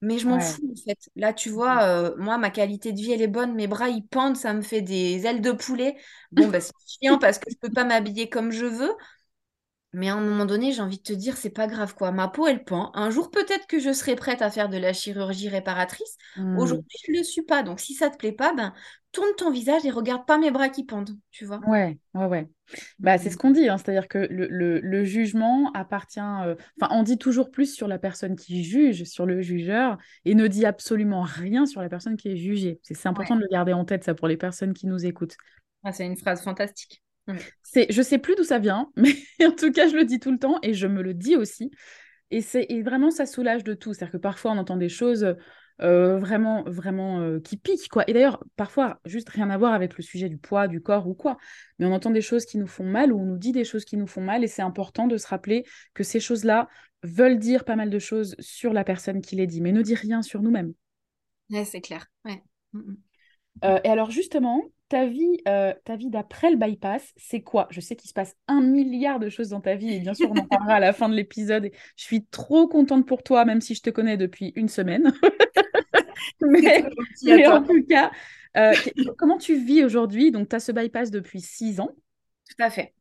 Mais 0.00 0.18
je 0.18 0.26
m'en 0.26 0.40
fous 0.40 0.68
en 0.72 0.74
fait. 0.74 0.98
Là, 1.14 1.32
tu 1.32 1.48
vois, 1.48 1.84
euh, 1.84 2.16
moi, 2.18 2.36
ma 2.36 2.50
qualité 2.50 2.92
de 2.92 2.98
vie, 2.98 3.12
elle 3.12 3.22
est 3.22 3.28
bonne. 3.28 3.54
Mes 3.54 3.68
bras, 3.68 3.88
ils 3.88 4.04
pendent, 4.04 4.36
ça 4.36 4.52
me 4.52 4.60
fait 4.62 4.82
des 4.82 5.24
ailes 5.26 5.40
de 5.40 5.52
poulet. 5.52 5.96
Bon, 6.32 6.48
ben, 6.48 6.60
c'est 6.60 6.72
chiant 6.88 7.18
parce 7.18 7.38
que 7.38 7.48
je 7.50 7.56
peux 7.56 7.70
pas 7.70 7.84
m'habiller 7.84 8.28
comme 8.28 8.50
je 8.50 8.66
veux. 8.66 8.92
Mais 9.94 10.08
à 10.08 10.14
un 10.14 10.20
moment 10.20 10.46
donné, 10.46 10.72
j'ai 10.72 10.80
envie 10.80 10.96
de 10.96 11.02
te 11.02 11.12
dire, 11.12 11.36
c'est 11.36 11.50
pas 11.50 11.66
grave 11.66 11.94
quoi. 11.94 12.12
Ma 12.12 12.28
peau, 12.28 12.46
elle 12.46 12.64
pend. 12.64 12.90
Un 12.94 13.10
jour, 13.10 13.30
peut-être 13.30 13.66
que 13.66 13.78
je 13.78 13.92
serai 13.92 14.16
prête 14.16 14.40
à 14.40 14.50
faire 14.50 14.68
de 14.68 14.78
la 14.78 14.92
chirurgie 14.92 15.48
réparatrice. 15.48 16.16
Hmm. 16.36 16.58
Aujourd'hui, 16.58 16.98
je 17.06 17.12
le 17.12 17.22
suis 17.22 17.42
pas. 17.42 17.62
Donc, 17.62 17.78
si 17.78 17.94
ça 17.94 18.08
te 18.08 18.16
plaît 18.16 18.32
pas, 18.32 18.54
ben 18.54 18.72
tourne 19.12 19.28
ton 19.36 19.50
visage 19.50 19.84
et 19.84 19.90
regarde 19.90 20.26
pas 20.26 20.38
mes 20.38 20.50
bras 20.50 20.70
qui 20.70 20.84
pendent, 20.84 21.16
tu 21.30 21.44
vois. 21.44 21.60
Ouais, 21.66 21.98
ouais, 22.14 22.26
ouais. 22.26 22.48
Bah, 22.98 23.18
c'est 23.18 23.28
ce 23.28 23.36
qu'on 23.36 23.50
dit, 23.50 23.68
hein. 23.68 23.76
c'est-à-dire 23.76 24.08
que 24.08 24.26
le, 24.30 25.04
jugement 25.04 25.70
appartient. 25.74 26.20
Euh, 26.20 26.54
enfin, 26.80 26.94
on 26.94 27.02
dit 27.02 27.18
toujours 27.18 27.50
plus 27.50 27.74
sur 27.74 27.86
la 27.86 27.98
personne 27.98 28.34
qui 28.34 28.64
juge, 28.64 29.04
sur 29.04 29.26
le 29.26 29.42
jugeur, 29.42 29.98
et 30.24 30.34
ne 30.34 30.46
dit 30.46 30.64
absolument 30.64 31.22
rien 31.22 31.66
sur 31.66 31.82
la 31.82 31.90
personne 31.90 32.16
qui 32.16 32.30
est 32.30 32.36
jugée. 32.36 32.80
C'est 32.82 33.06
important 33.06 33.36
de 33.36 33.42
le 33.42 33.48
garder 33.50 33.74
en 33.74 33.84
tête, 33.84 34.04
ça, 34.04 34.14
pour 34.14 34.28
les 34.28 34.38
personnes 34.38 34.72
qui 34.72 34.86
nous 34.86 35.04
écoutent. 35.04 35.36
Ah, 35.84 35.92
c'est 35.92 36.06
une 36.06 36.16
phrase 36.16 36.42
fantastique. 36.42 37.02
C'est, 37.62 37.86
je 37.90 38.02
sais 38.02 38.18
plus 38.18 38.34
d'où 38.34 38.44
ça 38.44 38.58
vient, 38.58 38.90
mais 38.96 39.14
en 39.44 39.52
tout 39.52 39.72
cas, 39.72 39.88
je 39.88 39.96
le 39.96 40.04
dis 40.04 40.18
tout 40.18 40.32
le 40.32 40.38
temps 40.38 40.58
et 40.62 40.74
je 40.74 40.86
me 40.86 41.02
le 41.02 41.14
dis 41.14 41.36
aussi. 41.36 41.70
Et, 42.30 42.40
c'est, 42.40 42.66
vraiment, 42.82 43.10
ça 43.10 43.26
soulage 43.26 43.64
de 43.64 43.74
tout. 43.74 43.92
C'est-à-dire 43.92 44.12
que 44.12 44.18
parfois, 44.18 44.52
on 44.52 44.58
entend 44.58 44.76
des 44.76 44.88
choses 44.88 45.36
euh, 45.82 46.18
vraiment, 46.18 46.64
vraiment 46.64 47.20
euh, 47.20 47.40
qui 47.40 47.56
piquent, 47.56 47.88
quoi. 47.88 48.04
Et 48.08 48.12
d'ailleurs, 48.12 48.42
parfois, 48.56 49.00
juste 49.04 49.28
rien 49.28 49.50
à 49.50 49.58
voir 49.58 49.74
avec 49.74 49.96
le 49.96 50.02
sujet 50.02 50.28
du 50.28 50.38
poids, 50.38 50.66
du 50.66 50.80
corps 50.80 51.06
ou 51.06 51.14
quoi. 51.14 51.36
Mais 51.78 51.86
on 51.86 51.92
entend 51.92 52.10
des 52.10 52.22
choses 52.22 52.46
qui 52.46 52.58
nous 52.58 52.66
font 52.66 52.84
mal 52.84 53.12
ou 53.12 53.20
on 53.20 53.24
nous 53.24 53.38
dit 53.38 53.52
des 53.52 53.64
choses 53.64 53.84
qui 53.84 53.96
nous 53.96 54.06
font 54.06 54.22
mal. 54.22 54.44
Et 54.44 54.48
c'est 54.48 54.62
important 54.62 55.06
de 55.06 55.16
se 55.16 55.26
rappeler 55.26 55.64
que 55.94 56.04
ces 56.04 56.20
choses-là 56.20 56.68
veulent 57.02 57.38
dire 57.38 57.64
pas 57.64 57.76
mal 57.76 57.90
de 57.90 57.98
choses 57.98 58.36
sur 58.38 58.72
la 58.72 58.84
personne 58.84 59.20
qui 59.20 59.36
les 59.36 59.46
dit, 59.46 59.60
mais 59.60 59.72
ne 59.72 59.82
dit 59.82 59.94
rien 59.94 60.22
sur 60.22 60.40
nous-mêmes. 60.40 60.72
Ouais, 61.50 61.64
c'est 61.64 61.80
clair. 61.80 62.06
Ouais. 62.24 62.42
Mm, 62.72 62.78
mm. 62.78 62.96
Euh, 63.64 63.80
et 63.84 63.88
alors 63.88 64.10
justement, 64.10 64.62
ta 64.92 65.06
vie, 65.06 65.38
euh, 65.48 65.72
ta 65.86 65.96
vie 65.96 66.10
d'après 66.10 66.50
le 66.50 66.58
bypass, 66.58 67.14
c'est 67.16 67.40
quoi? 67.40 67.66
Je 67.70 67.80
sais 67.80 67.96
qu'il 67.96 68.10
se 68.10 68.12
passe 68.12 68.36
un 68.46 68.60
milliard 68.60 69.18
de 69.18 69.30
choses 69.30 69.48
dans 69.48 69.62
ta 69.62 69.74
vie 69.74 69.94
et 69.94 70.00
bien 70.00 70.12
sûr 70.12 70.30
on 70.30 70.38
en 70.38 70.44
parlera 70.44 70.74
à 70.74 70.80
la 70.80 70.92
fin 70.92 71.08
de 71.08 71.14
l'épisode. 71.14 71.70
Je 71.96 72.04
suis 72.04 72.26
trop 72.26 72.68
contente 72.68 73.06
pour 73.06 73.22
toi, 73.22 73.46
même 73.46 73.62
si 73.62 73.74
je 73.74 73.80
te 73.80 73.88
connais 73.88 74.18
depuis 74.18 74.52
une 74.54 74.68
semaine. 74.68 75.10
mais, 76.42 76.84
en 77.46 77.62
tout 77.62 77.82
cas, 77.88 78.10
euh, 78.58 78.74
comment 79.16 79.38
tu 79.38 79.64
vis 79.64 79.82
aujourd'hui? 79.82 80.30
Donc 80.30 80.50
tu 80.50 80.56
as 80.56 80.60
ce 80.60 80.72
bypass 80.72 81.10
depuis 81.10 81.40
six 81.40 81.80
ans. 81.80 81.88
Tout 82.50 82.62
à 82.62 82.68
fait. 82.68 82.92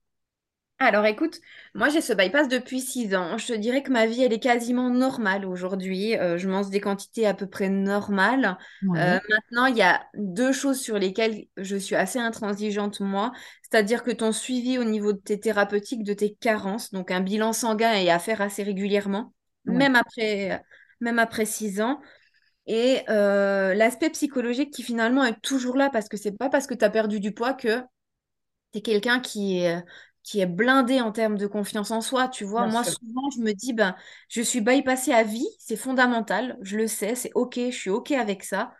Alors 0.83 1.05
écoute, 1.05 1.39
moi 1.75 1.89
j'ai 1.89 2.01
ce 2.01 2.11
bypass 2.11 2.47
depuis 2.47 2.81
6 2.81 3.13
ans. 3.13 3.37
Je 3.37 3.45
te 3.45 3.53
dirais 3.53 3.83
que 3.83 3.91
ma 3.91 4.07
vie 4.07 4.23
elle 4.23 4.33
est 4.33 4.39
quasiment 4.39 4.89
normale 4.89 5.45
aujourd'hui. 5.45 6.17
Euh, 6.17 6.39
je 6.39 6.49
mange 6.49 6.71
des 6.71 6.81
quantités 6.81 7.27
à 7.27 7.35
peu 7.35 7.45
près 7.45 7.69
normales. 7.69 8.57
Euh, 8.95 9.19
maintenant, 9.29 9.67
il 9.67 9.77
y 9.77 9.83
a 9.83 10.03
deux 10.15 10.51
choses 10.51 10.79
sur 10.79 10.97
lesquelles 10.97 11.45
je 11.55 11.75
suis 11.75 11.93
assez 11.93 12.17
intransigeante 12.17 12.99
moi. 12.99 13.31
C'est-à-dire 13.61 14.03
que 14.03 14.09
ton 14.09 14.31
suivi 14.31 14.79
au 14.79 14.83
niveau 14.83 15.13
de 15.13 15.19
tes 15.19 15.39
thérapeutiques, 15.39 16.03
de 16.03 16.13
tes 16.13 16.33
carences, 16.33 16.91
donc 16.91 17.11
un 17.11 17.21
bilan 17.21 17.53
sanguin 17.53 17.93
est 17.93 18.09
à 18.09 18.17
faire 18.17 18.41
assez 18.41 18.63
régulièrement, 18.63 19.35
même 19.65 19.95
après 19.95 20.63
même 20.99 21.19
après 21.19 21.45
6 21.45 21.79
ans. 21.81 22.01
Et 22.65 23.03
euh, 23.09 23.75
l'aspect 23.75 24.09
psychologique 24.09 24.73
qui 24.73 24.81
finalement 24.81 25.25
est 25.25 25.39
toujours 25.41 25.77
là 25.77 25.91
parce 25.91 26.09
que 26.09 26.17
c'est 26.17 26.35
pas 26.35 26.49
parce 26.49 26.65
que 26.65 26.73
tu 26.73 26.83
as 26.83 26.89
perdu 26.89 27.19
du 27.19 27.33
poids 27.33 27.53
que 27.53 27.81
tu 28.71 28.79
es 28.79 28.81
quelqu'un 28.81 29.19
qui 29.19 29.59
est 29.59 29.83
qui 30.23 30.39
est 30.39 30.45
blindé 30.45 31.01
en 31.01 31.11
termes 31.11 31.37
de 31.37 31.47
confiance 31.47 31.91
en 31.91 32.01
soi. 32.01 32.27
Tu 32.27 32.43
vois, 32.43 32.67
moi, 32.67 32.83
souvent, 32.83 33.29
je 33.35 33.41
me 33.41 33.53
dis, 33.53 33.73
ben, 33.73 33.95
je 34.29 34.41
suis 34.41 34.61
bypassée 34.61 35.13
à 35.13 35.23
vie, 35.23 35.47
c'est 35.59 35.75
fondamental, 35.75 36.57
je 36.61 36.77
le 36.77 36.87
sais, 36.87 37.15
c'est 37.15 37.31
OK, 37.35 37.55
je 37.57 37.75
suis 37.75 37.89
OK 37.89 38.11
avec 38.11 38.43
ça. 38.43 38.73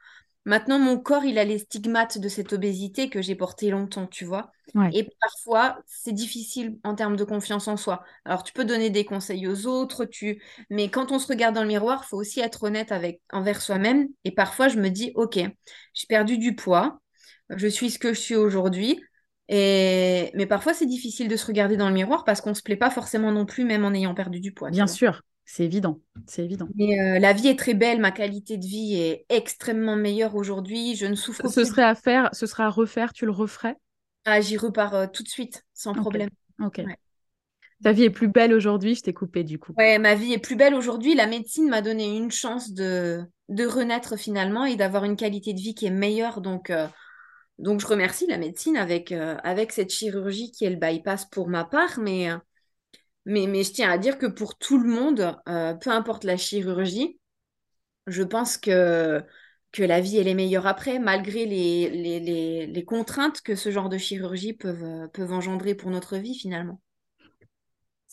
Maintenant, 0.46 0.80
mon 0.80 0.98
corps, 1.00 1.24
il 1.24 1.38
a 1.38 1.44
les 1.44 1.60
stigmates 1.60 2.18
de 2.18 2.28
cette 2.28 2.54
obésité 2.54 3.10
que 3.10 3.22
j'ai 3.22 3.36
portée 3.36 3.70
longtemps, 3.70 4.08
tu 4.08 4.26
vois. 4.26 4.52
Et 4.94 5.08
parfois, 5.20 5.82
c'est 5.86 6.14
difficile 6.14 6.78
en 6.84 6.96
termes 6.96 7.16
de 7.18 7.26
confiance 7.26 7.68
en 7.68 7.78
soi. 7.78 8.04
Alors, 8.26 8.44
tu 8.44 8.54
peux 8.54 8.66
donner 8.66 8.90
des 8.90 9.06
conseils 9.06 9.48
aux 9.48 9.68
autres, 9.68 10.06
tu... 10.06 10.42
mais 10.70 10.90
quand 10.90 11.12
on 11.12 11.20
se 11.20 11.28
regarde 11.28 11.54
dans 11.54 11.62
le 11.62 11.68
miroir, 11.68 12.04
il 12.06 12.08
faut 12.08 12.18
aussi 12.18 12.40
être 12.40 12.64
honnête 12.64 12.92
avec... 12.92 13.22
envers 13.32 13.62
soi-même. 13.62 14.08
Et 14.24 14.32
parfois, 14.32 14.70
je 14.70 14.78
me 14.80 14.90
dis, 14.90 15.12
OK, 15.16 15.36
j'ai 15.36 16.08
perdu 16.08 16.38
du 16.38 16.56
poids, 16.56 17.02
je 17.50 17.68
suis 17.68 17.92
ce 17.92 18.00
que 18.00 18.14
je 18.14 18.20
suis 18.20 18.36
aujourd'hui. 18.36 19.04
Mais 19.52 20.46
parfois, 20.48 20.74
c'est 20.74 20.86
difficile 20.86 21.28
de 21.28 21.36
se 21.36 21.46
regarder 21.46 21.78
dans 21.78 21.90
le 21.90 21.94
miroir 21.94 22.24
parce 22.24 22.42
qu'on 22.42 22.52
ne 22.52 22.56
se 22.56 22.64
plaît 22.64 22.78
pas 22.78 22.90
forcément 22.90 23.32
non 23.32 23.46
plus, 23.46 23.66
même 23.66 23.86
en 23.86 23.94
ayant 23.94 24.14
perdu 24.16 24.40
du 24.40 24.54
poids. 24.54 24.70
Bien 24.70 24.88
sûr, 24.88 25.22
c'est 25.46 25.66
évident. 25.66 26.00
C'est 26.26 26.44
évident. 26.46 26.68
Mais 26.76 27.00
euh, 27.00 27.20
la 27.20 27.34
vie 27.34 27.48
est 27.50 27.60
très 27.60 27.74
belle, 27.74 28.00
ma 28.00 28.12
qualité 28.12 28.58
de 28.58 28.66
vie 28.66 28.96
est 28.96 29.26
extrêmement 29.30 29.96
meilleure 29.96 30.36
aujourd'hui. 30.36 30.96
Je 30.96 31.06
ne 31.06 31.16
souffre 31.16 31.44
pas. 31.44 31.50
Ce 31.50 31.66
serait 31.66 31.84
à 31.84 31.96
faire, 31.96 32.30
ce 32.32 32.46
serait 32.46 32.64
à 32.64 32.70
refaire, 32.70 33.12
tu 33.14 33.26
le 33.26 33.32
referais? 33.32 33.76
Ah, 34.26 34.40
j'y 34.40 34.56
repars 34.56 34.94
euh, 34.96 35.08
tout 35.12 35.24
de 35.24 35.28
suite, 35.28 35.66
sans 35.74 35.94
problème. 35.94 36.30
Ok. 36.64 36.82
Ta 37.84 37.92
vie 37.94 38.04
est 38.04 38.12
plus 38.12 38.28
belle 38.28 38.54
aujourd'hui, 38.54 38.94
je 38.94 39.02
t'ai 39.02 39.12
coupé 39.14 39.44
du 39.44 39.58
coup. 39.58 39.74
Ouais, 39.76 39.98
ma 39.98 40.14
vie 40.14 40.34
est 40.34 40.38
plus 40.38 40.56
belle 40.56 40.76
aujourd'hui. 40.76 41.16
La 41.16 41.26
médecine 41.26 41.68
m'a 41.68 41.82
donné 41.82 42.16
une 42.16 42.30
chance 42.30 42.72
de, 42.74 43.24
de 43.50 43.66
renaître 43.66 44.18
finalement 44.18 44.66
et 44.66 44.76
d'avoir 44.76 45.04
une 45.04 45.16
qualité 45.16 45.54
de 45.54 45.60
vie 45.60 45.74
qui 45.74 45.88
est 45.88 45.92
meilleure. 45.92 46.42
Donc, 46.42 46.70
euh, 46.70 46.88
donc, 47.62 47.80
je 47.80 47.88
remercie 47.88 48.28
la 48.28 48.38
médecine 48.38 48.76
avec, 48.76 49.12
euh, 49.12 49.38
avec 49.44 49.72
cette 49.72 49.92
chirurgie 49.92 50.52
qui 50.52 50.66
est 50.66 50.70
le 50.70 50.78
bypass 50.78 51.26
pour 51.26 51.48
ma 51.48 51.64
part, 51.64 52.00
mais, 52.00 52.32
euh, 52.32 52.38
Mais, 53.26 53.48
mais 53.48 53.64
je 53.64 53.72
tiens 53.72 53.92
à 53.92 53.98
dire 53.98 54.18
que 54.18 54.26
pour 54.26 54.58
tout 54.58 54.80
le 54.80 54.90
monde, 54.90 55.38
peu 55.46 55.92
importe 55.92 56.24
la 56.24 56.38
chirurgie, 56.38 57.20
je 58.08 58.24
pense 58.24 58.58
que, 58.58 59.24
que 59.72 59.84
la 59.84 60.02
vie 60.02 60.18
elle 60.18 60.28
est 60.28 60.34
meilleure 60.34 60.66
après, 60.68 61.00
malgré 61.00 61.46
les, 61.46 62.68
les, 62.68 62.86
contraintes 62.86 63.42
que 63.42 63.56
ce 63.56 63.70
genre 63.70 63.90
de 63.90 64.00
chirurgie 64.00 64.54
peuvent, 64.54 65.08
peuvent 65.14 65.34
engendrer 65.34 65.76
pour 65.76 65.92
notre 65.92 66.18
vie 66.18 66.36
finalement. 66.36 66.82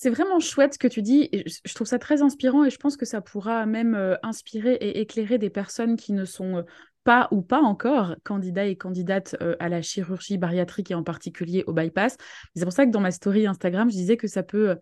C'est 0.00 0.10
vraiment 0.10 0.38
chouette 0.38 0.74
ce 0.74 0.78
que 0.78 0.86
tu 0.86 1.02
dis. 1.02 1.28
Je 1.64 1.74
trouve 1.74 1.88
ça 1.88 1.98
très 1.98 2.22
inspirant 2.22 2.64
et 2.64 2.70
je 2.70 2.76
pense 2.76 2.96
que 2.96 3.04
ça 3.04 3.20
pourra 3.20 3.66
même 3.66 3.96
euh, 3.96 4.14
inspirer 4.22 4.74
et 4.74 5.00
éclairer 5.00 5.38
des 5.38 5.50
personnes 5.50 5.96
qui 5.96 6.12
ne 6.12 6.24
sont 6.24 6.58
euh, 6.58 6.62
pas 7.08 7.28
ou 7.30 7.40
pas 7.40 7.62
encore 7.62 8.16
candidats 8.22 8.66
et 8.66 8.76
candidates 8.76 9.34
euh, 9.40 9.56
à 9.60 9.70
la 9.70 9.80
chirurgie 9.80 10.36
bariatrique 10.36 10.90
et 10.90 10.94
en 10.94 11.02
particulier 11.02 11.64
au 11.66 11.72
bypass. 11.72 12.18
C'est 12.54 12.64
pour 12.64 12.72
ça 12.74 12.84
que 12.84 12.90
dans 12.90 13.00
ma 13.00 13.12
story 13.12 13.46
Instagram, 13.46 13.90
je 13.90 13.96
disais 13.96 14.18
que 14.18 14.26
ça 14.26 14.42
peut 14.42 14.76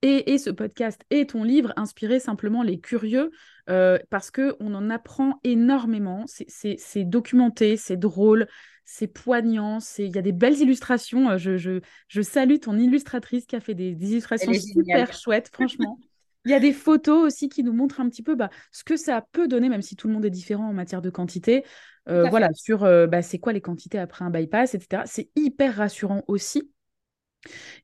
et, 0.00 0.38
ce 0.38 0.48
podcast 0.48 1.02
et 1.10 1.26
ton 1.26 1.42
livre 1.42 1.74
inspirer 1.76 2.18
simplement 2.20 2.62
les 2.62 2.80
curieux 2.80 3.30
parce 3.66 4.30
qu'on 4.30 4.74
en 4.74 4.88
apprend 4.88 5.40
énormément. 5.44 6.24
C'est 6.26 7.04
documenté, 7.04 7.76
c'est 7.76 7.96
drôle, 7.98 8.46
c'est 8.86 9.08
poignant, 9.08 9.78
il 9.98 10.14
y 10.14 10.18
a 10.18 10.22
des 10.22 10.32
belles 10.32 10.60
illustrations. 10.60 11.30
Euh, 11.30 11.38
je, 11.38 11.58
je, 11.58 11.80
je, 12.08 12.22
salue 12.22 12.58
ton 12.58 12.78
illustratrice 12.78 13.44
qui 13.44 13.56
a 13.56 13.60
fait 13.60 13.74
des, 13.74 13.90
illustrations 13.90 14.54
super 14.54 15.12
chouettes, 15.12 15.50
franchement. 15.52 15.98
Il 16.46 16.52
y 16.52 16.54
a 16.54 16.60
des 16.60 16.72
photos 16.72 17.24
aussi 17.24 17.48
qui 17.48 17.64
nous 17.64 17.72
montrent 17.72 18.00
un 18.00 18.08
petit 18.08 18.22
peu 18.22 18.36
bah, 18.36 18.50
ce 18.70 18.84
que 18.84 18.96
ça 18.96 19.24
peut 19.32 19.48
donner, 19.48 19.68
même 19.68 19.82
si 19.82 19.96
tout 19.96 20.06
le 20.06 20.14
monde 20.14 20.24
est 20.24 20.30
différent 20.30 20.68
en 20.68 20.72
matière 20.72 21.02
de 21.02 21.10
quantité. 21.10 21.64
Euh, 22.08 22.28
voilà, 22.30 22.50
sur 22.54 22.84
euh, 22.84 23.08
bah, 23.08 23.20
c'est 23.20 23.38
quoi 23.38 23.52
les 23.52 23.60
quantités 23.60 23.98
après 23.98 24.24
un 24.24 24.30
bypass, 24.30 24.74
etc. 24.74 25.02
C'est 25.06 25.28
hyper 25.34 25.74
rassurant 25.74 26.22
aussi. 26.28 26.70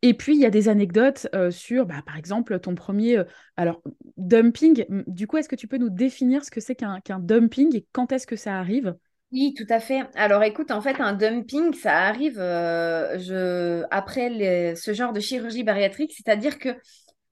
Et 0.03 0.15
puis, 0.15 0.35
il 0.35 0.41
y 0.41 0.47
a 0.47 0.51
des 0.51 0.69
anecdotes 0.69 1.27
sur, 1.51 1.87
bah, 1.87 2.03
par 2.07 2.17
exemple, 2.17 2.59
ton 2.61 2.75
premier 2.75 3.23
alors, 3.57 3.83
dumping. 4.17 4.85
Du 5.07 5.27
coup, 5.27 5.39
est-ce 5.39 5.49
que 5.49 5.57
tu 5.57 5.67
peux 5.67 5.79
nous 5.79 5.91
définir 5.91 6.45
ce 6.45 6.51
que 6.51 6.61
c'est 6.61 6.77
qu'un 6.77 7.01
dumping 7.19 7.77
et 7.77 7.85
quand 7.93 8.13
est-ce 8.13 8.27
que 8.27 8.37
ça 8.37 8.59
arrive? 8.59 8.95
Oui, 9.33 9.55
tout 9.57 9.67
à 9.71 9.81
fait. 9.81 10.03
Alors 10.15 10.43
écoute, 10.43 10.71
en 10.71 10.83
fait, 10.83 11.01
un 11.01 11.15
dumping, 11.15 11.73
ça 11.73 12.01
arrive 12.01 12.39
euh, 12.39 13.19
je, 13.19 13.83
après 13.91 14.75
ce 14.77 14.93
genre 14.93 15.15
de 15.15 15.21
chirurgie 15.21 15.65
bariatrique, 15.65 16.13
c'est-à-dire 16.13 16.59
que 16.59 16.69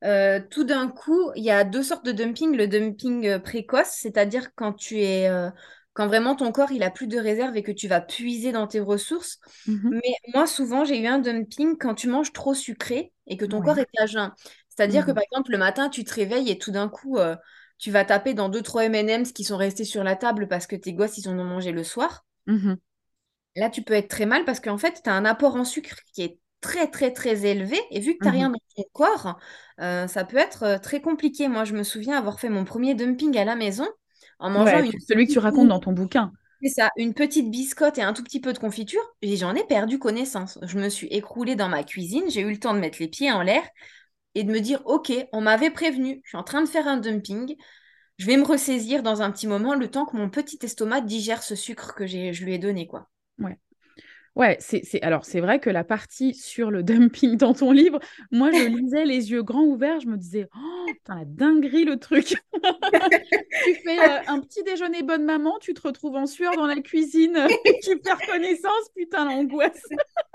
euh, 0.05 0.41
tout 0.51 0.65
d'un 0.65 0.89
coup, 0.89 1.31
il 1.37 1.45
y 1.45 1.51
a 1.51 1.65
deux 1.65 1.83
sortes 1.83 2.05
de 2.05 2.13
dumping. 2.13 2.57
Le 2.57 2.67
dumping 2.67 3.27
euh, 3.27 3.39
précoce, 3.39 3.91
c'est-à-dire 3.91 4.55
quand 4.55 4.73
tu 4.73 5.01
es, 5.01 5.31
quand 5.93 6.07
vraiment 6.07 6.37
ton 6.37 6.53
corps 6.53 6.73
il 6.73 6.83
a 6.83 6.91
plus 6.91 7.07
de 7.07 7.19
réserve 7.19 7.57
et 7.57 7.63
que 7.63 7.73
tu 7.73 7.89
vas 7.89 8.01
puiser 8.01 8.53
dans 8.53 8.67
tes 8.67 8.81
ressources. 8.81 9.39
Mmh 9.67 9.91
Mais 9.91 10.15
moi, 10.35 10.47
souvent, 10.47 10.85
j'ai 10.85 11.01
eu 11.01 11.07
un 11.07 11.19
dumping 11.19 11.77
quand 11.79 11.95
tu 11.95 12.09
manges 12.09 12.33
trop 12.33 12.55
sucré 12.55 13.13
et 13.27 13.37
que 13.37 13.45
ton 13.45 13.61
corps 13.61 13.79
est 13.79 13.89
à 13.99 14.07
jeun. 14.07 14.33
C'est-à-dire 14.69 15.05
que 15.05 15.11
mmh 15.11 15.15
par 15.15 15.23
exemple, 15.25 15.51
le 15.53 15.59
matin, 15.59 15.89
tu 15.89 16.05
te 16.05 16.15
réveilles 16.15 16.51
et 16.51 16.59
tout 16.59 16.71
d'un 16.71 16.89
coup 16.89 17.19
tu 17.79 17.91
vas 17.91 18.05
taper 18.05 18.35
dans 18.35 18.51
deux, 18.51 18.63
trois 18.63 18.85
M&M's 18.85 19.33
qui 19.33 19.43
sont 19.43 19.57
restés 19.57 19.87
sur 19.87 20.05
la 20.05 20.15
table 20.15 20.49
parce 20.49 20.67
que 20.67 20.77
tes 20.77 20.93
gosses, 20.93 21.17
ils 21.19 21.29
en 21.29 21.39
ont 21.39 21.45
mangé 21.45 21.73
le 21.73 21.83
soir. 21.83 22.27
Mmh 22.47 22.81
Là, 23.57 23.71
tu 23.71 23.83
peux 23.83 23.95
être 23.95 24.09
très 24.09 24.27
mal 24.27 24.45
parce 24.45 24.61
qu'en 24.61 24.79
fait, 24.79 25.03
tu 25.03 25.11
as 25.11 25.15
un 25.15 25.25
apport 25.25 25.57
en 25.57 25.65
sucre 25.65 25.97
qui 26.13 26.23
est 26.23 26.40
très, 26.61 26.89
très, 26.89 27.13
très 27.13 27.47
élevé. 27.47 27.79
Et 27.91 28.01
vu 28.01 28.15
que 28.15 28.19
tu 28.19 28.25
n'as 28.25 28.33
mmh 28.33 28.35
rien 28.35 28.51
dans 28.51 28.59
ton 28.77 28.85
corps, 28.93 29.39
euh, 29.81 30.07
ça 30.07 30.25
peut 30.25 30.37
être 30.37 30.63
euh, 30.63 30.79
très 30.79 31.01
compliqué. 31.01 31.49
Moi, 31.49 31.65
je 31.65 31.75
me 31.75 31.83
souviens 31.83 32.19
avoir 32.19 32.41
fait 32.41 32.49
mon 32.49 32.65
premier 32.65 32.95
dumping 32.95 33.37
à 33.39 33.45
la 33.45 33.57
maison 33.57 33.87
en 34.39 34.51
mangeant 34.51 34.83
celui 35.07 35.27
que 35.27 35.33
tu 35.33 35.39
racontes 35.39 35.69
dans 35.69 35.81
ton 35.81 35.93
bouquin. 35.93 36.33
C'est 36.63 36.69
ça, 36.69 36.91
une 36.97 37.15
petite 37.15 37.51
biscotte 37.51 37.97
et 37.97 38.03
un 38.03 38.13
tout 38.13 38.23
petit 38.23 38.41
peu 38.41 38.53
de 38.53 38.59
confiture. 38.59 39.01
Et 39.23 39.37
j'en 39.37 39.55
ai 39.55 39.65
perdu 39.65 39.99
connaissance. 39.99 40.59
Je 40.63 40.79
me 40.79 40.89
suis 40.91 41.07
écroulée 41.09 41.57
dans 41.57 41.69
ma 41.69 41.85
cuisine. 41.85 42.25
J'ai 42.29 42.43
eu 42.43 42.51
le 42.51 42.59
temps 42.59 42.75
de 42.75 42.81
mettre 42.81 42.99
les 43.01 43.09
pieds 43.09 43.33
en 43.33 43.43
l'air 43.43 43.63
et 44.35 44.45
de 44.45 44.53
me 44.53 44.61
dire, 44.61 44.83
OK, 44.85 45.13
on 45.33 45.41
m'avait 45.41 45.71
prévenu, 45.71 46.21
je 46.25 46.31
suis 46.31 46.39
en 46.39 46.45
train 46.45 46.63
de 46.63 46.69
faire 46.69 46.87
un 46.87 46.99
dumping, 46.99 47.57
je 48.19 48.27
vais 48.27 48.37
me 48.37 48.45
ressaisir 48.45 49.03
dans 49.03 49.23
un 49.23 49.31
petit 49.31 49.47
moment 49.47 49.75
le 49.75 49.91
temps 49.91 50.07
que 50.07 50.17
mon 50.17 50.31
petit 50.31 50.59
estomac 50.63 51.01
digère 51.01 51.43
ce 51.43 51.55
sucre 51.55 51.95
que 51.95 52.07
je 52.07 52.45
lui 52.45 52.55
ai 52.55 52.59
donné, 52.59 52.87
quoi. 52.87 53.09
Ouais. 53.39 53.59
Ouais, 54.41 54.57
c'est, 54.59 55.03
alors 55.03 55.27
c'est 55.27 55.41
vrai 55.41 55.61
que 55.61 55.69
la 55.69 55.85
partie 55.85 56.33
sur 56.33 56.71
le 56.71 56.83
dumping 56.83 57.37
dans 57.37 57.53
ton 57.53 57.73
livre, 57.73 58.01
moi 58.31 58.51
je 58.51 58.65
lisais 58.75 59.05
les 59.05 59.33
yeux 59.33 59.43
grands 59.43 59.65
ouverts, 59.65 60.01
je 60.01 60.07
me 60.07 60.17
disais, 60.17 60.49
oh, 60.57 60.87
putain, 60.87 61.17
la 61.17 61.25
dinguerie 61.27 61.85
le 61.85 61.99
truc. 61.99 62.25
tu 62.55 63.75
fais 63.85 63.99
euh, 63.99 64.19
un 64.29 64.41
petit 64.41 64.63
déjeuner 64.63 65.03
bonne 65.03 65.27
maman, 65.27 65.59
tu 65.61 65.75
te 65.75 65.87
retrouves 65.87 66.17
en 66.17 66.25
sueur 66.25 66.57
dans 66.57 66.65
la 66.65 66.81
cuisine, 66.81 67.37
tu 67.83 67.99
perds 67.99 68.27
connaissance, 68.27 68.89
putain, 68.97 69.27
l'angoisse. 69.27 69.83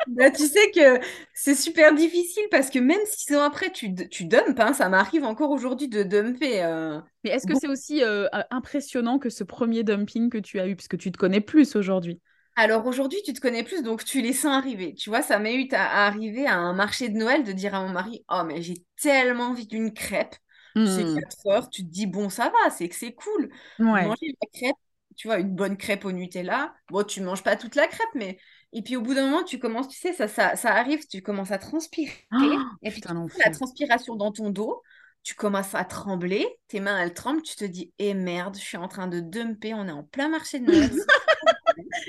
bah, 0.06 0.30
tu 0.30 0.46
sais 0.46 0.70
que 0.70 1.00
c'est 1.34 1.56
super 1.56 1.96
difficile 1.96 2.46
parce 2.52 2.70
que 2.70 2.78
même 2.78 3.02
six 3.06 3.36
ans 3.36 3.42
après, 3.42 3.72
tu, 3.72 3.96
tu 3.96 4.26
dumpes, 4.26 4.60
hein, 4.60 4.74
ça 4.74 4.88
m'arrive 4.88 5.24
encore 5.24 5.50
aujourd'hui 5.50 5.88
de 5.88 6.04
dumper. 6.04 6.62
Euh, 6.64 7.00
Mais 7.24 7.32
est-ce 7.32 7.48
que 7.48 7.56
c'est 7.60 7.68
aussi 7.68 8.04
euh, 8.04 8.28
impressionnant 8.52 9.18
que 9.18 9.32
ce 9.32 9.44
premier 9.44 9.84
dumping 9.84 10.30
que 10.30 10.38
tu 10.38 10.60
as 10.60 10.68
eu, 10.68 10.76
puisque 10.76 11.00
tu 11.00 11.12
te 11.12 11.18
connais 11.18 11.42
plus 11.42 11.76
aujourd'hui 11.76 12.22
alors 12.56 12.86
aujourd'hui, 12.86 13.20
tu 13.26 13.34
te 13.34 13.42
connais 13.42 13.64
plus, 13.64 13.84
donc 13.84 14.04
tu 14.06 14.22
les 14.22 14.34
sens 14.34 14.56
arriver. 14.56 14.94
Tu 14.94 15.10
vois, 15.10 15.22
ça 15.22 15.40
m'est 15.40 15.56
eu 15.56 15.68
à 15.74 16.08
arriver 16.08 16.48
à 16.48 16.56
un 16.56 16.74
marché 16.74 17.10
de 17.10 17.18
Noël 17.18 17.44
de 17.44 17.52
dire 17.52 17.76
à 17.76 17.82
mon 17.82 17.90
mari 17.90 18.24
Oh, 18.30 18.44
mais 18.46 18.62
j'ai 18.62 18.76
tellement 19.02 19.50
envie 19.50 19.68
d'une 19.68 19.94
crêpe. 19.94 20.36
C'est 20.76 21.04
4 21.04 21.16
mmh. 21.16 21.50
heures, 21.52 21.70
tu 21.70 21.86
te 21.86 21.90
dis 21.90 22.06
Bon, 22.06 22.30
ça 22.30 22.46
va, 22.50 22.70
c'est 22.70 22.90
que 22.90 22.96
c'est 22.96 23.14
cool. 23.14 23.50
Manger 23.80 24.36
la 24.42 24.48
crêpe, 24.54 24.76
tu 25.16 25.28
vois, 25.28 25.40
une 25.40 25.56
bonne 25.56 25.78
crêpe 25.78 26.04
au 26.04 26.12
Nutella. 26.12 26.74
Bon, 26.90 27.04
tu 27.04 27.22
manges 27.22 27.44
pas 27.44 27.56
toute 27.56 27.76
la 27.76 27.88
crêpe, 27.88 28.10
mais. 28.14 28.38
Et 28.74 28.82
puis 28.82 28.98
au 28.98 29.02
bout 29.02 29.14
d'un 29.14 29.26
moment, 29.26 29.44
tu 29.44 29.58
commences, 29.58 29.88
tu 29.88 29.98
sais, 29.98 30.12
ça, 30.12 30.28
ça, 30.28 30.58
ça 30.58 30.74
arrive, 30.74 31.08
tu 31.08 31.22
commences 31.22 31.52
à 31.52 31.58
transpirer. 31.58 32.12
Oh, 32.34 32.60
et 32.84 32.92
puis 32.92 33.02
la 33.46 33.52
transpiration 33.52 34.16
dans 34.16 34.34
ton 34.34 34.50
dos 34.50 34.82
tu 35.26 35.34
commences 35.34 35.74
à 35.74 35.84
trembler, 35.84 36.48
tes 36.68 36.80
mains 36.80 37.00
elles 37.02 37.16
tremblent, 37.16 37.42
tu 37.42 37.56
te 37.56 37.66
dis 37.66 37.92
eh 37.98 38.14
merde, 38.14 38.56
je 38.56 38.62
suis 38.62 38.78
en 38.78 38.88
train 38.88 39.08
de 39.08 39.20
dumper, 39.20 39.74
on 39.74 39.88
est 39.88 39.92
en 39.92 40.04
plein 40.04 40.30
marché 40.30 40.60
de 40.60 40.72
Noël. 40.72 40.92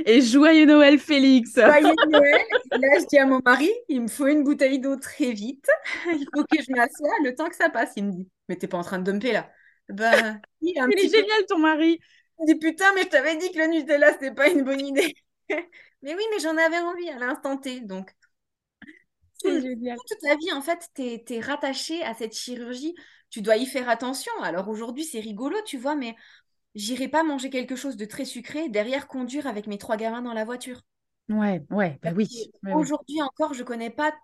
Et 0.09 0.21
joyeux 0.21 0.67
Noël, 0.67 1.01
Félix. 1.01 1.57
Joyeux 1.57 1.95
Noël. 2.09 2.45
là, 2.71 2.99
je 3.01 3.07
dis 3.07 3.19
à 3.19 3.27
mon 3.27 3.41
mari, 3.45 3.71
il 3.89 4.03
me 4.03 4.07
faut 4.07 4.29
une 4.29 4.45
bouteille 4.45 4.79
d'eau 4.79 4.95
très 4.95 5.33
vite. 5.33 5.67
Il 6.07 6.25
faut 6.33 6.45
que 6.45 6.63
je 6.63 6.73
m'assoie 6.73 7.11
le 7.25 7.35
temps 7.35 7.49
que 7.49 7.57
ça 7.57 7.69
passe. 7.71 7.93
Il 7.97 8.05
me 8.05 8.13
dit, 8.13 8.29
mais 8.49 8.55
t'es 8.55 8.69
pas 8.69 8.79
en 8.79 8.85
train 8.85 9.01
de 9.01 9.11
dumper 9.11 9.33
là. 9.33 9.51
Ben, 9.89 10.41
il, 10.61 10.79
est 10.79 11.09
génial 11.09 11.47
ton 11.49 11.59
mari. 11.59 11.99
Il 12.39 12.43
me 12.43 12.47
dit, 12.47 12.59
putain, 12.59 12.93
mais 12.95 13.03
je 13.03 13.09
t'avais 13.09 13.37
dit 13.37 13.51
que 13.51 13.59
le 13.59 13.67
Nutella, 13.67 14.13
c'était 14.13 14.33
pas 14.33 14.49
une 14.49 14.63
bonne 14.63 14.81
idée. 14.81 15.17
mais 15.51 16.15
oui, 16.15 16.23
mais 16.31 16.39
j'en 16.39 16.57
avais 16.57 16.79
envie 16.79 17.09
à 17.11 17.19
l'instant 17.19 17.57
T. 17.57 17.81
Donc, 17.81 18.15
c'est 19.43 19.61
génial. 19.61 19.97
Toute 20.09 20.23
la 20.23 20.37
vie, 20.37 20.53
en 20.53 20.63
fait, 20.63 20.89
tu 20.95 21.35
es, 21.35 21.41
rattaché 21.41 22.03
à 22.05 22.15
cette 22.15 22.35
chirurgie. 22.35 22.95
Tu 23.29 23.43
dois 23.43 23.57
y 23.57 23.67
faire 23.67 23.89
attention. 23.89 24.33
Alors 24.41 24.69
aujourd'hui, 24.69 25.05
c'est 25.05 25.19
rigolo, 25.19 25.57
tu 25.67 25.79
vois, 25.79 25.97
mais 25.97 26.15
j'irai 26.77 27.09
pas 27.09 27.25
manger 27.25 27.51
quelque 27.51 27.75
chose 27.75 27.97
de 27.97 28.05
très 28.05 28.25
sucré, 28.25 28.69
derrière 28.69 29.09
conduire 29.09 29.47
avec 29.47 29.67
mes 29.67 29.79
trois 29.79 29.97
gamins 29.97 30.23
dans 30.23 30.35
la 30.35 30.45
voiture. 30.45 30.83
Ouais, 31.29 31.65
ouais, 31.71 31.99
bah 32.03 32.11
oui. 32.15 32.29
Aujourd'hui 32.73 33.21
encore, 33.23 33.55
je 33.55 33.65
connais 33.65 33.91
pas, 33.91 34.15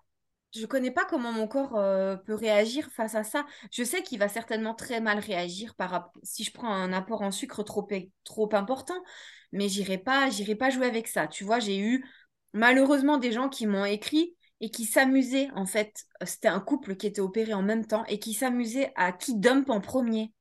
je 0.55 0.65
connais 0.65 0.91
pas 0.91 1.03
comment 1.03 1.33
mon 1.33 1.47
corps 1.47 1.75
euh, 1.77 2.15
peut 2.15 2.35
réagir 2.35 2.89
face 2.91 3.15
à 3.15 3.23
ça. 3.23 3.45
Je 3.71 3.83
sais 3.83 4.03
qu'il 4.03 4.19
va 4.19 4.29
certainement 4.29 4.73
très 4.73 5.01
mal 5.01 5.19
réagir 5.19 5.75
par 5.75 6.11
si 6.21 6.43
je 6.43 6.53
prends 6.53 6.71
un 6.71 6.93
apport 6.93 7.23
en 7.23 7.31
sucre 7.31 7.63
trop, 7.63 7.85
trop 8.23 8.49
important, 8.55 9.03
mais 9.51 9.67
j'irai 9.67 9.97
pas, 9.97 10.29
j'irai 10.29 10.55
pas 10.55 10.69
jouer 10.69 10.85
avec 10.85 11.07
ça. 11.07 11.27
Tu 11.27 11.43
vois, 11.43 11.59
j'ai 11.59 11.79
eu 11.79 12.05
malheureusement 12.53 13.17
des 13.17 13.31
gens 13.31 13.49
qui 13.49 13.67
m'ont 13.67 13.85
écrit 13.85 14.35
et 14.61 14.69
qui 14.69 14.85
s'amusaient 14.85 15.49
en 15.55 15.65
fait. 15.65 16.05
C'était 16.23 16.47
un 16.47 16.61
couple 16.61 16.95
qui 16.95 17.07
était 17.07 17.19
opéré 17.19 17.53
en 17.53 17.63
même 17.63 17.85
temps 17.85 18.05
et 18.05 18.19
qui 18.19 18.33
s'amusait 18.33 18.93
à 18.95 19.11
qui 19.11 19.35
dump 19.35 19.69
en 19.69 19.81
premier. 19.81 20.31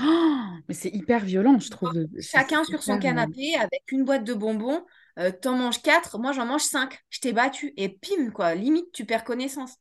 Oh, 0.00 0.44
mais 0.68 0.74
c'est 0.74 0.90
hyper 0.90 1.24
violent, 1.24 1.58
je 1.58 1.70
trouve. 1.70 1.92
Chacun 2.20 2.64
sur 2.64 2.82
son 2.82 2.98
canapé 2.98 3.54
avec 3.54 3.82
une 3.90 4.04
boîte 4.04 4.24
de 4.24 4.34
bonbons. 4.34 4.84
Euh, 5.18 5.30
t'en 5.30 5.54
manges 5.56 5.80
quatre, 5.80 6.18
moi 6.18 6.32
j'en 6.32 6.44
mange 6.44 6.62
cinq. 6.62 6.98
Je 7.08 7.20
t'ai 7.20 7.32
battu. 7.32 7.72
Et 7.76 7.88
pim, 7.88 8.30
quoi, 8.30 8.54
limite, 8.54 8.92
tu 8.92 9.04
perds 9.06 9.24
connaissance. 9.24 9.74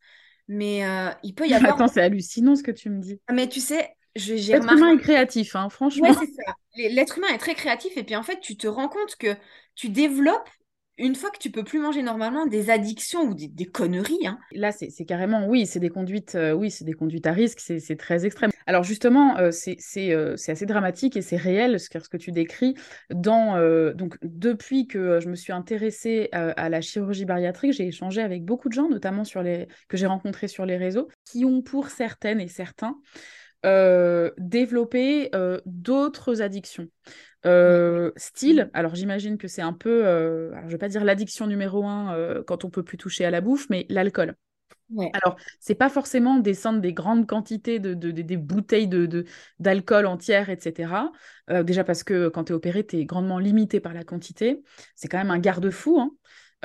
Mais 0.47 0.85
euh, 0.85 1.09
il 1.23 1.35
peut 1.35 1.47
y 1.47 1.53
avoir. 1.53 1.75
Attends, 1.75 1.87
c'est 1.87 2.01
hallucinant 2.01 2.55
ce 2.55 2.63
que 2.63 2.71
tu 2.71 2.89
me 2.89 3.01
dis. 3.01 3.19
Ah, 3.27 3.33
mais 3.33 3.49
tu 3.49 3.59
sais, 3.59 3.95
L'être 4.15 4.71
humain 4.71 4.95
est 4.95 5.01
créatif, 5.01 5.55
hein, 5.55 5.69
franchement. 5.69 6.07
Ouais, 6.07 6.13
c'est 6.13 6.31
ça. 6.31 6.55
L'être 6.75 7.17
humain 7.17 7.27
est 7.33 7.37
très 7.37 7.55
créatif. 7.55 7.97
Et 7.97 8.03
puis 8.03 8.15
en 8.15 8.23
fait, 8.23 8.39
tu 8.39 8.55
te 8.55 8.67
rends 8.67 8.87
compte 8.87 9.15
que 9.17 9.35
tu 9.75 9.89
développes 9.89 10.49
une 10.97 11.15
fois 11.15 11.29
que 11.29 11.37
tu 11.37 11.51
peux 11.51 11.63
plus 11.63 11.79
manger 11.79 12.01
normalement, 12.01 12.45
des 12.45 12.69
addictions 12.69 13.23
ou 13.23 13.33
des, 13.33 13.65
conneries. 13.65 14.25
Hein. 14.25 14.39
Là, 14.53 14.71
c'est 14.71 15.05
carrément, 15.05 15.47
oui, 15.47 15.65
c'est 15.65 15.79
des 15.79 15.89
conduites, 15.89 16.35
euh, 16.35 16.53
oui, 16.53 16.71
c'est 16.71 16.85
des 16.85 16.93
conduites 16.93 17.27
à 17.27 17.33
risque, 17.33 17.59
c'est 17.59 17.97
très 17.97 18.25
extrême. 18.25 18.51
Alors 18.65 18.83
justement, 18.83 19.37
euh, 19.37 19.51
euh, 19.67 20.35
c'est 20.37 20.51
assez 20.51 20.65
dramatique 20.65 21.17
et 21.17 21.21
c'est 21.21 21.35
réel 21.35 21.79
ce 21.79 21.89
que, 21.89 22.17
tu 22.17 22.31
décris. 22.31 22.75
Donc, 23.09 24.17
depuis 24.23 24.87
que 24.87 25.19
je 25.19 25.27
me 25.27 25.35
suis 25.35 25.51
intéressée 25.51 26.29
à, 26.31 26.69
la 26.69 26.81
chirurgie 26.81 27.25
bariatrique, 27.25 27.73
j'ai 27.73 27.87
échangé 27.87 28.21
avec 28.21 28.45
beaucoup 28.45 28.69
de 28.69 28.73
gens, 28.73 28.87
notamment 28.87 29.23
sur 29.23 29.43
les 29.43 29.67
que 29.89 29.97
j'ai 29.97 30.05
rencontrés 30.05 30.47
sur 30.47 30.65
les 30.65 30.77
réseaux, 30.77 31.09
qui 31.25 31.43
ont 31.45 31.61
pour 31.61 31.89
certaines 31.89 32.39
et 32.39 32.47
certains 32.47 32.97
développé 34.37 35.29
d'autres 35.65 36.41
addictions. 36.41 36.87
Euh, 37.45 38.11
style, 38.17 38.69
alors 38.73 38.95
j'imagine 38.95 39.37
que 39.37 39.47
c'est 39.47 39.61
un 39.61 39.73
peu, 39.73 40.05
euh, 40.05 40.51
je 40.65 40.71
vais 40.71 40.77
pas 40.77 40.89
dire 40.89 41.03
l'addiction 41.03 41.45
numéro 41.47 41.85
un 41.85 42.15
euh, 42.15 42.43
quand 42.43 42.65
on 42.65 42.69
peut 42.69 42.83
plus 42.83 42.97
toucher 42.97 43.25
à 43.25 43.31
la 43.31 43.41
bouffe, 43.41 43.69
mais 43.69 43.85
l'alcool. 43.89 44.35
Ouais. 44.91 45.09
Alors, 45.13 45.35
c'est 45.59 45.75
pas 45.75 45.89
forcément 45.89 46.37
descendre 46.37 46.79
des 46.79 46.93
grandes 46.93 47.25
quantités 47.25 47.79
de, 47.79 47.93
des 47.93 48.37
bouteilles 48.37 48.87
de, 48.87 49.25
d'alcool 49.59 50.05
entières, 50.05 50.49
etc. 50.49 51.11
Euh, 51.49 51.63
déjà 51.63 51.83
parce 51.83 52.03
que 52.03 52.29
quand 52.29 52.45
tu 52.45 52.53
es 52.53 52.55
opéré, 52.55 52.85
tu 52.85 52.97
es 52.97 53.05
grandement 53.05 53.39
limité 53.39 53.79
par 53.79 53.93
la 53.93 54.03
quantité. 54.03 54.61
C'est 54.95 55.07
quand 55.07 55.17
même 55.17 55.31
un 55.31 55.39
garde-fou. 55.39 55.99
Hein. 55.99 56.11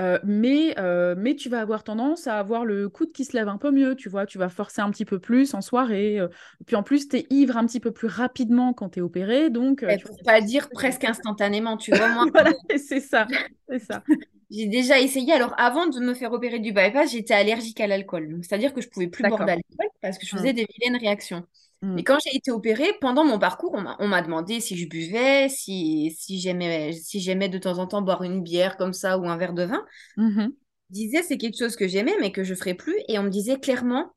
Euh, 0.01 0.19
mais, 0.25 0.75
euh, 0.79 1.15
mais 1.17 1.37
tu 1.37 1.49
vas 1.49 1.61
avoir 1.61 1.85
tendance 1.85 2.27
à 2.27 2.39
avoir 2.39 2.65
le 2.65 2.89
coude 2.89 3.13
qui 3.13 3.25
se 3.25 3.37
lève 3.37 3.49
un 3.49 3.59
peu 3.59 3.71
mieux, 3.71 3.95
tu 3.95 4.09
vois, 4.09 4.27
tu 4.27 4.39
vas 4.39 4.49
forcer 4.49 4.81
un 4.81 4.91
petit 4.91 5.05
peu 5.05 5.19
plus 5.19 5.55
en 5.55 5.61
soirée. 5.61 6.19
puis 6.67 6.77
en 6.77 6.83
plus, 6.83 7.09
tu 7.09 7.19
es 7.19 7.27
ivre 7.31 7.57
un 7.57 7.67
petit 7.67 7.81
peu 7.81 7.93
plus 7.93 8.09
rapidement 8.09 8.73
quand 8.73 8.91
tu 8.91 8.99
es 9.01 9.03
opéré. 9.03 9.51
Donc, 9.51 9.83
ne 9.83 9.99
faut 9.99 10.17
pas 10.25 10.41
dire 10.41 10.69
presque 10.71 11.05
instantanément, 11.05 11.77
tu 11.77 11.93
vois. 11.95 12.09
Moi, 12.09 12.27
voilà, 12.33 12.53
c'est 12.77 13.01
ça, 13.01 13.27
c'est 13.69 13.81
ça. 13.81 14.03
J'ai 14.51 14.67
déjà 14.67 14.99
essayé. 14.99 15.33
Alors, 15.33 15.55
avant 15.59 15.87
de 15.87 16.01
me 16.01 16.13
faire 16.13 16.33
opérer 16.33 16.59
du 16.59 16.73
bypass, 16.73 17.13
j'étais 17.13 17.35
allergique 17.35 17.81
à 17.81 17.87
l'alcool. 17.87 18.41
C'est-à-dire 18.43 18.75
que 18.75 18.81
je 18.81 18.89
pouvais 18.89 19.07
plus 19.07 19.23
boire 19.23 19.45
d'alcool 19.45 19.87
parce 20.03 20.19
que 20.19 20.27
je 20.27 20.37
faisais 20.37 20.53
mmh. 20.53 20.57
des 20.57 20.67
vilaines 20.75 20.97
réactions. 20.97 21.47
Mmh. 21.83 21.99
Et 21.99 22.05
quand 22.05 22.19
j'ai 22.25 22.37
été 22.37 22.51
opérée, 22.51 22.93
pendant 23.01 23.25
mon 23.25 23.39
parcours, 23.39 23.75
on 23.75 24.09
m'a 24.09 24.23
demandé 24.23 24.61
si 24.61 24.77
je 24.77 24.87
buvais, 24.87 25.49
si, 25.49 26.15
si 26.19 26.39
j'aimais 26.39 26.93
si 26.93 27.25
de 27.25 27.59
temps 27.59 27.79
en 27.79 27.87
temps 27.87 28.03
boire 28.03 28.23
une 28.23 28.43
bière 28.43 28.77
comme 28.77 28.93
ça 28.93 29.19
ou 29.19 29.29
un 29.29 29.37
verre 29.37 29.55
de 29.55 29.65
vin. 29.65 29.85
Mmh. 30.17 30.49
Je 30.91 30.95
disais 30.95 31.23
c'est 31.23 31.39
quelque 31.39 31.59
chose 31.59 31.77
que 31.77 31.89
j'aimais 31.89 32.15
mais 32.21 32.33
que 32.33 32.45
je 32.45 32.55
ferais 32.55 32.75
plus. 32.75 32.97
Et 33.09 33.19
on 33.19 33.23
me 33.23 33.31
disait 33.31 33.59
clairement, 33.59 34.13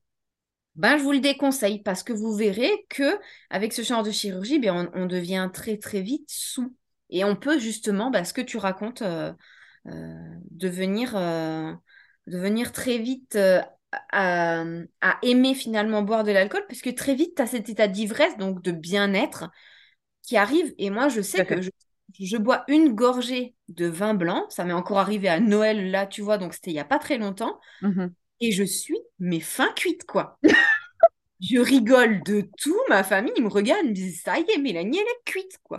ben, 0.76 0.97
je 0.97 1.03
vous 1.03 1.11
le 1.11 1.20
déconseille 1.20 1.82
parce 1.84 2.03
que 2.03 2.14
vous 2.14 2.34
verrez 2.36 2.86
que 2.89 3.20
avec 3.49 3.74
ce 3.74 3.84
genre 3.84 4.03
de 4.03 4.11
chirurgie, 4.11 4.59
ben, 4.59 4.89
on, 4.93 5.05
devient 5.05 5.49
très 5.53 5.78
très 5.78 6.01
vite 6.01 6.30
sous. 6.30 6.76
Et 7.09 7.24
on 7.24 7.36
peut 7.36 7.59
justement, 7.59 8.09
ben, 8.09 8.24
ce 8.24 8.34
que 8.34 8.41
tu 8.41 8.57
racontes, 8.57 9.03
euh, 9.03 9.32
euh, 9.88 10.36
devenir, 10.49 11.16
euh, 11.16 11.72
devenir 12.26 12.72
très 12.72 12.97
vite 12.97 13.38
à, 14.12 14.64
aimer 15.22 15.54
finalement 15.54 16.02
boire 16.02 16.24
de 16.24 16.32
l'alcool, 16.32 16.66
parce 16.68 16.82
que 16.82 16.89
très 16.89 17.16
vite, 17.16 17.36
tu 17.36 17.41
as 17.41 17.48
cet 17.48 17.70
état 17.70 17.88
d'ivresse, 17.88 18.38
donc 18.38 18.62
de 18.62 18.72
bien-être, 18.72 19.50
qui 20.22 20.38
arrive. 20.38 20.74
Et 20.78 20.89
moi, 20.89 21.10
je 21.10 21.22
sais 21.22 21.46
que 21.46 21.62
je, 22.20 22.38
bois 22.38 22.64
une 22.68 22.94
gorgée 22.94 23.56
de 23.70 23.86
vin 23.86 24.14
blanc. 24.14 24.46
Ça 24.50 24.66
m'est 24.66 24.74
encore 24.74 25.00
arrivé 25.00 25.28
à 25.28 25.39
Noël, 25.39 25.91
là, 25.91 26.06
tu 26.06 26.22
vois, 26.22 26.38
donc 26.38 26.54
c'était 26.54 26.72
il 26.72 26.76
n'y 26.76 26.80
a 26.80 26.86
pas 26.86 27.00
très 27.00 27.18
longtemps. 27.18 27.60
Mmh 27.82 28.08
et 28.39 28.52
je 28.52 28.64
suis, 28.64 28.98
mais 29.20 29.39
fin 29.39 29.72
cuite, 29.74 30.06
quoi. 30.06 30.38
je 31.39 31.60
rigole 31.60 32.24
de 32.24 32.50
tout. 32.58 32.78
Ma 32.89 33.04
famille 33.04 33.39
me 33.39 33.48
regarde, 33.48 33.86
me 33.86 33.91
dit 33.91 34.12
Ça 34.14 34.38
y 34.38 34.46
est, 34.52 34.58
Mélanie, 34.58 34.98
elle 34.98 35.08
est 35.08 35.24
cuite, 35.24 35.60
quoi. 35.64 35.78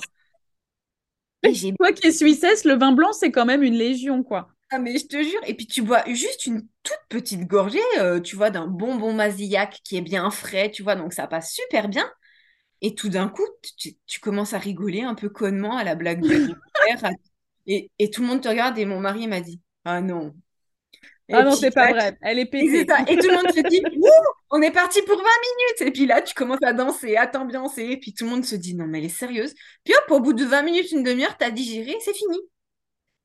Et 1.42 1.52
Toi 1.74 1.92
qui 1.92 2.06
es 2.06 2.12
suissesse, 2.12 2.64
le 2.64 2.78
vin 2.78 2.92
blanc, 2.92 3.12
c'est 3.12 3.30
quand 3.30 3.44
même 3.44 3.62
une 3.62 3.74
légion, 3.74 4.22
quoi. 4.22 4.53
Ah, 4.70 4.78
mais 4.78 4.98
je 4.98 5.06
te 5.06 5.22
jure. 5.22 5.40
Et 5.46 5.54
puis, 5.54 5.66
tu 5.66 5.82
bois 5.82 6.02
juste 6.06 6.46
une 6.46 6.66
toute 6.82 7.00
petite 7.08 7.46
gorgée, 7.46 7.78
euh, 7.98 8.20
tu 8.20 8.36
vois, 8.36 8.50
d'un 8.50 8.66
bonbon 8.66 9.12
Mazillac 9.12 9.80
qui 9.84 9.96
est 9.96 10.02
bien 10.02 10.30
frais, 10.30 10.70
tu 10.70 10.82
vois, 10.82 10.96
donc 10.96 11.12
ça 11.12 11.26
passe 11.26 11.52
super 11.52 11.88
bien. 11.88 12.10
Et 12.80 12.94
tout 12.94 13.08
d'un 13.08 13.28
coup, 13.28 13.46
tu, 13.78 14.20
commences 14.20 14.52
à 14.52 14.58
rigoler 14.58 15.02
un 15.02 15.14
peu 15.14 15.28
connement 15.28 15.76
à 15.76 15.84
la 15.84 15.94
blague 15.94 16.22
de 16.22 16.28
père. 16.86 17.10
Et, 17.66 17.90
et 17.98 18.10
tout 18.10 18.22
le 18.22 18.28
monde 18.28 18.42
te 18.42 18.48
regarde 18.48 18.76
et 18.78 18.84
mon 18.84 19.00
mari 19.00 19.26
m'a 19.26 19.40
dit 19.40 19.60
Ah 19.84 20.00
non, 20.00 20.34
ah 21.32 21.42
non, 21.42 21.52
c'est 21.52 21.70
pas 21.70 21.90
vrai. 21.90 22.16
Elle 22.20 22.38
est 22.38 22.46
pétée. 22.46 22.80
Et, 22.80 23.16
tout 23.16 23.28
le 23.28 23.34
monde 23.34 23.52
se 23.52 23.68
dit, 23.68 23.82
on 24.50 24.60
est 24.60 24.70
parti 24.70 25.00
pour 25.02 25.16
20 25.16 25.22
minutes. 25.22 25.88
Et 25.88 25.90
puis 25.90 26.06
là, 26.06 26.20
tu 26.20 26.34
commences 26.34 26.62
à 26.62 26.72
danser, 26.72 27.16
à 27.16 27.26
t'ambiancer. 27.26 27.82
Et 27.82 27.96
puis 27.98 28.12
tout 28.12 28.24
le 28.24 28.30
monde 28.30 28.44
se 28.44 28.54
dit, 28.54 28.74
non, 28.74 28.86
mais 28.86 28.98
elle 28.98 29.06
est 29.06 29.08
sérieuse. 29.08 29.54
Puis 29.84 29.94
hop, 29.94 30.10
au 30.10 30.20
bout 30.20 30.34
de 30.34 30.44
20 30.44 30.62
minutes, 30.62 30.92
une 30.92 31.02
demi-heure, 31.02 31.36
t'as 31.38 31.50
digéré, 31.50 31.96
c'est 32.00 32.14
fini. 32.14 32.38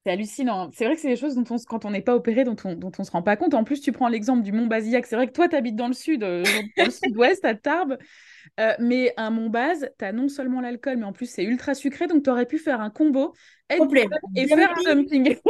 C'est 0.10 0.14
hallucinant. 0.14 0.72
C'est 0.74 0.86
vrai 0.86 0.96
que 0.96 1.02
c'est 1.02 1.08
des 1.08 1.16
choses 1.16 1.36
dont 1.36 1.44
on, 1.52 1.58
quand 1.58 1.86
on 1.86 1.92
n'est 1.92 2.02
pas 2.02 2.16
opéré, 2.16 2.44
dont 2.44 2.56
on, 2.64 2.74
dont 2.74 2.92
on 2.98 3.04
se 3.04 3.12
rend 3.12 3.22
pas 3.22 3.36
compte. 3.36 3.54
En 3.54 3.64
plus, 3.64 3.80
tu 3.80 3.92
prends 3.92 4.08
l'exemple 4.08 4.42
du 4.42 4.52
Mont 4.52 4.66
Basillac. 4.66 5.06
C'est 5.06 5.16
vrai 5.16 5.28
que 5.28 5.34
toi, 5.34 5.48
tu 5.48 5.56
habites 5.56 5.76
dans 5.76 5.88
le 5.88 5.94
sud, 5.94 6.24
euh, 6.24 6.44
dans 6.78 6.86
le 6.86 6.90
sud-ouest, 6.90 7.46
à 7.46 7.54
Tarbes. 7.54 7.96
Euh, 8.60 8.74
mais 8.80 9.14
un 9.18 9.30
Mont 9.30 9.52
Base, 9.52 9.92
tu 10.00 10.06
as 10.06 10.12
non 10.12 10.28
seulement 10.28 10.62
l'alcool, 10.62 10.98
mais 10.98 11.06
en 11.06 11.14
plus, 11.14 11.30
c'est 11.30 11.44
ultra 11.44 11.76
sucré. 11.76 12.08
Donc, 12.08 12.24
tu 12.24 12.30
aurais 12.32 12.48
pu 12.48 12.58
faire 12.58 12.82
un 12.82 12.90
combo 12.90 13.36
et 13.70 13.78
faire 14.48 14.72
un 14.78 14.84
dumping. 14.84 15.38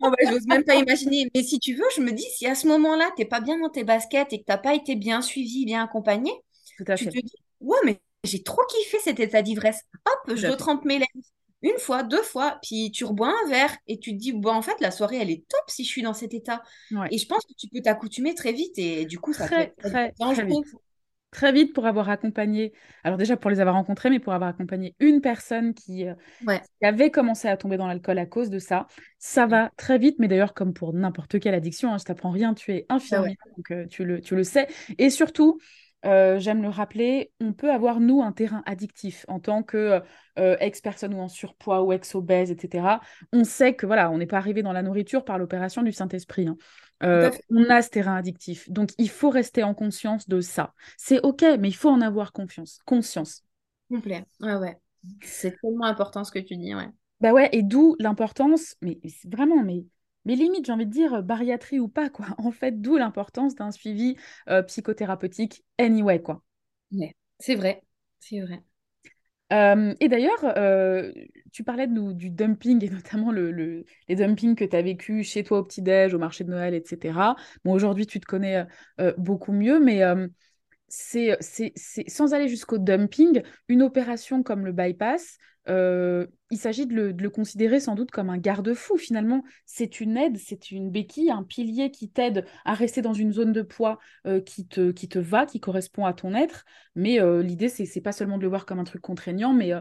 Oh 0.00 0.10
bah, 0.10 0.16
j'ose 0.28 0.46
même 0.46 0.64
pas 0.64 0.74
imaginer. 0.74 1.30
Mais 1.34 1.42
si 1.42 1.60
tu 1.60 1.74
veux, 1.74 1.84
je 1.94 2.00
me 2.00 2.10
dis, 2.10 2.26
si 2.34 2.46
à 2.46 2.54
ce 2.54 2.66
moment-là, 2.66 3.10
tu 3.14 3.22
n'es 3.22 3.28
pas 3.28 3.40
bien 3.40 3.58
dans 3.58 3.68
tes 3.68 3.84
baskets 3.84 4.32
et 4.32 4.40
que 4.40 4.44
tu 4.44 4.50
n'as 4.50 4.58
pas 4.58 4.74
été 4.74 4.96
bien 4.96 5.22
suivi, 5.22 5.64
bien 5.64 5.84
accompagné, 5.84 6.32
tu 6.76 6.84
te 6.84 7.20
dis, 7.20 7.36
ouais, 7.60 7.78
mais 7.84 8.00
j'ai 8.24 8.42
trop 8.42 8.62
kiffé 8.68 8.98
cet 9.04 9.20
état 9.20 9.42
d'ivresse. 9.42 9.82
Hop, 10.06 10.34
je 10.34 10.48
trempe 10.48 10.84
mes 10.84 10.98
lèvres. 10.98 11.35
Une 11.62 11.78
fois, 11.78 12.02
deux 12.02 12.22
fois, 12.22 12.58
puis 12.62 12.90
tu 12.92 13.04
rebois 13.04 13.32
un 13.44 13.48
verre 13.48 13.76
et 13.86 13.98
tu 13.98 14.12
te 14.12 14.16
dis, 14.18 14.32
bon, 14.32 14.52
en 14.52 14.62
fait, 14.62 14.78
la 14.80 14.90
soirée, 14.90 15.16
elle 15.16 15.30
est 15.30 15.48
top 15.48 15.62
si 15.68 15.84
je 15.84 15.88
suis 15.88 16.02
dans 16.02 16.14
cet 16.14 16.34
état. 16.34 16.62
Et 17.10 17.18
je 17.18 17.26
pense 17.26 17.44
que 17.44 17.54
tu 17.58 17.68
peux 17.68 17.80
t'accoutumer 17.80 18.34
très 18.34 18.52
vite 18.52 18.78
et 18.78 19.06
du 19.06 19.18
coup, 19.18 19.32
ça 19.32 19.46
très, 19.46 19.74
peut 19.78 19.88
très, 19.88 20.14
très 21.36 21.52
vite 21.52 21.74
pour 21.74 21.86
avoir 21.86 22.08
accompagné, 22.08 22.72
alors 23.04 23.18
déjà 23.18 23.36
pour 23.36 23.50
les 23.50 23.60
avoir 23.60 23.74
rencontrés, 23.76 24.08
mais 24.10 24.20
pour 24.20 24.32
avoir 24.32 24.48
accompagné 24.50 24.94
une 25.00 25.20
personne 25.20 25.74
qui, 25.74 26.06
euh, 26.06 26.14
avait 26.82 27.10
commencé 27.10 27.46
à 27.46 27.56
tomber 27.56 27.76
dans 27.76 27.86
l'alcool 27.86 28.18
à 28.18 28.26
cause 28.26 28.48
de 28.48 28.58
ça. 28.58 28.86
Ça 29.18 29.46
va 29.46 29.70
très 29.76 29.98
vite, 29.98 30.16
mais 30.18 30.28
d'ailleurs, 30.28 30.54
comme 30.54 30.72
pour 30.72 30.94
n'importe 30.94 31.38
quelle 31.38 31.54
addiction, 31.54 31.92
hein, 31.92 31.98
je 31.98 32.04
t'apprends 32.04 32.30
rien, 32.30 32.54
tu 32.54 32.72
es 32.72 32.86
infirmière, 32.88 33.36
donc 33.56 33.70
euh, 33.70 33.86
tu, 33.86 34.04
le, 34.04 34.20
tu 34.20 34.34
le 34.34 34.44
sais. 34.44 34.66
Et 34.98 35.10
surtout, 35.10 35.58
euh, 36.06 36.38
j'aime 36.38 36.62
le 36.62 36.68
rappeler, 36.68 37.32
on 37.40 37.52
peut 37.52 37.70
avoir, 37.70 38.00
nous, 38.00 38.22
un 38.22 38.32
terrain 38.32 38.62
addictif 38.64 39.24
en 39.28 39.40
tant 39.40 39.62
que 39.62 40.00
euh, 40.38 40.56
ex-personne 40.60 41.14
ou 41.14 41.18
en 41.18 41.28
surpoids 41.28 41.82
ou 41.82 41.92
ex-obèse, 41.92 42.50
etc. 42.50 43.00
On 43.32 43.44
sait 43.44 43.74
que, 43.74 43.86
voilà, 43.86 44.10
on 44.10 44.18
n'est 44.18 44.26
pas 44.26 44.38
arrivé 44.38 44.62
dans 44.62 44.72
la 44.72 44.82
nourriture 44.82 45.24
par 45.24 45.38
l'opération 45.38 45.82
du 45.82 45.92
Saint-Esprit. 45.92 46.46
Hein. 46.46 46.56
Euh, 47.02 47.30
on 47.50 47.68
a 47.68 47.82
ce 47.82 47.90
terrain 47.90 48.16
addictif. 48.16 48.70
Donc, 48.70 48.90
il 48.98 49.10
faut 49.10 49.30
rester 49.30 49.62
en 49.62 49.74
conscience 49.74 50.28
de 50.28 50.40
ça. 50.40 50.72
C'est 50.96 51.20
OK, 51.22 51.42
mais 51.42 51.68
il 51.68 51.76
faut 51.76 51.90
en 51.90 52.00
avoir 52.00 52.32
confiance, 52.32 52.78
conscience. 52.86 53.42
Complet. 53.90 54.24
Ouais, 54.40 54.54
ouais. 54.54 54.78
C'est 55.22 55.56
tellement 55.60 55.84
important 55.86 56.24
ce 56.24 56.32
que 56.32 56.38
tu 56.38 56.56
dis, 56.56 56.74
ouais. 56.74 56.88
Bah 57.20 57.32
ouais, 57.32 57.48
et 57.52 57.62
d'où 57.62 57.96
l'importance, 57.98 58.76
mais 58.82 58.98
vraiment, 59.24 59.62
mais 59.62 59.84
mais 60.26 60.34
limite, 60.34 60.66
j'ai 60.66 60.72
envie 60.72 60.86
de 60.86 60.90
dire, 60.90 61.14
euh, 61.14 61.22
bariatrie 61.22 61.78
ou 61.80 61.88
pas, 61.88 62.10
quoi. 62.10 62.26
En 62.38 62.50
fait, 62.50 62.82
d'où 62.82 62.96
l'importance 62.98 63.54
d'un 63.54 63.70
suivi 63.70 64.16
euh, 64.50 64.62
psychothérapeutique 64.62 65.64
anyway, 65.78 66.20
quoi. 66.20 66.42
c'est 67.38 67.54
vrai, 67.54 67.82
c'est 68.20 68.40
vrai. 68.40 68.62
Euh, 69.52 69.94
et 70.00 70.08
d'ailleurs, 70.08 70.40
tu 71.52 71.62
parlais 71.62 71.86
de 71.86 72.12
du 72.12 72.30
dumping 72.30 72.84
et 72.84 72.90
notamment 72.90 73.30
le, 73.30 73.84
les 74.08 74.16
dumpings 74.16 74.56
que 74.56 74.64
tu 74.64 74.76
as 74.76 74.82
vécu 74.82 75.22
chez 75.22 75.44
toi 75.44 75.60
au 75.60 75.62
petit-déj, 75.62 76.12
au 76.14 76.18
marché 76.18 76.42
de 76.42 76.50
Noël, 76.50 76.74
etc. 76.74 77.36
Bon, 77.64 77.72
aujourd'hui, 77.72 78.06
tu 78.06 78.18
te 78.18 78.26
connais 78.26 78.66
beaucoup 79.16 79.52
mieux, 79.52 79.78
mais 79.78 80.02
c'est, 80.88 81.38
sans 82.08 82.34
aller 82.34 82.48
jusqu'au 82.48 82.78
dumping, 82.78 83.42
une 83.68 83.82
opération 83.82 84.42
comme 84.42 84.64
le 84.64 84.72
bypass, 84.72 85.38
euh, 85.68 86.26
il 86.50 86.58
s'agit 86.58 86.86
de 86.86 86.94
le, 86.94 87.30
considérer 87.30 87.80
sans 87.80 87.94
doute 87.94 88.10
comme 88.10 88.30
un 88.30 88.38
garde-fou. 88.38 88.96
Finalement, 88.96 89.42
c'est 89.64 90.00
une 90.00 90.16
aide, 90.16 90.38
c'est 90.38 90.70
une 90.70 90.90
béquille, 90.90 91.30
un 91.30 91.42
pilier 91.42 91.90
qui 91.90 92.10
t'aide 92.10 92.46
à 92.64 92.74
rester 92.74 93.02
dans 93.02 93.12
une 93.12 93.32
zone 93.32 93.52
de 93.52 93.62
poids 93.62 93.98
euh, 94.26 94.40
qui, 94.40 94.66
te, 94.66 94.92
qui 94.92 95.08
te 95.08 95.18
va, 95.18 95.46
qui 95.46 95.60
correspond 95.60 96.06
à 96.06 96.12
ton 96.12 96.34
être. 96.34 96.64
Mais 96.94 97.20
euh, 97.20 97.42
l'idée, 97.42 97.68
c'est, 97.68 97.86
c'est 97.86 98.00
pas 98.00 98.12
seulement 98.12 98.38
de 98.38 98.42
le 98.42 98.48
voir 98.48 98.66
comme 98.66 98.78
un 98.78 98.84
truc 98.84 99.02
contraignant, 99.02 99.52
mais, 99.52 99.72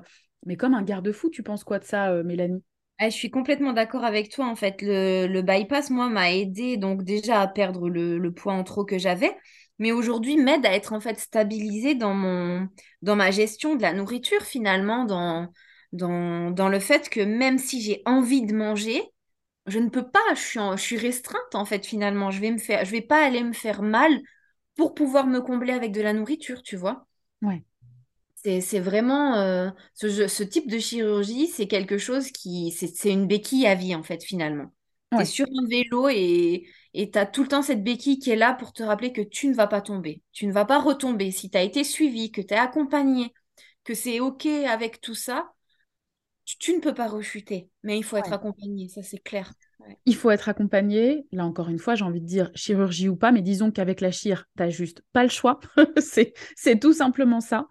mais 0.45 0.57
comme 0.57 0.73
un 0.73 0.83
garde-fou. 0.83 1.29
Tu 1.29 1.43
penses 1.43 1.63
quoi 1.63 1.79
de 1.79 1.85
ça, 1.85 2.23
Mélanie? 2.23 2.63
Ah, 2.97 3.09
je 3.09 3.15
suis 3.15 3.29
complètement 3.29 3.73
d'accord 3.73 4.05
avec 4.05 4.29
toi. 4.29 4.47
En 4.47 4.55
fait, 4.55 4.77
le, 4.81 5.41
bypass, 5.41 5.89
moi, 5.89 6.09
m'a 6.09 6.31
aidé 6.31 6.77
donc 6.77 7.03
déjà 7.03 7.41
à 7.41 7.47
perdre 7.47 7.89
le, 7.89 8.17
le 8.17 8.33
poids 8.33 8.53
en 8.53 8.63
trop 8.63 8.85
que 8.85 8.97
j'avais 8.97 9.35
mais 9.79 9.91
aujourd'hui 9.91 10.37
m'aide 10.37 10.65
à 10.65 10.73
être 10.73 10.93
en 10.93 10.99
fait 10.99 11.19
stabilisée 11.19 11.95
dans 11.95 12.13
mon 12.13 12.69
dans 13.01 13.15
ma 13.15 13.31
gestion 13.31 13.75
de 13.75 13.81
la 13.81 13.93
nourriture 13.93 14.41
finalement 14.41 15.05
dans 15.05 15.51
dans, 15.95 16.51
dans 16.51 16.69
le 16.69 16.79
fait 16.79 17.09
que 17.09 17.21
même 17.21 17.57
si 17.57 17.81
j'ai 17.81 18.01
envie 18.05 18.43
de 18.43 18.53
manger 18.53 19.01
je 19.65 19.79
ne 19.79 19.89
peux 19.89 20.07
pas 20.07 20.19
je 20.35 20.39
suis, 20.39 20.59
je 20.59 20.81
suis 20.81 20.97
restreinte 20.97 21.55
en 21.55 21.65
fait 21.65 21.85
finalement. 21.85 22.31
Je 22.31 22.39
vais 22.39 22.51
me 22.51 22.57
faire 22.57 22.85
je 22.85 22.91
vais 22.91 23.01
pas 23.01 23.25
aller 23.25 23.43
me 23.43 23.53
faire 23.53 23.81
mal 23.81 24.21
pour 24.75 24.93
pouvoir 24.93 25.27
me 25.27 25.41
combler 25.41 25.73
avec 25.73 25.91
de 25.91 26.01
la 26.01 26.13
nourriture 26.13 26.61
tu 26.61 26.75
vois. 26.75 27.07
Ouais. 27.41 27.63
C'est 28.35 28.79
vraiment 28.79 29.37
euh, 29.37 29.71
ce, 29.95 30.27
ce, 30.27 30.43
type 30.43 30.69
de 30.69 30.77
chirurgie 30.77 31.47
c'est 31.47 31.67
quelque 31.67 31.97
chose 31.97 32.29
qui 32.31 32.71
c'est 32.71 33.09
une 33.09 33.25
béquille 33.25 33.65
à 33.65 33.73
vie 33.73 33.95
en 33.95 34.03
fait 34.03 34.23
finalement. 34.23 34.71
Tu 35.11 35.21
es 35.21 35.25
sur 35.25 35.47
un 35.47 35.67
vélo 35.67 36.09
et 36.09 36.67
et 36.93 37.09
tu 37.09 37.17
as 37.17 37.25
tout 37.25 37.41
le 37.41 37.49
temps 37.49 37.63
cette 37.63 37.83
béquille 37.83 38.19
qui 38.19 38.29
est 38.29 38.35
là 38.35 38.53
pour 38.53 38.71
te 38.71 38.83
rappeler 38.83 39.11
que 39.11 39.21
tu 39.21 39.47
ne 39.47 39.55
vas 39.55 39.67
pas 39.67 39.81
tomber. 39.81 40.21
Tu 40.31 40.45
ne 40.45 40.53
vas 40.53 40.63
pas 40.63 40.79
retomber. 40.79 41.31
Si 41.31 41.49
tu 41.49 41.57
as 41.57 41.63
été 41.63 41.83
suivi, 41.83 42.31
que 42.31 42.39
tu 42.39 42.53
es 42.53 42.57
accompagné, 42.57 43.33
que 43.83 43.93
c'est 43.93 44.19
OK 44.19 44.45
avec 44.45 45.01
tout 45.01 45.15
ça, 45.15 45.54
tu, 46.45 46.73
ne 46.73 46.79
peux 46.79 46.93
pas 46.93 47.07
rechuter. 47.07 47.69
Mais 47.83 47.97
il 47.97 48.03
faut 48.03 48.17
être 48.17 48.31
accompagné, 48.33 48.87
ça 48.87 49.03
c'est 49.03 49.17
clair. 49.17 49.51
Il 50.05 50.15
faut 50.15 50.31
être 50.31 50.49
accompagné. 50.49 51.25
Là, 51.31 51.45
encore 51.45 51.69
une 51.69 51.79
fois, 51.79 51.95
j'ai 51.95 52.05
envie 52.05 52.21
de 52.21 52.25
dire 52.25 52.51
chirurgie 52.55 53.09
ou 53.09 53.15
pas, 53.15 53.31
mais 53.31 53.41
disons 53.41 53.71
qu'avec 53.71 54.01
la 54.01 54.11
chire, 54.11 54.45
tu 54.55 54.63
n'as 54.63 54.69
juste 54.69 55.01
pas 55.13 55.23
le 55.23 55.29
choix. 55.29 55.59
c'est 55.97 56.79
tout 56.79 56.93
simplement 56.93 57.41
ça. 57.41 57.67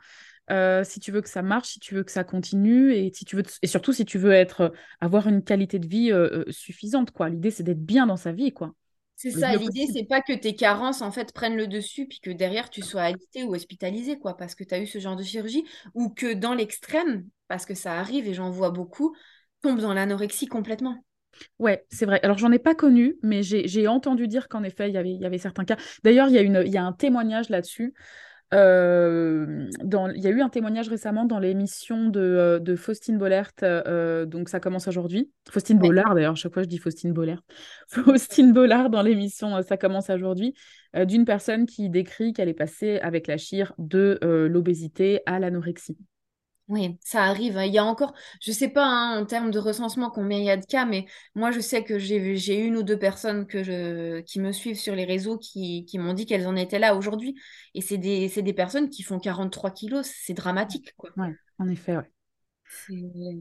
Euh, 0.50 0.84
si 0.84 1.00
tu 1.00 1.10
veux 1.10 1.22
que 1.22 1.28
ça 1.28 1.42
marche, 1.42 1.68
si 1.68 1.80
tu 1.80 1.94
veux 1.94 2.02
que 2.02 2.10
ça 2.10 2.24
continue, 2.24 2.92
et, 2.92 3.10
si 3.14 3.24
tu 3.24 3.36
veux 3.36 3.42
et 3.62 3.66
surtout 3.66 3.92
si 3.92 4.04
tu 4.04 4.18
veux 4.18 4.32
être, 4.32 4.72
avoir 5.00 5.26
une 5.26 5.42
qualité 5.42 5.78
de 5.78 5.86
vie 5.86 6.12
euh, 6.12 6.40
euh, 6.40 6.44
suffisante. 6.50 7.12
quoi. 7.12 7.28
L'idée, 7.28 7.50
c'est 7.50 7.62
d'être 7.62 7.84
bien 7.84 8.06
dans 8.06 8.16
sa 8.16 8.32
vie. 8.32 8.52
quoi. 8.52 8.74
C'est 9.16 9.30
ça, 9.30 9.54
l'idée, 9.54 9.86
c'est 9.92 10.04
pas 10.04 10.20
que 10.20 10.32
tes 10.32 10.54
carences 10.54 11.00
en 11.00 11.10
fait 11.12 11.32
prennent 11.32 11.56
le 11.56 11.66
dessus 11.66 12.06
puis 12.06 12.20
que 12.20 12.30
derrière 12.30 12.68
tu 12.68 12.82
sois 12.82 13.02
alité 13.02 13.44
ou 13.44 13.54
hospitalisé 13.54 14.18
quoi 14.18 14.36
parce 14.36 14.54
que 14.54 14.64
tu 14.64 14.74
as 14.74 14.80
eu 14.80 14.86
ce 14.86 14.98
genre 14.98 15.16
de 15.16 15.22
chirurgie 15.22 15.64
ou 15.94 16.10
que 16.10 16.34
dans 16.34 16.52
l'extrême 16.52 17.24
parce 17.48 17.64
que 17.64 17.74
ça 17.74 17.94
arrive 17.94 18.26
et 18.26 18.34
j'en 18.34 18.50
vois 18.50 18.70
beaucoup 18.70 19.14
tombe 19.62 19.80
dans 19.80 19.94
l'anorexie 19.94 20.46
complètement. 20.46 21.02
Ouais, 21.58 21.84
c'est 21.90 22.06
vrai. 22.06 22.20
Alors, 22.22 22.38
j'en 22.38 22.52
ai 22.52 22.58
pas 22.58 22.74
connu, 22.74 23.16
mais 23.22 23.42
j'ai 23.42 23.88
entendu 23.88 24.28
dire 24.28 24.48
qu'en 24.48 24.62
effet, 24.62 24.88
il 24.88 24.94
y 24.94 24.98
avait, 24.98 25.12
y 25.12 25.24
avait 25.24 25.38
certains 25.38 25.64
cas. 25.64 25.76
D'ailleurs, 26.04 26.28
il 26.28 26.34
y, 26.34 26.38
a 26.38 26.42
une, 26.42 26.62
y 26.66 26.76
a 26.76 26.84
un 26.84 26.92
témoignage 26.92 27.48
là-dessus 27.48 27.94
euh, 28.52 29.68
il 30.14 30.22
y 30.22 30.26
a 30.26 30.30
eu 30.30 30.40
un 30.40 30.48
témoignage 30.48 30.88
récemment 30.88 31.24
dans 31.24 31.38
l'émission 31.38 32.08
de, 32.08 32.20
euh, 32.20 32.58
de, 32.58 32.76
Faustine 32.76 33.18
Bollert, 33.18 33.52
euh, 33.62 34.26
donc 34.26 34.48
ça 34.48 34.60
commence 34.60 34.86
aujourd'hui. 34.86 35.30
Faustine 35.50 35.78
Bollard, 35.78 36.14
d'ailleurs, 36.14 36.36
chaque 36.36 36.52
fois 36.52 36.62
je 36.62 36.68
dis 36.68 36.78
Faustine 36.78 37.12
Bollert. 37.12 37.42
Faustine 37.88 38.52
Bollard 38.52 38.90
dans 38.90 39.02
l'émission 39.02 39.60
Ça 39.62 39.76
commence 39.76 40.10
aujourd'hui, 40.10 40.54
d'une 40.94 41.24
personne 41.24 41.66
qui 41.66 41.90
décrit 41.90 42.32
qu'elle 42.32 42.48
est 42.48 42.54
passée 42.54 42.98
avec 43.00 43.26
la 43.26 43.38
chire 43.38 43.72
de 43.78 44.18
l'obésité 44.22 45.22
à 45.26 45.38
l'anorexie. 45.38 45.96
Oui, 46.68 46.96
ça 47.04 47.24
arrive. 47.24 47.58
Hein. 47.58 47.64
Il 47.64 47.74
y 47.74 47.78
a 47.78 47.84
encore, 47.84 48.14
je 48.40 48.50
sais 48.50 48.68
pas 48.68 48.86
hein, 48.86 49.20
en 49.20 49.26
termes 49.26 49.50
de 49.50 49.58
recensement 49.58 50.10
combien 50.10 50.38
il 50.38 50.44
y 50.44 50.50
a 50.50 50.56
de 50.56 50.64
cas, 50.64 50.86
mais 50.86 51.04
moi 51.34 51.50
je 51.50 51.60
sais 51.60 51.84
que 51.84 51.98
j'ai 51.98 52.56
une 52.58 52.76
ou 52.76 52.82
deux 52.82 52.98
personnes 52.98 53.46
que 53.46 53.62
je, 53.62 54.20
qui 54.20 54.40
me 54.40 54.50
suivent 54.50 54.78
sur 54.78 54.94
les 54.94 55.04
réseaux 55.04 55.36
qui, 55.36 55.84
qui 55.84 55.98
m'ont 55.98 56.14
dit 56.14 56.24
qu'elles 56.24 56.46
en 56.46 56.56
étaient 56.56 56.78
là 56.78 56.94
aujourd'hui. 56.94 57.34
Et 57.74 57.82
c'est 57.82 57.98
des, 57.98 58.28
des, 58.28 58.52
personnes 58.54 58.88
qui 58.88 59.02
font 59.02 59.18
43 59.18 59.72
kilos. 59.72 60.06
C'est 60.06 60.32
dramatique, 60.32 60.94
quoi. 60.96 61.10
Ouais, 61.18 61.34
en 61.58 61.68
effet, 61.68 61.98
ouais. 61.98 62.10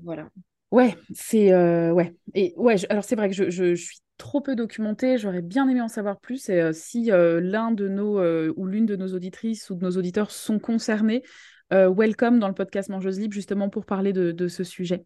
Voilà. 0.04 0.30
Ouais, 0.72 0.96
c'est. 1.14 1.54
Euh, 1.54 1.92
ouais. 1.92 2.14
Et 2.34 2.54
ouais, 2.58 2.76
alors 2.90 3.06
c'est 3.06 3.16
vrai 3.16 3.30
que 3.30 3.36
je, 3.36 3.50
je, 3.50 3.74
suis 3.76 4.00
trop 4.18 4.42
peu 4.42 4.56
documentée. 4.56 5.18
J'aurais 5.18 5.42
bien 5.42 5.70
aimé 5.70 5.82
en 5.82 5.88
savoir 5.88 6.20
plus. 6.20 6.50
Et 6.50 6.60
euh, 6.60 6.72
si 6.74 7.12
euh, 7.12 7.40
l'un 7.40 7.72
de 7.72 7.88
nos 7.88 8.20
ou 8.54 8.66
l'une 8.66 8.86
de 8.86 8.98
nos 8.98 9.14
auditrices 9.14 9.70
ou 9.70 9.76
de 9.76 9.84
nos 9.84 9.92
auditeurs 9.92 10.32
sont 10.32 10.60
concernés, 10.60 11.24
euh, 11.24 11.30
welcome 11.74 12.40
dans 12.40 12.48
le 12.48 12.54
podcast 12.54 12.90
Mangeuse 12.90 13.20
Libre, 13.20 13.34
justement 13.34 13.70
pour 13.70 13.86
parler 13.86 14.14
de, 14.14 14.48
ce 14.48 14.64
sujet. 14.64 15.06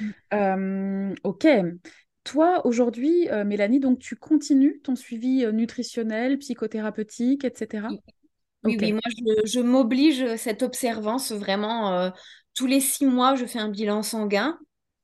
Mm. 0.00 0.10
Euh, 0.34 1.14
ok. 1.24 1.46
Toi, 2.24 2.64
aujourd'hui, 2.66 3.28
euh, 3.30 3.44
Mélanie, 3.44 3.80
donc 3.80 3.98
tu 3.98 4.14
continues 4.14 4.80
ton 4.82 4.94
suivi 4.94 5.44
nutritionnel, 5.52 6.38
psychothérapeutique, 6.38 7.44
etc. 7.44 7.88
Oui, 8.64 8.76
oui, 8.80 8.92
moi, 8.92 9.00
je, 9.44 9.60
m'oblige 9.60 10.36
cette 10.36 10.62
observance 10.62 11.32
vraiment. 11.32 12.12
tous 12.54 12.66
les 12.66 12.80
six 12.80 13.06
mois, 13.06 13.34
je 13.34 13.44
fais 13.44 13.58
un 13.58 13.68
bilan 13.68 14.02
sanguin. 14.02 14.58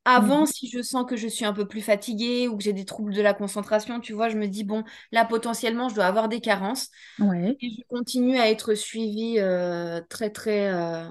Avant, 0.04 0.40
mhm. 0.40 0.46
si 0.46 0.68
je 0.70 0.80
sens 0.80 1.04
que 1.06 1.16
je 1.16 1.28
suis 1.28 1.44
un 1.44 1.52
peu 1.52 1.66
plus 1.66 1.82
fatiguée 1.82 2.48
ou 2.48 2.56
que 2.56 2.62
j'ai 2.62 2.72
des 2.72 2.86
troubles 2.86 3.12
de 3.12 3.20
la 3.20 3.34
concentration, 3.34 4.00
tu 4.00 4.14
vois, 4.14 4.28
je 4.30 4.36
me 4.36 4.46
dis, 4.46 4.64
bon, 4.64 4.84
là, 5.12 5.24
potentiellement, 5.24 5.88
je 5.88 5.94
dois 5.94 6.06
avoir 6.06 6.28
des 6.28 6.40
carences. 6.40 6.88
Ouais. 7.18 7.56
Et 7.60 7.70
je 7.70 7.82
continue 7.88 8.38
à 8.38 8.48
être 8.48 8.74
suivie 8.74 9.38
euh, 9.38 10.00
très, 10.08 10.30
très, 10.30 10.72
euh, 10.72 11.04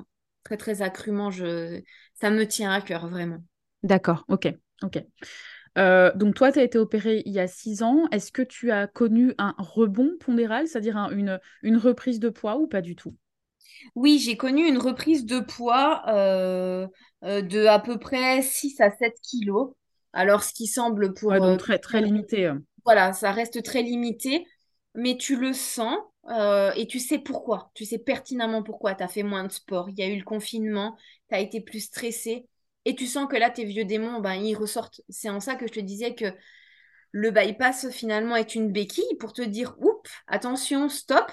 très, 0.44 0.58
très 0.58 0.82
accrument. 0.82 1.30
Je... 1.30 1.82
Ça 2.16 2.32
me 2.32 2.48
tient 2.48 2.72
à 2.72 2.82
cœur, 2.82 3.08
vraiment. 3.08 3.44
D'accord, 3.84 4.26
ok, 4.30 4.52
ok. 4.82 5.04
Euh, 5.78 6.12
donc 6.16 6.34
toi, 6.34 6.52
tu 6.52 6.60
as 6.60 6.64
été 6.64 6.80
opérée 6.80 7.22
il 7.26 7.34
y 7.34 7.40
a 7.40 7.48
six 7.48 7.84
ans. 7.84 8.08
Est-ce 8.12 8.32
que 8.32 8.42
tu 8.42 8.72
as 8.72 8.88
connu 8.88 9.34
un 9.38 9.54
rebond 9.60 10.10
pondéral, 10.20 10.68
c'est-à-dire 10.68 10.98
une, 11.12 11.40
une 11.62 11.78
reprise 11.78 12.20
de 12.20 12.30
poids 12.30 12.58
ou 12.58 12.68
pas 12.68 12.82
du 12.82 12.96
tout? 12.96 13.16
Oui, 13.96 14.20
j'ai 14.20 14.38
connu 14.38 14.68
une 14.68 14.78
reprise 14.78 15.26
de 15.26 15.40
poids 15.40 16.04
euh, 16.08 16.88
euh, 17.24 17.42
de 17.42 17.66
à 17.66 17.80
peu 17.80 17.98
près 17.98 18.42
6 18.42 18.80
à 18.82 18.92
7 18.92 19.14
kilos. 19.22 19.74
Alors, 20.14 20.44
ce 20.44 20.54
qui 20.54 20.68
semble 20.68 21.14
pour... 21.14 21.34
donc 21.34 21.44
euh, 21.44 21.56
très, 21.58 21.80
très 21.80 22.02
limité. 22.02 22.52
Voilà, 22.86 23.14
ça 23.14 23.32
reste 23.32 23.62
très 23.64 23.82
limité, 23.82 24.46
mais 24.96 25.18
tu 25.18 25.36
le 25.36 25.54
sens 25.54 25.98
et 26.76 26.88
tu 26.88 27.00
sais 27.00 27.20
pourquoi. 27.20 27.72
Tu 27.74 27.86
sais 27.86 28.00
pertinemment 28.00 28.62
pourquoi. 28.62 28.96
Tu 28.96 29.04
as 29.04 29.08
fait 29.08 29.24
moins 29.24 29.46
de 29.46 29.52
sport, 29.52 29.90
il 29.90 29.98
y 29.98 30.04
a 30.04 30.08
eu 30.08 30.18
le 30.18 30.24
confinement, 30.24 30.98
tu 31.30 31.36
as 31.36 31.40
été 31.40 31.62
plus 31.62 31.80
stressé 31.80 32.48
et 32.86 32.96
tu 32.96 33.06
sens 33.06 33.28
que 33.30 33.36
là, 33.36 33.50
tes 33.50 33.66
vieux 33.66 33.86
démons, 33.86 34.20
ben, 34.20 34.34
ils 34.36 34.56
ressortent. 34.56 35.02
C'est 35.10 35.30
en 35.30 35.40
ça 35.40 35.56
que 35.56 35.68
je 35.68 35.74
te 35.74 35.80
disais 35.80 36.16
que 36.16 36.26
le 37.12 37.32
bypass, 37.32 37.90
finalement, 37.90 38.36
est 38.36 38.56
une 38.56 38.72
béquille 38.72 39.16
pour 39.20 39.34
te 39.34 39.42
dire, 39.42 39.76
oups, 39.80 40.10
attention, 40.28 40.90
stop. 40.90 41.32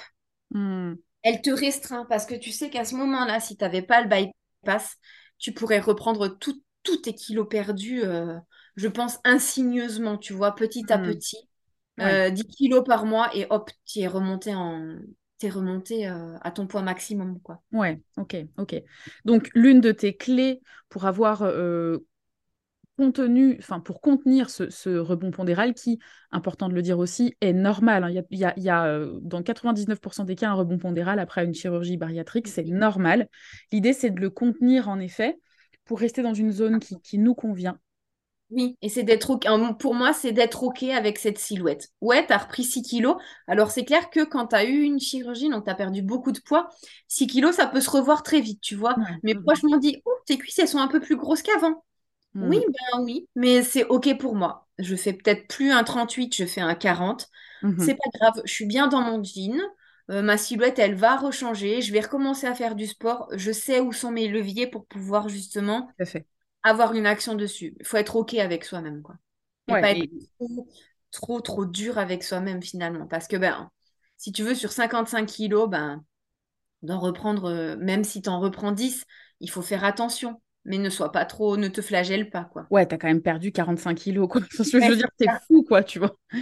Hmm 0.50 0.94
elle 1.24 1.42
te 1.42 1.50
restreint 1.50 2.04
parce 2.04 2.26
que 2.26 2.34
tu 2.34 2.52
sais 2.52 2.70
qu'à 2.70 2.84
ce 2.84 2.94
moment-là, 2.94 3.40
si 3.40 3.56
tu 3.56 3.64
n'avais 3.64 3.82
pas 3.82 4.02
le 4.02 4.08
bypass, 4.08 4.96
tu 5.38 5.52
pourrais 5.52 5.80
reprendre 5.80 6.28
tous 6.28 6.96
tes 7.02 7.14
kilos 7.14 7.48
perdus, 7.48 8.04
euh, 8.04 8.38
je 8.76 8.88
pense, 8.88 9.18
insigneusement, 9.24 10.18
tu 10.18 10.34
vois, 10.34 10.54
petit 10.54 10.84
à 10.92 10.98
hmm. 10.98 11.06
petit. 11.06 11.38
10 11.96 12.04
euh, 12.04 12.30
kilos 12.56 12.84
par 12.84 13.06
mois 13.06 13.30
et 13.34 13.46
hop, 13.50 13.70
tu 13.86 14.00
es 14.00 14.06
remonté 14.06 14.54
en 14.54 14.96
es 15.42 15.50
remonté 15.50 16.08
euh, 16.08 16.36
à 16.40 16.50
ton 16.50 16.66
poids 16.66 16.80
maximum 16.80 17.38
quoi. 17.40 17.62
Ouais, 17.70 18.00
ok, 18.16 18.34
ok. 18.56 18.82
Donc 19.26 19.50
l'une 19.54 19.82
de 19.82 19.92
tes 19.92 20.16
clés 20.16 20.62
pour 20.88 21.04
avoir 21.04 21.42
contenu, 22.96 23.56
enfin 23.58 23.80
pour 23.80 24.00
contenir 24.00 24.50
ce, 24.50 24.98
rebond 24.98 25.30
pondéral 25.30 25.74
qui, 25.74 25.98
important 26.30 26.68
de 26.68 26.74
le 26.74 26.82
dire 26.82 26.98
aussi, 26.98 27.34
est 27.40 27.52
normal. 27.52 28.04
Hein. 28.04 28.22
Il 28.30 28.38
y 28.38 28.68
a, 28.68 28.86
euh, 28.86 29.18
dans 29.22 29.42
99% 29.42 30.24
des 30.24 30.36
cas 30.36 30.50
un 30.50 30.54
rebond 30.54 30.78
pondéral 30.78 31.18
après 31.18 31.44
une 31.44 31.54
chirurgie 31.54 31.96
bariatrique, 31.96 32.48
c'est 32.48 32.64
normal. 32.64 33.28
L'idée, 33.72 33.92
c'est 33.92 34.10
de 34.10 34.20
le 34.20 34.30
contenir 34.30 34.88
en 34.88 34.98
effet 34.98 35.38
pour 35.84 35.98
rester 35.98 36.22
dans 36.22 36.34
une 36.34 36.52
zone 36.52 36.78
qui, 36.80 37.18
nous 37.18 37.34
convient. 37.34 37.78
Oui, 38.50 38.76
et 38.82 38.88
c'est 38.88 39.02
d'être 39.02 39.30
OK. 39.30 39.46
Pour 39.78 39.94
moi, 39.94 40.12
c'est 40.12 40.32
d'être 40.32 40.62
OK 40.62 40.82
avec 40.84 41.18
cette 41.18 41.38
silhouette. 41.38 41.88
Ouais, 42.00 42.26
tu 42.26 42.32
as 42.32 42.38
repris 42.38 42.62
6 42.62 42.82
kilos. 42.82 43.16
Alors, 43.46 43.70
c'est 43.70 43.84
clair 43.84 44.10
que 44.10 44.24
quand 44.24 44.48
tu 44.48 44.56
as 44.56 44.64
eu 44.64 44.82
une 44.82 45.00
chirurgie, 45.00 45.48
donc 45.48 45.64
tu 45.64 45.70
as 45.70 45.74
perdu 45.74 46.02
beaucoup 46.02 46.32
de 46.32 46.40
poids, 46.40 46.68
6 47.08 47.26
kilos, 47.26 47.56
ça 47.56 47.66
peut 47.66 47.80
se 47.80 47.90
revoir 47.90 48.22
très 48.22 48.40
vite, 48.40 48.60
tu 48.60 48.76
vois. 48.76 48.96
Mais 49.22 49.34
moi, 49.34 49.54
je 49.54 49.66
m'en 49.66 49.76
dis, 49.76 50.00
oh, 50.04 50.12
tes 50.26 50.38
cuisses, 50.38 50.58
elles 50.58 50.68
sont 50.68 50.78
un 50.78 50.88
peu 50.88 51.00
plus 51.00 51.16
grosses 51.16 51.42
qu'avant. 51.42 51.82
Oui, 52.34 52.58
hmm. 52.58 52.72
ben 52.72 53.02
oui, 53.02 53.28
mais 53.36 53.62
c'est 53.62 53.84
OK 53.84 54.16
pour 54.18 54.34
moi. 54.34 54.66
Je 54.78 54.96
fais 54.96 55.12
peut-être 55.12 55.46
plus 55.46 55.70
un 55.70 55.84
38, 55.84 56.34
je 56.34 56.44
fais 56.46 56.60
un 56.60 56.74
40. 56.74 57.28
Mhm. 57.62 57.78
C'est 57.78 57.94
pas 57.94 58.10
grave, 58.20 58.42
je 58.44 58.52
suis 58.52 58.66
bien 58.66 58.88
dans 58.88 59.00
mon 59.00 59.22
jean. 59.22 59.60
Euh, 60.10 60.20
ma 60.20 60.36
silhouette, 60.36 60.78
elle 60.78 60.94
va 60.94 61.16
rechanger. 61.16 61.80
Je 61.80 61.92
vais 61.92 62.00
recommencer 62.00 62.46
à 62.46 62.54
faire 62.54 62.74
du 62.74 62.86
sport. 62.86 63.28
Je 63.32 63.52
sais 63.52 63.80
où 63.80 63.92
sont 63.92 64.10
mes 64.10 64.28
leviers 64.28 64.66
pour 64.66 64.84
pouvoir 64.86 65.28
justement 65.28 65.88
avoir 66.62 66.94
une 66.94 67.06
action 67.06 67.34
dessus. 67.34 67.74
Il 67.80 67.86
faut 67.86 67.96
être 67.96 68.16
OK 68.16 68.34
avec 68.34 68.64
soi-même, 68.64 69.02
quoi. 69.02 69.16
Et 69.68 69.72
pas 69.72 69.92
être 69.92 70.10
trop, 71.10 71.40
trop, 71.40 71.64
dur 71.64 71.96
avec 71.96 72.22
soi-même 72.22 72.62
finalement. 72.62 73.06
Parce 73.06 73.28
que 73.28 73.36
ben, 73.36 73.70
si 74.18 74.32
tu 74.32 74.42
veux, 74.42 74.54
sur 74.54 74.72
55 74.72 75.24
kilos, 75.26 75.70
ben, 75.70 76.04
d'en 76.82 76.98
reprendre, 76.98 77.50
euh, 77.50 77.76
même 77.76 78.04
si 78.04 78.20
tu 78.20 78.28
en 78.28 78.40
reprends 78.40 78.72
10, 78.72 79.04
il 79.40 79.50
faut 79.50 79.62
faire 79.62 79.84
attention 79.84 80.42
mais 80.64 80.78
ne 80.78 80.88
sois 80.88 81.12
pas 81.12 81.24
trop, 81.24 81.56
ne 81.56 81.68
te 81.68 81.82
flagelle 81.82 82.30
pas, 82.30 82.44
quoi. 82.44 82.66
Ouais, 82.70 82.86
t'as 82.86 82.96
quand 82.96 83.08
même 83.08 83.20
perdu 83.20 83.52
45 83.52 83.94
kilos, 83.94 84.28
quoi. 84.28 84.40
je 84.50 84.88
veux 84.88 84.96
dire, 84.96 85.08
t'es 85.18 85.26
fou, 85.46 85.62
quoi, 85.62 85.82
tu 85.82 85.98
vois. 85.98 86.16
Ouais, 86.32 86.40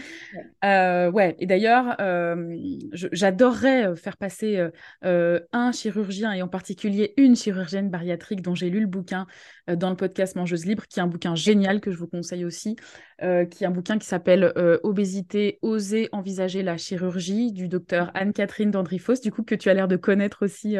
euh, 0.64 1.32
et 1.38 1.46
d'ailleurs, 1.46 1.96
euh, 2.00 2.56
j'adorerais 2.92 3.88
euh, 3.88 3.96
faire 3.96 4.16
passer 4.16 4.60
un 5.02 5.72
chirurgien, 5.72 6.32
et 6.32 6.42
en 6.42 6.48
particulier 6.48 7.14
une 7.16 7.36
chirurgienne 7.36 7.90
bariatrique 7.90 8.42
dont 8.42 8.54
j'ai 8.54 8.70
lu 8.70 8.80
le 8.80 8.86
bouquin 8.86 9.26
dans 9.68 9.90
le 9.90 9.96
podcast 9.96 10.36
Mangeuse 10.36 10.66
Libre, 10.66 10.86
qui 10.88 11.00
est 11.00 11.02
un 11.02 11.06
bouquin 11.06 11.34
génial 11.34 11.80
que 11.80 11.90
je 11.90 11.98
vous 11.98 12.06
conseille 12.06 12.44
aussi, 12.44 12.76
qui 13.20 13.64
est 13.64 13.64
un 13.64 13.70
bouquin 13.70 13.98
qui 13.98 14.06
s'appelle 14.06 14.52
Obésité, 14.82 15.58
oser 15.62 16.08
envisager 16.12 16.62
la 16.62 16.76
chirurgie, 16.76 17.52
du 17.52 17.68
docteur 17.68 18.10
Anne-Catherine 18.14 18.70
Dandrifos, 18.70 19.20
du 19.22 19.32
coup, 19.32 19.42
que 19.42 19.54
tu 19.54 19.68
as 19.68 19.74
l'air 19.74 19.88
de 19.88 19.96
connaître 19.96 20.44
aussi. 20.44 20.76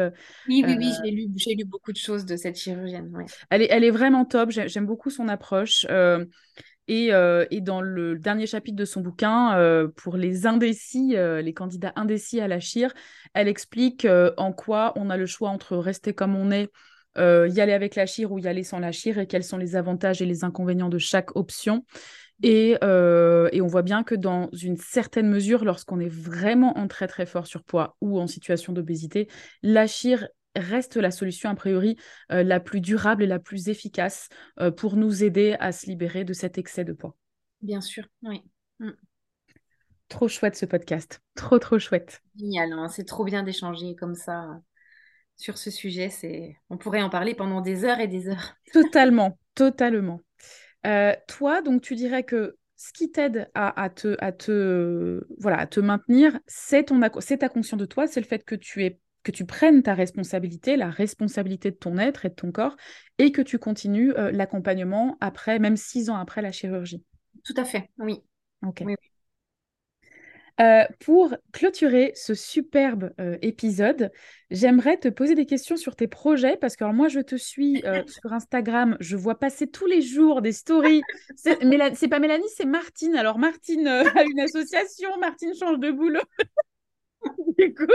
oui, 0.47 0.63
oui, 0.65 0.75
oui, 0.77 0.91
j'ai 1.03 1.11
lu, 1.11 1.55
lu 1.55 1.65
beaucoup 1.65 1.91
de 1.91 1.97
choses 1.97 2.25
de 2.25 2.35
cette 2.35 2.57
chirurgienne, 2.57 3.09
ouais. 3.15 3.25
Elle 3.49 3.61
est, 3.61 3.91
vraiment 3.91 4.25
top. 4.25 4.51
J'aime 4.51 4.85
beaucoup 4.85 5.09
son 5.09 5.27
approche. 5.27 5.85
Euh, 5.89 6.25
euh, 6.89 7.45
et, 7.49 7.61
dans 7.61 7.81
le 7.81 8.17
dernier 8.17 8.45
chapitre 8.45 8.75
de 8.75 8.85
son 8.85 9.01
bouquin, 9.01 9.57
euh, 9.57 9.87
pour 9.95 10.17
les 10.17 10.45
indécis, 10.45 11.15
les 11.15 11.53
candidats 11.53 11.93
indécis 11.95 12.41
à 12.41 12.47
la 12.47 12.59
chire, 12.59 12.93
elle 13.33 13.47
explique 13.47 14.07
en 14.37 14.53
quoi 14.53 14.93
on 14.95 15.09
a 15.09 15.17
le 15.17 15.25
choix 15.25 15.49
entre 15.49 15.77
rester 15.77 16.13
comme 16.13 16.35
on 16.35 16.51
est, 16.51 16.69
y 17.17 17.19
aller 17.61 17.73
avec 17.73 17.95
la 17.95 18.05
chire 18.05 18.31
ou 18.31 18.39
y 18.39 18.47
aller 18.47 18.63
sans 18.63 18.79
la 18.79 18.91
chire, 18.91 19.19
et 19.19 19.27
quels 19.27 19.43
sont 19.43 19.57
les 19.57 19.75
avantages 19.75 20.21
et 20.21 20.25
les 20.25 20.43
inconvénients 20.43 20.89
de 20.89 20.97
chaque 20.97 21.35
option. 21.35 21.85
Et, 22.41 22.71
et, 22.71 23.61
on 23.61 23.67
voit 23.67 23.83
bien 23.83 24.03
que 24.03 24.15
dans 24.15 24.49
une 24.51 24.77
certaine 24.77 25.29
mesure, 25.29 25.63
lorsqu'on 25.63 25.99
est 25.99 26.11
vraiment 26.13 26.77
en 26.77 26.87
très 26.87 27.07
très 27.07 27.25
fort 27.25 27.47
surpoids 27.47 27.95
ou 28.01 28.19
en 28.19 28.27
situation 28.27 28.73
d'obésité, 28.73 29.29
la 29.61 29.87
chire 29.87 30.27
reste 30.55 30.97
la 30.97 31.11
solution 31.11 31.49
a 31.49 31.55
priori 31.55 31.97
euh, 32.31 32.43
la 32.43 32.59
plus 32.59 32.81
durable 32.81 33.23
et 33.23 33.27
la 33.27 33.39
plus 33.39 33.69
efficace 33.69 34.29
euh, 34.59 34.71
pour 34.71 34.95
nous 34.95 35.23
aider 35.23 35.55
à 35.59 35.71
se 35.71 35.85
libérer 35.87 36.23
de 36.23 36.33
cet 36.33 36.57
excès 36.57 36.83
de 36.83 36.93
poids. 36.93 37.15
Bien 37.61 37.81
sûr, 37.81 38.05
oui. 38.23 38.41
Mm. 38.79 38.91
Trop 40.09 40.27
chouette 40.27 40.55
ce 40.55 40.65
podcast, 40.65 41.21
trop 41.35 41.59
trop 41.59 41.79
chouette. 41.79 42.21
Génial, 42.37 42.73
hein. 42.73 42.87
c'est 42.89 43.05
trop 43.05 43.23
bien 43.23 43.43
d'échanger 43.43 43.95
comme 43.95 44.15
ça 44.15 44.43
euh, 44.43 44.53
sur 45.37 45.57
ce 45.57 45.71
sujet. 45.71 46.09
C'est, 46.09 46.57
on 46.69 46.77
pourrait 46.77 47.01
en 47.01 47.09
parler 47.09 47.33
pendant 47.33 47.61
des 47.61 47.85
heures 47.85 47.99
et 47.99 48.07
des 48.07 48.27
heures. 48.27 48.55
Totalement, 48.73 49.37
totalement. 49.55 50.21
toi, 51.27 51.61
donc 51.61 51.81
tu 51.81 51.95
dirais 51.95 52.23
que 52.23 52.57
ce 52.75 52.91
qui 52.91 53.11
t'aide 53.11 53.49
à, 53.53 53.89
te, 53.89 54.17
à, 54.19 54.33
te, 54.33 55.25
voilà, 55.39 55.59
à 55.59 55.67
te 55.67 55.79
maintenir, 55.79 56.37
c'est 56.47 56.83
ta 56.85 57.49
conscience 57.49 57.79
de 57.79 57.85
toi, 57.85 58.07
c'est 58.07 58.19
le 58.19 58.25
fait 58.25 58.43
que 58.43 58.55
tu 58.55 58.83
es 58.83 58.99
que 59.23 59.31
tu 59.31 59.45
prennes 59.45 59.83
ta 59.83 59.93
responsabilité, 59.93 60.75
la 60.75 60.89
responsabilité 60.89 61.71
de 61.71 61.75
ton 61.75 61.97
être 61.97 62.25
et 62.25 62.29
de 62.29 62.35
ton 62.35 62.51
corps, 62.51 62.75
et 63.17 63.31
que 63.31 63.41
tu 63.41 63.57
continues 63.57 64.13
euh, 64.17 64.31
l'accompagnement 64.31 65.17
après, 65.21 65.59
même 65.59 65.77
six 65.77 66.09
ans 66.09 66.17
après 66.17 66.41
la 66.41 66.51
chirurgie. 66.51 67.03
Tout 67.43 67.55
à 67.57 67.65
fait, 67.65 67.89
oui. 67.97 68.21
Ok. 68.65 68.83
Euh, 70.61 70.83
pour 70.99 71.35
clôturer 71.51 72.11
ce 72.13 72.35
superbe 72.35 73.11
euh, 73.19 73.37
épisode, 73.41 74.11
j'aimerais 74.51 74.97
te 74.97 75.07
poser 75.07 75.33
des 75.33 75.47
questions 75.47 75.77
sur 75.77 75.95
tes 75.95 76.07
projets 76.07 76.57
parce 76.57 76.75
que 76.75 76.83
moi 76.93 77.07
je 77.07 77.21
te 77.21 77.35
suis 77.35 77.81
euh, 77.85 78.03
sur 78.07 78.31
Instagram, 78.31 78.95
je 78.99 79.17
vois 79.17 79.39
passer 79.39 79.65
tous 79.65 79.87
les 79.87 80.03
jours 80.03 80.43
des 80.43 80.51
stories. 80.51 81.01
C'est 81.35 82.07
pas 82.07 82.19
Mélanie, 82.19 82.49
c'est 82.55 82.65
Martine. 82.65 83.15
Alors 83.15 83.39
Martine 83.39 83.87
a 83.87 84.23
une 84.23 84.39
association, 84.39 85.17
Martine 85.19 85.55
change 85.59 85.79
de 85.79 85.89
boulot. 85.89 86.21
du 87.57 87.73
coup, 87.73 87.85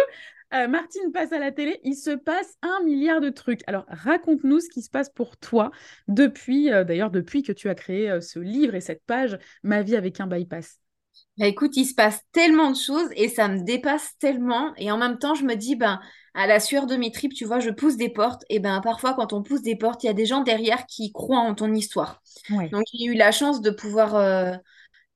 Martine 0.50 1.12
passe 1.12 1.32
à 1.32 1.38
la 1.38 1.52
télé, 1.52 1.80
il 1.84 1.94
se 1.94 2.10
passe 2.10 2.56
un 2.62 2.82
milliard 2.84 3.20
de 3.20 3.30
trucs. 3.30 3.60
Alors 3.66 3.84
raconte-nous 3.88 4.60
ce 4.60 4.68
qui 4.68 4.82
se 4.82 4.90
passe 4.90 5.10
pour 5.10 5.36
toi 5.36 5.70
depuis, 6.08 6.70
d'ailleurs 6.70 7.10
depuis 7.10 7.42
que 7.42 7.52
tu 7.52 7.68
as 7.68 7.74
créé 7.74 8.20
ce 8.20 8.38
livre 8.38 8.74
et 8.74 8.80
cette 8.80 9.04
page 9.04 9.38
Ma 9.62 9.82
vie 9.82 9.96
avec 9.96 10.20
un 10.20 10.26
bypass. 10.26 10.80
Bah, 11.38 11.46
écoute, 11.46 11.76
il 11.76 11.84
se 11.84 11.94
passe 11.94 12.20
tellement 12.32 12.70
de 12.70 12.76
choses 12.76 13.08
et 13.14 13.28
ça 13.28 13.48
me 13.48 13.62
dépasse 13.62 14.16
tellement. 14.18 14.72
Et 14.76 14.90
en 14.90 14.98
même 14.98 15.18
temps, 15.18 15.34
je 15.34 15.44
me 15.44 15.54
dis, 15.54 15.76
ben, 15.76 16.00
à 16.34 16.46
la 16.46 16.58
sueur 16.58 16.86
de 16.86 16.96
mes 16.96 17.12
tripes, 17.12 17.32
tu 17.32 17.44
vois, 17.44 17.60
je 17.60 17.70
pousse 17.70 17.96
des 17.96 18.08
portes. 18.08 18.44
Et 18.48 18.58
ben, 18.58 18.80
parfois, 18.80 19.14
quand 19.14 19.32
on 19.32 19.42
pousse 19.42 19.62
des 19.62 19.76
portes, 19.76 20.02
il 20.02 20.08
y 20.08 20.10
a 20.10 20.14
des 20.14 20.26
gens 20.26 20.42
derrière 20.42 20.86
qui 20.86 21.12
croient 21.12 21.38
en 21.38 21.54
ton 21.54 21.72
histoire. 21.74 22.22
Donc, 22.72 22.84
j'ai 22.92 23.04
eu 23.04 23.14
la 23.14 23.30
chance 23.30 23.60
de 23.60 23.70
pouvoir 23.70 24.58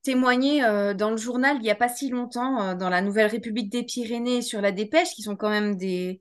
témoigner 0.02 0.64
euh, 0.64 0.94
dans 0.94 1.10
le 1.10 1.16
journal 1.16 1.56
il 1.56 1.62
n'y 1.62 1.70
a 1.70 1.74
pas 1.74 1.88
si 1.88 2.10
longtemps, 2.10 2.60
euh, 2.62 2.74
dans 2.74 2.88
la 2.88 3.00
Nouvelle 3.02 3.26
République 3.26 3.70
des 3.70 3.84
Pyrénées, 3.84 4.42
sur 4.42 4.60
la 4.60 4.72
dépêche, 4.72 5.10
qui 5.14 5.22
sont 5.22 5.36
quand 5.36 5.50
même 5.50 5.76
des, 5.76 6.20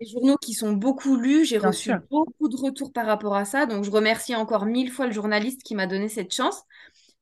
des 0.00 0.06
journaux 0.06 0.36
qui 0.36 0.54
sont 0.54 0.72
beaucoup 0.72 1.16
lus. 1.16 1.44
J'ai 1.44 1.58
reçu 1.58 1.92
beaucoup 2.10 2.48
de 2.48 2.56
retours 2.56 2.92
par 2.92 3.06
rapport 3.06 3.36
à 3.36 3.44
ça. 3.44 3.66
Donc, 3.66 3.84
je 3.84 3.90
remercie 3.90 4.34
encore 4.34 4.66
mille 4.66 4.90
fois 4.90 5.06
le 5.06 5.12
journaliste 5.12 5.62
qui 5.62 5.74
m'a 5.74 5.86
donné 5.86 6.08
cette 6.08 6.32
chance. 6.32 6.62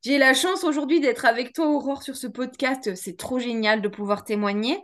J'ai 0.03 0.19
la 0.19 0.35
chance 0.35 0.65
aujourd'hui 0.65 1.01
d'être 1.01 1.25
avec 1.25 1.53
toi, 1.53 1.69
Aurore, 1.69 2.03
sur 2.03 2.17
ce 2.17 2.27
podcast. 2.27 2.95
C'est 2.95 3.17
trop 3.17 3.39
génial 3.39 3.83
de 3.83 3.89
pouvoir 3.89 4.25
témoigner. 4.25 4.79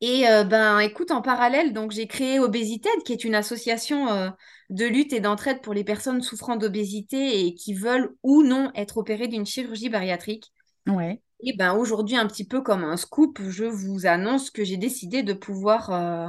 Et 0.00 0.28
euh, 0.28 0.44
ben, 0.44 0.78
écoute, 0.78 1.10
en 1.10 1.22
parallèle, 1.22 1.72
donc 1.72 1.90
j'ai 1.90 2.06
créé 2.06 2.38
Obésité, 2.38 2.88
qui 3.04 3.12
est 3.12 3.24
une 3.24 3.34
association 3.34 4.08
euh, 4.08 4.30
de 4.70 4.84
lutte 4.84 5.12
et 5.12 5.20
d'entraide 5.20 5.60
pour 5.60 5.74
les 5.74 5.82
personnes 5.82 6.22
souffrant 6.22 6.56
d'obésité 6.56 7.46
et 7.46 7.54
qui 7.54 7.74
veulent 7.74 8.14
ou 8.22 8.44
non 8.44 8.70
être 8.76 8.98
opérées 8.98 9.26
d'une 9.26 9.46
chirurgie 9.46 9.88
bariatrique. 9.88 10.52
Ouais. 10.86 11.20
Et 11.42 11.56
ben 11.56 11.74
aujourd'hui, 11.74 12.16
un 12.16 12.26
petit 12.26 12.46
peu 12.46 12.62
comme 12.62 12.84
un 12.84 12.96
scoop, 12.96 13.40
je 13.42 13.64
vous 13.64 14.06
annonce 14.06 14.50
que 14.50 14.64
j'ai 14.64 14.76
décidé 14.76 15.22
de 15.22 15.32
pouvoir 15.32 15.90
euh, 15.90 16.28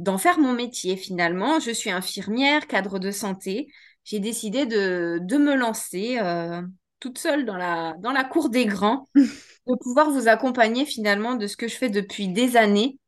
d'en 0.00 0.18
faire 0.18 0.38
mon 0.40 0.52
métier 0.52 0.96
finalement. 0.96 1.60
Je 1.60 1.70
suis 1.70 1.90
infirmière, 1.90 2.66
cadre 2.66 2.98
de 2.98 3.12
santé. 3.12 3.68
J'ai 4.04 4.20
décidé 4.20 4.66
de, 4.66 5.18
de 5.22 5.36
me 5.36 5.54
lancer 5.54 6.18
toute 7.00 7.18
seule 7.18 7.44
dans 7.44 7.56
la, 7.56 7.94
dans 7.98 8.12
la 8.12 8.24
cour 8.24 8.48
des 8.48 8.66
grands, 8.66 9.08
de 9.68 9.74
pouvoir 9.76 10.10
vous 10.10 10.28
accompagner 10.28 10.84
finalement 10.84 11.34
de 11.34 11.46
ce 11.46 11.56
que 11.56 11.68
je 11.68 11.76
fais 11.76 11.90
depuis 11.90 12.28
des 12.28 12.56
années, 12.56 12.98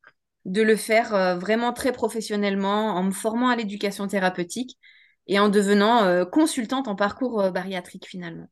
de 0.45 0.63
le 0.63 0.77
faire 0.77 1.15
euh, 1.15 1.37
vraiment 1.37 1.73
très 1.73 1.93
professionnellement 1.93 2.95
en 2.95 3.03
me 3.03 3.11
formant 3.11 3.49
à 3.49 3.57
l'éducation 3.57 4.07
thérapeutique 4.07 4.79
et 5.27 5.39
en 5.39 5.49
devenant 5.49 6.05
euh, 6.05 6.25
consultante 6.25 6.89
en 6.89 6.97
parcours 6.97 7.41
euh, 7.41 7.51
bariatrique 7.51 8.07
finalement. 8.07 8.49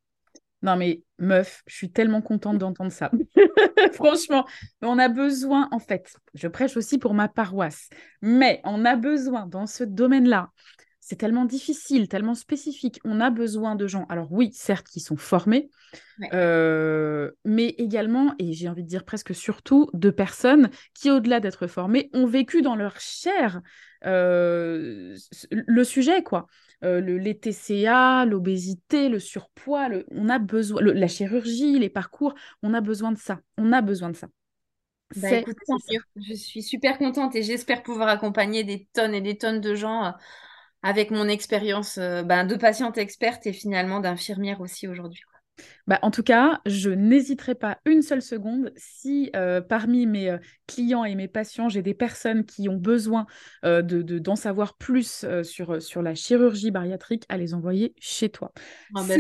Non 0.63 0.77
mais 0.77 1.03
meuf, 1.19 1.63
je 1.67 1.77
suis 1.77 1.93
tellement 1.93 2.23
contente 2.23 2.59
d'entendre 2.59 2.93
ça. 2.93 3.11
Franchement, 3.93 4.47
on 4.83 4.99
a 4.99 5.09
besoin, 5.09 5.69
en 5.71 5.79
fait, 5.79 6.15
je 6.35 6.49
prêche 6.49 6.77
aussi 6.77 6.99
pour 6.99 7.15
ma 7.15 7.29
paroisse, 7.29 7.89
mais 8.23 8.61
on 8.65 8.85
a 8.85 8.97
besoin 8.97 9.47
dans 9.47 9.67
ce 9.67 9.85
domaine-là 9.85 10.51
c'est 11.09 11.17
tellement 11.17 11.47
difficile, 11.47 12.07
tellement 12.07 12.35
spécifique. 12.35 13.01
On 13.03 13.19
a 13.23 13.31
besoin 13.31 13.77
de 13.77 13.87
gens, 13.87 14.05
alors 14.11 14.31
oui, 14.31 14.51
certes, 14.53 14.89
qui 14.89 15.01
sont 15.01 15.17
formés, 15.17 15.71
euh, 16.35 17.31
mais 17.47 17.69
également, 17.79 18.35
et 18.39 18.53
j'ai 18.53 18.69
envie 18.69 18.83
de 18.83 18.89
dire 18.89 19.07
presque 19.07 19.35
surtout, 19.35 19.89
de 19.95 20.11
personnes 20.11 20.69
qui, 20.93 21.11
au-delà 21.11 21.41
d'être 21.41 21.67
formées, 21.67 22.11
ont 22.13 22.27
vécu 22.27 22.61
dans 22.61 22.77
leur 22.77 23.01
chair 23.01 23.63
euh, 24.05 25.17
le 25.51 25.85
sujet, 25.85 26.23
quoi. 26.23 26.47
Euh, 26.85 27.01
le, 27.01 27.17
les 27.17 27.39
TCA, 27.39 28.27
l'obésité, 28.27 29.09
le 29.09 29.19
surpoids, 29.19 29.89
on 30.11 30.29
a 30.29 30.39
besoin, 30.39 30.83
la 30.83 31.09
chirurgie, 31.09 31.79
les 31.79 31.89
parcours, 31.89 32.35
on 32.63 32.75
a 32.75 32.83
besoin 32.83 33.13
de 33.13 33.19
ça. 33.19 33.41
On 33.57 33.73
a 33.73 33.81
besoin 33.81 34.11
de 34.11 34.17
ça. 34.17 34.29
Bah, 35.17 35.37
écoute, 35.37 35.57
je 36.17 36.35
suis 36.35 36.63
super 36.63 36.99
contente 36.99 37.35
et 37.35 37.43
j'espère 37.43 37.83
pouvoir 37.83 38.09
accompagner 38.09 38.63
des 38.63 38.87
tonnes 38.93 39.15
et 39.15 39.23
des 39.23 39.39
tonnes 39.39 39.63
de 39.63 39.75
gens 39.75 40.13
avec 40.83 41.11
mon 41.11 41.29
expérience 41.29 41.99
euh, 41.99 42.23
ben, 42.23 42.45
de 42.45 42.57
patiente 42.57 42.99
experte 42.99 43.47
et 43.47 43.53
finalement 43.53 44.01
d'infirmière 44.01 44.61
aussi 44.61 44.89
aujourd'hui. 44.89 45.23
Bah, 45.87 45.99
en 46.03 46.11
tout 46.11 46.23
cas, 46.23 46.61
je 46.67 46.91
n'hésiterai 46.91 47.55
pas 47.55 47.79
une 47.85 48.03
seule 48.03 48.23
seconde 48.23 48.73
si 48.77 49.31
euh, 49.35 49.61
parmi 49.61 50.07
mes 50.07 50.31
euh, 50.31 50.39
clients 50.67 51.05
et 51.05 51.15
mes 51.15 51.29
patients, 51.29 51.69
j'ai 51.69 51.83
des 51.83 51.95
personnes 51.95 52.45
qui 52.45 52.69
ont 52.69 52.77
besoin 52.77 53.27
de, 53.65 54.03
d'en 54.03 54.37
savoir 54.37 54.77
plus 54.77 55.25
sur, 55.43 55.83
sur 55.83 56.03
la 56.03 56.15
chirurgie 56.15 56.71
bariatrique, 56.71 57.25
à 57.29 57.37
les 57.37 57.55
envoyer 57.55 57.95
chez 57.99 58.29
toi. 58.29 58.53
Ah, 58.95 59.03
bah, 59.09 59.15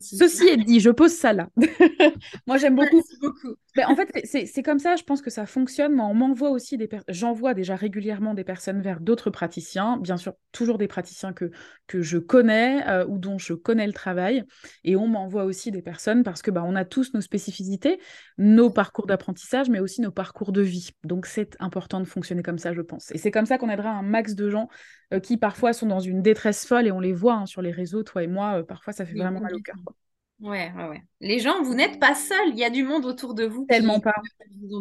Ceci 0.00 0.48
est 0.48 0.56
dit, 0.56 0.80
je 0.80 0.90
pose 0.90 1.12
ça 1.12 1.32
là. 1.32 1.48
Moi, 2.46 2.56
j'aime 2.58 2.76
beaucoup. 2.76 3.02
beaucoup. 3.20 3.54
Mais 3.76 3.84
en 3.84 3.94
fait, 3.94 4.10
c'est 4.24 4.62
comme 4.62 4.78
ça, 4.78 4.96
je 4.96 5.04
pense 5.04 5.22
que 5.22 5.30
ça 5.30 5.46
fonctionne. 5.46 5.94
Moi, 5.94 6.06
on 6.06 6.14
m'envoie 6.14 6.50
aussi 6.50 6.76
des 6.76 6.88
J'envoie 7.08 7.54
déjà 7.54 7.76
régulièrement 7.76 8.34
des 8.34 8.44
personnes 8.44 8.80
vers 8.80 9.00
d'autres 9.00 9.30
praticiens, 9.30 9.96
bien 9.98 10.16
sûr, 10.16 10.34
toujours 10.52 10.78
des 10.78 10.88
praticiens 10.88 11.32
que, 11.32 11.50
que 11.86 12.02
je 12.02 12.18
connais 12.18 12.86
euh, 12.88 13.06
ou 13.06 13.18
dont 13.18 13.38
je 13.38 13.52
connais 13.54 13.86
le 13.86 13.92
travail. 13.92 14.44
Et 14.84 14.96
on 14.96 15.06
m'envoie 15.06 15.44
aussi 15.44 15.59
des 15.68 15.82
personnes 15.82 16.22
parce 16.22 16.40
que 16.40 16.50
bah, 16.50 16.62
on 16.64 16.74
a 16.74 16.86
tous 16.86 17.12
nos 17.12 17.20
spécificités, 17.20 18.00
nos 18.38 18.70
parcours 18.70 19.06
d'apprentissage, 19.06 19.68
mais 19.68 19.80
aussi 19.80 20.00
nos 20.00 20.10
parcours 20.10 20.52
de 20.52 20.62
vie. 20.62 20.90
Donc, 21.04 21.26
c'est 21.26 21.56
important 21.60 22.00
de 22.00 22.06
fonctionner 22.06 22.42
comme 22.42 22.58
ça, 22.58 22.72
je 22.72 22.80
pense. 22.80 23.10
Et 23.10 23.18
c'est 23.18 23.30
comme 23.30 23.44
ça 23.44 23.58
qu'on 23.58 23.68
aidera 23.68 23.90
un 23.90 24.02
max 24.02 24.34
de 24.34 24.48
gens 24.48 24.68
euh, 25.12 25.20
qui 25.20 25.36
parfois 25.36 25.74
sont 25.74 25.86
dans 25.86 26.00
une 26.00 26.22
détresse 26.22 26.64
folle 26.66 26.86
et 26.86 26.92
on 26.92 27.00
les 27.00 27.12
voit 27.12 27.34
hein, 27.34 27.46
sur 27.46 27.60
les 27.60 27.72
réseaux, 27.72 28.02
toi 28.02 28.22
et 28.22 28.26
moi, 28.26 28.60
euh, 28.60 28.62
parfois 28.62 28.94
ça 28.94 29.04
fait 29.04 29.18
vraiment 29.18 29.40
mal 29.40 29.54
au 29.54 29.60
cœur. 29.60 29.76
Ouais, 30.40 30.72
ouais, 30.74 30.88
ouais. 30.88 31.02
Les 31.20 31.38
gens, 31.38 31.62
vous 31.62 31.74
n'êtes 31.74 32.00
pas 32.00 32.14
seuls. 32.14 32.48
Il 32.48 32.58
y 32.58 32.64
a 32.64 32.70
du 32.70 32.82
monde 32.82 33.04
autour 33.04 33.34
de 33.34 33.44
vous. 33.44 33.66
Tellement 33.68 34.00
pas. 34.00 34.14
Vous 34.62 34.74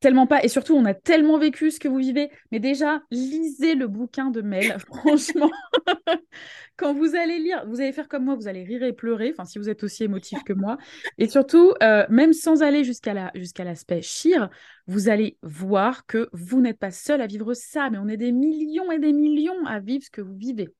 Tellement 0.00 0.26
pas. 0.26 0.42
Et 0.42 0.48
surtout, 0.48 0.74
on 0.74 0.86
a 0.86 0.94
tellement 0.94 1.38
vécu 1.38 1.70
ce 1.70 1.78
que 1.78 1.86
vous 1.86 1.98
vivez. 1.98 2.30
Mais 2.50 2.58
déjà, 2.58 3.02
lisez 3.10 3.74
le 3.74 3.86
bouquin 3.86 4.30
de 4.30 4.40
Mel. 4.40 4.78
Franchement, 4.86 5.50
quand 6.76 6.94
vous 6.94 7.14
allez 7.14 7.38
lire, 7.38 7.64
vous 7.66 7.80
allez 7.80 7.92
faire 7.92 8.08
comme 8.08 8.24
moi, 8.24 8.34
vous 8.34 8.48
allez 8.48 8.64
rire 8.64 8.82
et 8.82 8.94
pleurer. 8.94 9.34
Enfin, 9.36 9.44
si 9.44 9.58
vous 9.58 9.68
êtes 9.68 9.84
aussi 9.84 10.04
émotif 10.04 10.42
que 10.42 10.54
moi. 10.54 10.78
Et 11.18 11.28
surtout, 11.28 11.74
euh, 11.82 12.06
même 12.08 12.32
sans 12.32 12.62
aller 12.62 12.82
jusqu'à 12.82 13.12
la, 13.12 13.30
jusqu'à 13.34 13.64
l'aspect 13.64 14.00
chire, 14.00 14.48
vous 14.86 15.10
allez 15.10 15.36
voir 15.42 16.06
que 16.06 16.30
vous 16.32 16.62
n'êtes 16.62 16.78
pas 16.78 16.92
seul 16.92 17.20
à 17.20 17.26
vivre 17.26 17.52
ça. 17.52 17.90
Mais 17.90 17.98
on 17.98 18.08
est 18.08 18.16
des 18.16 18.32
millions 18.32 18.90
et 18.90 18.98
des 18.98 19.12
millions 19.12 19.66
à 19.66 19.80
vivre 19.80 20.02
ce 20.02 20.10
que 20.10 20.22
vous 20.22 20.36
vivez. 20.36 20.70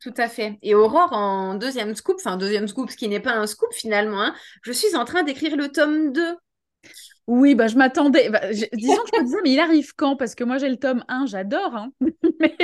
Tout 0.00 0.14
à 0.16 0.28
fait. 0.28 0.58
Et 0.62 0.74
Aurore, 0.74 1.12
en 1.12 1.54
deuxième 1.54 1.94
scoop, 1.94 2.16
enfin 2.18 2.36
deuxième 2.36 2.66
scoop, 2.66 2.90
ce 2.90 2.96
qui 2.96 3.06
n'est 3.06 3.20
pas 3.20 3.34
un 3.34 3.46
scoop 3.46 3.72
finalement, 3.74 4.22
hein, 4.22 4.34
je 4.62 4.72
suis 4.72 4.96
en 4.96 5.04
train 5.04 5.22
d'écrire 5.22 5.56
le 5.56 5.68
tome 5.68 6.12
2. 6.12 6.36
Oui, 7.30 7.54
bah, 7.54 7.68
je 7.68 7.76
m'attendais. 7.76 8.28
Bah, 8.28 8.40
disons 8.50 8.96
que 9.04 9.10
je 9.14 9.20
me 9.20 9.24
disais, 9.24 9.38
mais 9.44 9.52
il 9.52 9.60
arrive 9.60 9.94
quand? 9.94 10.16
Parce 10.16 10.34
que 10.34 10.42
moi, 10.42 10.58
j'ai 10.58 10.68
le 10.68 10.78
tome 10.78 11.04
1, 11.06 11.26
j'adore. 11.26 11.76
Hein. 11.76 11.92
mais, 12.40 12.56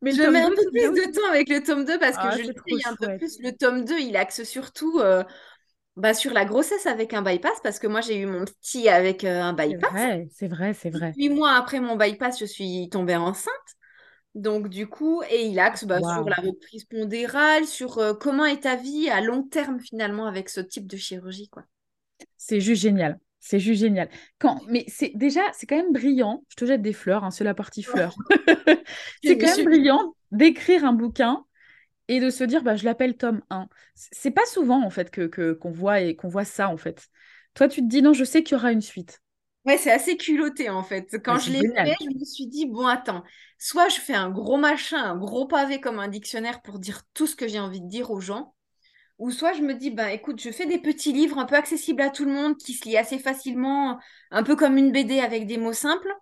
mais 0.00 0.12
je 0.12 0.22
mets 0.22 0.40
un 0.40 0.48
peu 0.48 0.70
plus 0.70 0.92
de 0.92 1.12
temps 1.12 1.28
avec 1.28 1.50
le 1.50 1.62
tome 1.62 1.84
2 1.84 1.98
parce 1.98 2.16
que 2.16 2.22
ah, 2.22 2.38
je 2.38 2.44
le 2.44 2.88
un 2.88 2.96
peu 2.96 3.18
plus. 3.18 3.38
Le 3.40 3.52
tome 3.52 3.84
2, 3.84 3.98
il 4.00 4.16
axe 4.16 4.44
surtout 4.44 4.98
euh, 5.00 5.22
bah, 5.96 6.14
sur 6.14 6.32
la 6.32 6.46
grossesse 6.46 6.86
avec 6.86 7.12
un 7.12 7.20
bypass 7.20 7.60
parce 7.62 7.78
que 7.78 7.86
moi, 7.86 8.00
j'ai 8.00 8.16
eu 8.16 8.24
mon 8.24 8.46
petit 8.46 8.88
avec 8.88 9.24
euh, 9.24 9.42
un 9.42 9.52
bypass. 9.52 9.92
C'est 10.30 10.48
vrai, 10.48 10.72
c'est 10.72 10.88
vrai. 10.88 11.12
Huit 11.18 11.28
mois 11.28 11.52
après 11.52 11.80
mon 11.80 11.96
bypass, 11.96 12.40
je 12.40 12.46
suis 12.46 12.88
tombée 12.90 13.16
enceinte. 13.16 13.52
Donc, 14.34 14.70
du 14.70 14.86
coup, 14.86 15.22
et 15.28 15.44
il 15.44 15.60
axe 15.60 15.84
bah, 15.84 15.98
sur 15.98 16.26
la 16.26 16.36
reprise 16.36 16.86
pondérale, 16.86 17.66
sur 17.66 17.98
euh, 17.98 18.14
comment 18.14 18.46
est 18.46 18.62
ta 18.62 18.76
vie 18.76 19.10
à 19.10 19.20
long 19.20 19.42
terme 19.42 19.80
finalement 19.80 20.24
avec 20.24 20.48
ce 20.48 20.62
type 20.62 20.86
de 20.86 20.96
chirurgie. 20.96 21.50
quoi. 21.50 21.64
C'est 22.38 22.60
juste 22.60 22.80
génial. 22.80 23.18
C'est 23.44 23.58
juste 23.58 23.80
génial. 23.80 24.08
Quand... 24.38 24.60
Mais 24.68 24.84
c'est 24.86 25.10
déjà, 25.16 25.40
c'est 25.52 25.66
quand 25.66 25.76
même 25.76 25.92
brillant. 25.92 26.44
Je 26.48 26.54
te 26.54 26.64
jette 26.64 26.80
des 26.80 26.92
fleurs, 26.92 27.24
hein, 27.24 27.32
c'est 27.32 27.42
la 27.42 27.54
partie 27.54 27.82
fleurs. 27.82 28.14
c'est 29.24 29.36
quand 29.36 29.56
même 29.56 29.66
brillant 29.66 30.14
d'écrire 30.30 30.84
un 30.84 30.92
bouquin 30.92 31.44
et 32.06 32.20
de 32.20 32.30
se 32.30 32.44
dire, 32.44 32.62
bah, 32.62 32.76
je 32.76 32.84
l'appelle 32.84 33.16
tome 33.16 33.42
1. 33.50 33.66
C'est 33.96 34.30
pas 34.30 34.46
souvent, 34.46 34.84
en 34.84 34.90
fait, 34.90 35.10
que, 35.10 35.52
qu'on 35.54 35.72
voit, 35.72 36.00
et, 36.00 36.14
qu'on 36.14 36.28
voit 36.28 36.44
ça, 36.44 36.68
en 36.68 36.76
fait. 36.76 37.08
Toi, 37.54 37.66
tu 37.66 37.80
te 37.80 37.86
dis, 37.86 38.00
non, 38.00 38.12
je 38.12 38.22
sais 38.22 38.44
qu'il 38.44 38.56
y 38.56 38.60
aura 38.60 38.70
une 38.70 38.80
suite. 38.80 39.20
Ouais, 39.64 39.76
c'est 39.76 39.92
assez 39.92 40.16
culotté 40.16 40.70
en 40.70 40.82
fait. 40.82 41.20
Quand 41.24 41.38
je 41.38 41.52
l'ai 41.52 41.60
fait, 41.60 41.94
je 42.00 42.18
me 42.18 42.24
suis 42.24 42.46
dit, 42.46 42.66
bon, 42.66 42.86
attends, 42.86 43.22
soit 43.58 43.88
je 43.88 44.00
fais 44.00 44.14
un 44.14 44.28
gros 44.28 44.56
machin, 44.56 44.98
un 44.98 45.16
gros 45.16 45.46
pavé 45.46 45.80
comme 45.80 46.00
un 46.00 46.08
dictionnaire 46.08 46.62
pour 46.62 46.80
dire 46.80 47.02
tout 47.14 47.28
ce 47.28 47.36
que 47.36 47.46
j'ai 47.46 47.60
envie 47.60 47.80
de 47.80 47.88
dire 47.88 48.10
aux 48.10 48.18
gens, 48.18 48.54
ou 49.22 49.30
soit 49.30 49.52
je 49.52 49.62
me 49.62 49.74
dis, 49.74 49.92
ben 49.92 50.08
écoute, 50.08 50.40
je 50.40 50.50
fais 50.50 50.66
des 50.66 50.80
petits 50.80 51.12
livres 51.12 51.38
un 51.38 51.44
peu 51.44 51.54
accessibles 51.54 52.02
à 52.02 52.10
tout 52.10 52.24
le 52.24 52.32
monde, 52.32 52.56
qui 52.56 52.72
se 52.72 52.88
lient 52.88 52.96
assez 52.96 53.20
facilement, 53.20 54.00
un 54.32 54.42
peu 54.42 54.56
comme 54.56 54.76
une 54.76 54.90
BD 54.90 55.20
avec 55.20 55.46
des 55.46 55.58
mots 55.58 55.72
simples. 55.72 56.12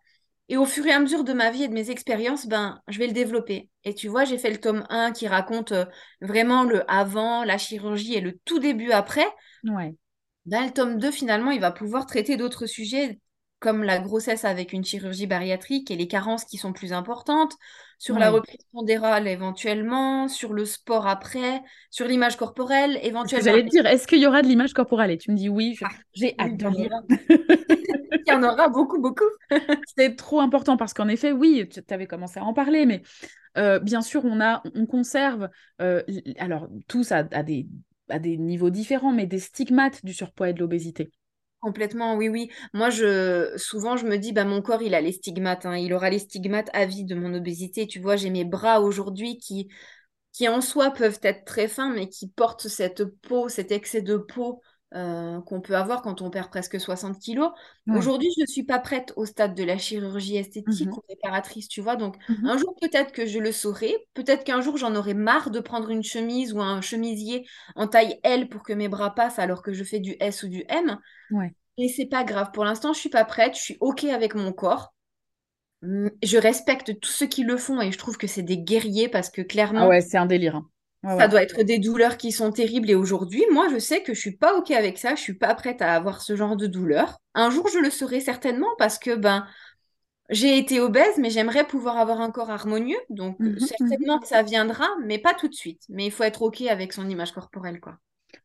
Et 0.51 0.59
au 0.59 0.67
fur 0.67 0.85
et 0.85 0.93
à 0.93 1.01
mesure 1.01 1.25
de 1.25 1.33
ma 1.33 1.51
vie 1.51 1.63
et 1.63 1.69
de 1.69 1.73
mes 1.73 1.91
expériences, 1.91 2.47
ben, 2.47 2.79
je 2.89 2.99
vais 2.99 3.07
le 3.07 3.15
développer. 3.15 3.71
Et 3.85 3.95
tu 3.95 4.09
vois, 4.09 4.27
j'ai 4.27 4.37
fait 4.37 4.51
le 4.51 4.61
tome 4.61 4.85
1 4.91 5.13
qui 5.13 5.27
raconte 5.29 5.73
euh, 5.73 5.87
vraiment 6.21 6.63
le 6.63 6.83
avant, 6.93 7.43
la 7.43 7.57
chirurgie 7.57 8.17
et 8.17 8.21
le 8.21 8.39
tout 8.45 8.59
début 8.59 8.93
après. 8.93 9.27
Ouais. 9.65 9.95
Dans 10.45 10.63
le 10.63 10.71
tome 10.71 10.99
2, 10.99 11.11
finalement, 11.11 11.53
il 11.53 11.61
va 11.63 11.71
pouvoir 11.71 12.05
traiter 12.05 12.37
d'autres 12.37 12.67
sujets 12.67 13.19
comme 13.61 13.83
la 13.83 13.99
grossesse 13.99 14.45
avec 14.45 14.75
une 14.75 14.85
chirurgie 14.85 15.27
bariatrique 15.27 15.91
et 15.91 15.97
les 15.97 16.09
carences 16.09 16.45
qui 16.45 16.59
sont 16.59 16.75
plus 16.75 16.93
importantes, 16.93 17.55
sur 18.01 18.19
la 18.19 18.31
reprise 18.31 18.57
pondérale 18.73 19.29
éventuellement, 19.29 20.27
sur 20.27 20.55
le 20.55 20.65
sport 20.65 21.07
après, 21.07 21.63
sur 21.91 22.09
l'image 22.09 22.37
corporelle 22.37 22.99
éventuellement. 23.03 23.45
J'allais 23.45 23.65
te 23.65 23.69
dire, 23.69 23.85
est-ce 23.85 24.07
qu'il 24.07 24.21
y 24.21 24.27
aura 24.27 24.41
de 24.41 24.47
l'image 24.49 24.73
corporelle? 24.73 25.11
Et 25.11 25.19
tu 25.19 25.31
me 25.31 25.37
dis 25.37 25.51
oui, 25.51 25.77
ah, 25.83 25.89
j'ai 26.15 26.35
hâte 26.39 26.57
de 26.57 26.67
lire. 26.69 26.91
il 27.29 28.23
y 28.27 28.33
en 28.33 28.43
aura 28.43 28.71
beaucoup, 28.71 28.99
beaucoup. 29.03 29.29
C'est 29.99 30.17
trop 30.17 30.41
important 30.41 30.79
parce 30.79 30.95
qu'en 30.95 31.09
effet, 31.09 31.31
oui, 31.31 31.69
tu 31.69 31.83
avais 31.93 32.07
commencé 32.07 32.41
à 32.41 32.45
en 32.45 32.55
parler, 32.55 32.87
mais 32.87 33.03
euh, 33.59 33.79
bien 33.79 34.01
sûr, 34.01 34.25
on, 34.25 34.41
a, 34.41 34.63
on 34.75 34.87
conserve, 34.87 35.51
euh, 35.83 36.03
alors 36.39 36.69
tous 36.89 37.13
à, 37.13 37.23
des, 37.23 37.69
à 38.09 38.19
des 38.19 38.39
niveaux 38.39 38.71
différents, 38.71 39.13
mais 39.13 39.27
des 39.27 39.41
stigmates 39.41 40.07
du 40.07 40.15
surpoids 40.15 40.49
et 40.49 40.53
de 40.55 40.61
l'obésité. 40.61 41.11
Complètement, 41.61 42.17
oui, 42.17 42.29
oui. 42.31 42.51
Moi, 42.73 42.89
je, 42.89 43.53
souvent, 43.59 43.97
je 43.99 44.07
me 44.07 44.17
dis, 44.17 44.33
bah, 44.33 44.45
mon 44.47 44.63
corps, 44.63 44.81
il 44.81 44.95
a 44.95 45.01
les 45.03 45.13
stigmates. 45.13 45.67
Hein. 45.67 45.77
Il 45.77 45.93
aura 45.93 46.09
les 46.09 46.19
stigmates 46.19 46.71
à 46.73 46.87
vie 46.87 47.05
de 47.05 47.15
mon 47.15 47.35
obésité. 47.35 47.87
Tu 47.87 48.01
vois, 48.01 48.17
j'ai 48.17 48.31
mes 48.31 48.45
bras 48.47 48.81
aujourd'hui 48.81 49.37
qui, 49.39 49.69
qui, 50.33 50.49
en 50.49 50.61
soi, 50.63 50.91
peuvent 50.93 51.21
être 51.23 51.45
très 51.45 51.69
fins, 51.69 51.93
mais 51.95 52.09
qui 52.09 52.29
portent 52.29 52.69
cette 52.69 53.05
peau, 53.05 53.49
cet 53.49 53.73
excès 53.73 54.03
de 54.03 54.17
peau 54.17 54.63
euh, 54.93 55.41
qu'on 55.43 55.61
peut 55.61 55.77
avoir 55.77 56.03
quand 56.03 56.21
on 56.21 56.31
perd 56.31 56.51
presque 56.51 56.81
60 56.81 57.21
kilos. 57.21 57.51
Aujourd'hui, 57.89 58.29
je 58.37 58.43
ne 58.43 58.47
suis 58.47 58.65
pas 58.65 58.81
prête 58.81 59.13
au 59.15 59.25
stade 59.25 59.55
de 59.55 59.63
la 59.63 59.79
chirurgie 59.79 60.37
esthétique 60.37 60.89
mmh 60.89 60.93
ou 60.93 61.03
réparatrice, 61.09 61.69
tu 61.69 61.81
vois. 61.81 61.95
Donc, 61.95 62.17
mmh 62.29 62.47
un 62.47 62.57
jour, 62.57 62.75
peut-être 62.81 63.13
que 63.13 63.25
je 63.25 63.39
le 63.39 63.53
saurai. 63.53 63.95
Peut-être 64.15 64.43
qu'un 64.43 64.61
jour, 64.61 64.77
j'en 64.77 64.97
aurai 64.97 65.15
marre 65.15 65.51
de 65.51 65.61
prendre 65.61 65.91
une 65.91 66.03
chemise 66.03 66.53
ou 66.53 66.61
un 66.61 66.81
chemisier 66.81 67.47
en 67.77 67.87
taille 67.87 68.19
L 68.25 68.49
pour 68.49 68.65
que 68.65 68.73
mes 68.73 68.89
bras 68.89 69.15
passent 69.15 69.39
alors 69.39 69.63
que 69.63 69.73
je 69.73 69.85
fais 69.85 70.01
du 70.01 70.17
S 70.19 70.43
ou 70.43 70.49
du 70.49 70.65
M. 70.69 70.99
Ouais. 71.31 71.55
Et 71.79 71.89
c'est 71.89 72.07
pas 72.07 72.25
grave. 72.25 72.51
Pour 72.53 72.65
l'instant, 72.65 72.93
je 72.93 72.99
suis 72.99 73.11
pas 73.11 73.25
prête. 73.25 73.55
Je 73.55 73.61
suis 73.61 73.77
OK 73.81 74.05
avec 74.05 74.35
mon 74.35 74.53
corps. 74.53 74.93
Je 75.83 76.37
respecte 76.37 76.99
tous 77.01 77.11
ceux 77.11 77.27
qui 77.27 77.45
le 77.45 77.57
font 77.57 77.81
et 77.81 77.91
je 77.91 77.97
trouve 77.97 78.19
que 78.19 78.27
c'est 78.27 78.43
des 78.43 78.59
guerriers 78.59 79.09
parce 79.09 79.31
que 79.31 79.41
clairement. 79.41 79.83
Ah 79.85 79.89
ouais, 79.89 80.01
c'est 80.01 80.19
un 80.19 80.27
délire. 80.27 80.57
Hein. 80.57 80.69
Ça 81.03 81.29
doit 81.29 81.43
être 81.43 81.63
des 81.63 81.79
douleurs 81.79 82.17
qui 82.17 82.31
sont 82.31 82.53
terribles. 82.53 82.91
Et 82.91 82.95
aujourd'hui, 82.95 83.43
moi, 83.51 83.69
je 83.73 83.79
sais 83.79 84.03
que 84.03 84.13
je 84.13 84.21
suis 84.21 84.37
pas 84.37 84.57
OK 84.57 84.71
avec 84.71 84.99
ça. 84.99 85.15
Je 85.15 85.21
suis 85.21 85.35
pas 85.35 85.55
prête 85.55 85.81
à 85.81 85.95
avoir 85.95 86.21
ce 86.21 86.37
genre 86.37 86.57
de 86.57 86.67
douleur. 86.67 87.19
Un 87.35 87.51
jour, 87.51 87.69
je 87.73 87.79
le 87.79 87.91
serai 87.91 88.21
certainement 88.21 88.69
parce 88.79 88.99
que 88.99 89.15
ben, 89.15 89.47
j'ai 90.29 90.59
été 90.59 90.79
obèse, 90.79 91.17
mais 91.19 91.31
j'aimerais 91.31 91.67
pouvoir 91.67 91.97
avoir 91.97 92.21
un 92.21 92.31
corps 92.31 92.51
harmonieux. 92.51 93.01
Donc, 93.09 93.39
mhm, 93.41 93.53
mhm. 93.53 93.61
certainement 93.61 94.19
que 94.19 94.29
ça 94.29 94.43
viendra, 94.43 94.87
mais 95.05 95.19
pas 95.19 95.35
tout 95.35 95.49
de 95.49 95.55
suite. 95.55 95.83
Mais 95.89 96.07
il 96.07 96.13
faut 96.13 96.25
être 96.25 96.43
OK 96.43 96.61
avec 96.63 96.93
son 96.93 97.09
image 97.09 97.33
corporelle, 97.33 97.81
quoi. 97.81 97.97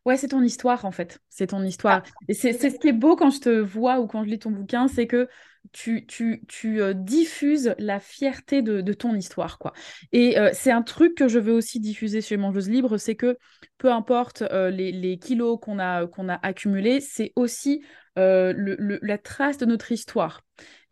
Ouais, 0.06 0.18
c'est 0.18 0.28
ton 0.28 0.44
histoire 0.44 0.86
en 0.86 0.92
fait. 0.92 1.20
C'est 1.30 1.48
ton 1.48 1.64
histoire. 1.64 2.04
Ah, 2.06 2.10
et 2.28 2.36
c'est 2.36 2.54
ce 2.54 2.78
qui 2.78 2.90
est 2.90 2.94
beau 2.94 3.16
quand 3.16 3.32
je 3.32 3.40
te 3.40 3.50
vois 3.50 4.00
ou 4.00 4.08
quand 4.08 4.24
je 4.24 4.30
lis 4.30 4.40
ton 4.40 4.52
bouquin, 4.52 4.88
c'est 4.88 5.08
que 5.08 5.28
tu, 5.72 6.06
tu, 6.06 6.44
tu 6.48 6.80
euh, 6.82 6.94
diffuses 6.94 7.74
la 7.80 8.00
fierté 8.00 8.62
de, 8.62 8.82
de, 8.82 8.94
ton 8.94 9.16
histoire. 9.16 9.58
quoi. 9.58 9.74
Et 10.12 10.38
euh, 10.38 10.52
c'est 10.54 10.72
un 10.72 10.84
truc 10.84 11.16
que 11.16 11.28
je 11.28 11.40
veux 11.40 11.54
aussi 11.54 11.80
diffuser 11.80 12.22
chez 12.22 12.38
Mangeuse 12.38 12.70
Libre, 12.70 12.98
c'est 12.98 13.16
que 13.16 13.38
peu 13.80 13.92
importe 13.92 14.44
euh, 14.44 14.70
les, 14.70 14.92
les, 14.92 15.18
kilos 15.18 15.60
qu'on 15.60 15.80
a, 15.80 16.06
qu'on 16.06 16.30
a 16.30 16.36
accumulés, 16.36 17.02
c'est 17.02 17.34
aussi 17.36 17.84
le, 18.16 19.00
la 19.02 19.18
trace 19.18 19.58
de 19.58 19.66
notre 19.66 19.92
histoire. 19.92 20.42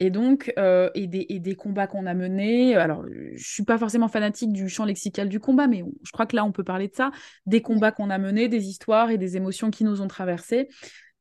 Et 0.04 0.10
donc, 0.10 0.51
et 0.58 1.08
des, 1.08 1.26
et, 1.30 1.39
des, 1.39 1.56
combats 1.56 1.88
qu'on 1.88 2.06
a 2.06 2.14
menés. 2.14 2.76
Alors, 2.76 3.06
je 3.36 3.43
suis 3.43 3.64
pas 3.64 3.78
forcément 3.78 4.10
fanatique 4.10 4.51
du 4.51 4.68
champ 4.68 4.84
lexical 4.84 5.30
du 5.30 5.39
combat, 5.39 5.68
mais 5.68 5.86
je 6.04 6.12
crois 6.12 6.26
que 6.26 6.36
là, 6.36 6.43
on 6.43 6.51
peut 6.51 6.66
parler 6.66 6.89
de 6.89 6.95
ça. 6.95 7.12
Des 7.45 7.62
combats 7.62 7.93
qu'on 7.93 8.10
a 8.10 8.18
menés, 8.18 8.49
des 8.49 8.68
histoires 8.68 9.12
et 9.12 9.18
des 9.18 9.38
émotions 9.38 9.72
qui 9.72 9.86
nous 9.86 10.01
ont 10.01 10.08
traversées. 10.08 10.68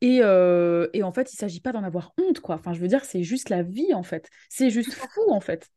Euh, 0.02 0.88
et, 0.92 1.02
en 1.02 1.12
fait, 1.12 1.32
il 1.32 1.36
ne 1.36 1.40
s'agit 1.40 1.60
pas 1.60 1.72
d'en 1.72 1.84
avoir 1.84 2.12
honte, 2.18 2.40
quoi. 2.40 2.56
Enfin, 2.56 2.72
je 2.72 2.80
veux 2.80 2.88
dire, 2.88 3.04
c'est 3.04 3.22
juste 3.22 3.48
la 3.48 3.62
vie, 3.62 3.94
en 3.94 4.02
fait. 4.02 4.28
C'est 4.48 4.70
juste 4.70 4.92
fou, 4.92 5.30
en 5.30 5.40
fait. 5.40 5.70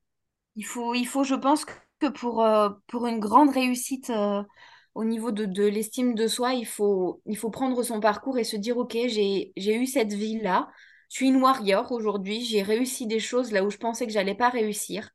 Il 0.55 0.65
faut, 0.65 0.93
il 0.93 1.05
faut 1.05 1.23
je 1.23 1.35
pense 1.35 1.65
que 1.65 2.09
pour, 2.09 2.43
euh, 2.43 2.69
pour 2.87 3.05
une 3.07 3.19
grande 3.19 3.49
réussite 3.49 4.09
euh, 4.09 4.41
au 4.93 5.03
niveau 5.03 5.31
de, 5.31 5.45
de 5.45 5.63
l'estime 5.63 6.15
de 6.15 6.27
soi, 6.27 6.53
il 6.53 6.65
faut, 6.65 7.21
il 7.25 7.37
faut 7.37 7.49
prendre 7.49 7.83
son 7.83 7.99
parcours 7.99 8.39
et 8.39 8.43
se 8.43 8.55
dire, 8.55 8.77
OK, 8.77 8.97
j'ai 9.05 9.53
eu 9.57 9.85
cette 9.85 10.13
vie-là. 10.13 10.69
Je 11.15 11.19
suis 11.19 11.27
une 11.29 11.41
warrior 11.41 11.93
aujourd'hui. 11.93 12.43
J'ai 12.43 12.61
réussi 12.61 13.07
des 13.07 13.21
choses 13.21 13.53
là 13.53 13.63
où 13.63 13.69
je 13.69 13.77
pensais 13.77 14.05
que 14.05 14.11
j'allais 14.11 14.35
pas 14.35 14.49
réussir. 14.49 15.11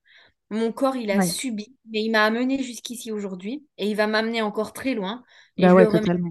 Mon 0.49 0.73
corps, 0.73 0.97
il 0.97 1.11
a 1.11 1.21
subi, 1.21 1.77
mais 1.93 2.03
il 2.03 2.11
m'a 2.11 2.25
amené 2.25 2.63
jusqu'ici 2.63 3.13
aujourd'hui 3.13 3.67
et 3.77 3.87
il 3.87 3.97
va 3.97 4.07
m'amener 4.07 4.41
encore 4.41 4.73
très 4.73 4.95
loin. 4.95 5.23
Et 5.59 5.63
bah 5.63 5.75
ouais, 5.75 5.87
totalement. 5.87 6.31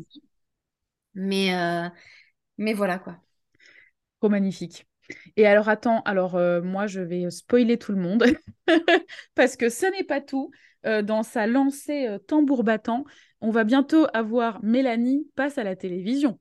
Mais, 1.14 1.54
mais 2.58 2.74
voilà 2.74 2.98
quoi. 2.98 3.20
Trop 4.20 4.30
magnifique. 4.30 4.88
Et 5.36 5.46
alors 5.46 5.70
attends, 5.70 6.02
alors 6.02 6.36
euh, 6.36 6.64
moi 6.64 6.88
je 6.88 7.02
vais 7.02 7.30
spoiler 7.30 7.78
tout 7.78 7.92
le 7.92 8.00
monde 8.00 8.26
parce 9.36 9.56
que 9.56 9.70
ce 9.70 9.86
n'est 9.92 10.04
pas 10.04 10.22
tout. 10.22 10.50
Euh, 10.86 11.02
dans 11.02 11.24
sa 11.24 11.46
lancée 11.46 12.08
euh, 12.08 12.20
tambour 12.20 12.64
battant, 12.64 13.04
on 13.42 13.52
va 13.52 13.66
bientôt 13.66 14.08
avoir 14.14 14.64
Mélanie 14.64 15.28
passe 15.36 15.58
à 15.58 15.64
la 15.64 15.76
télévision. 15.76 16.40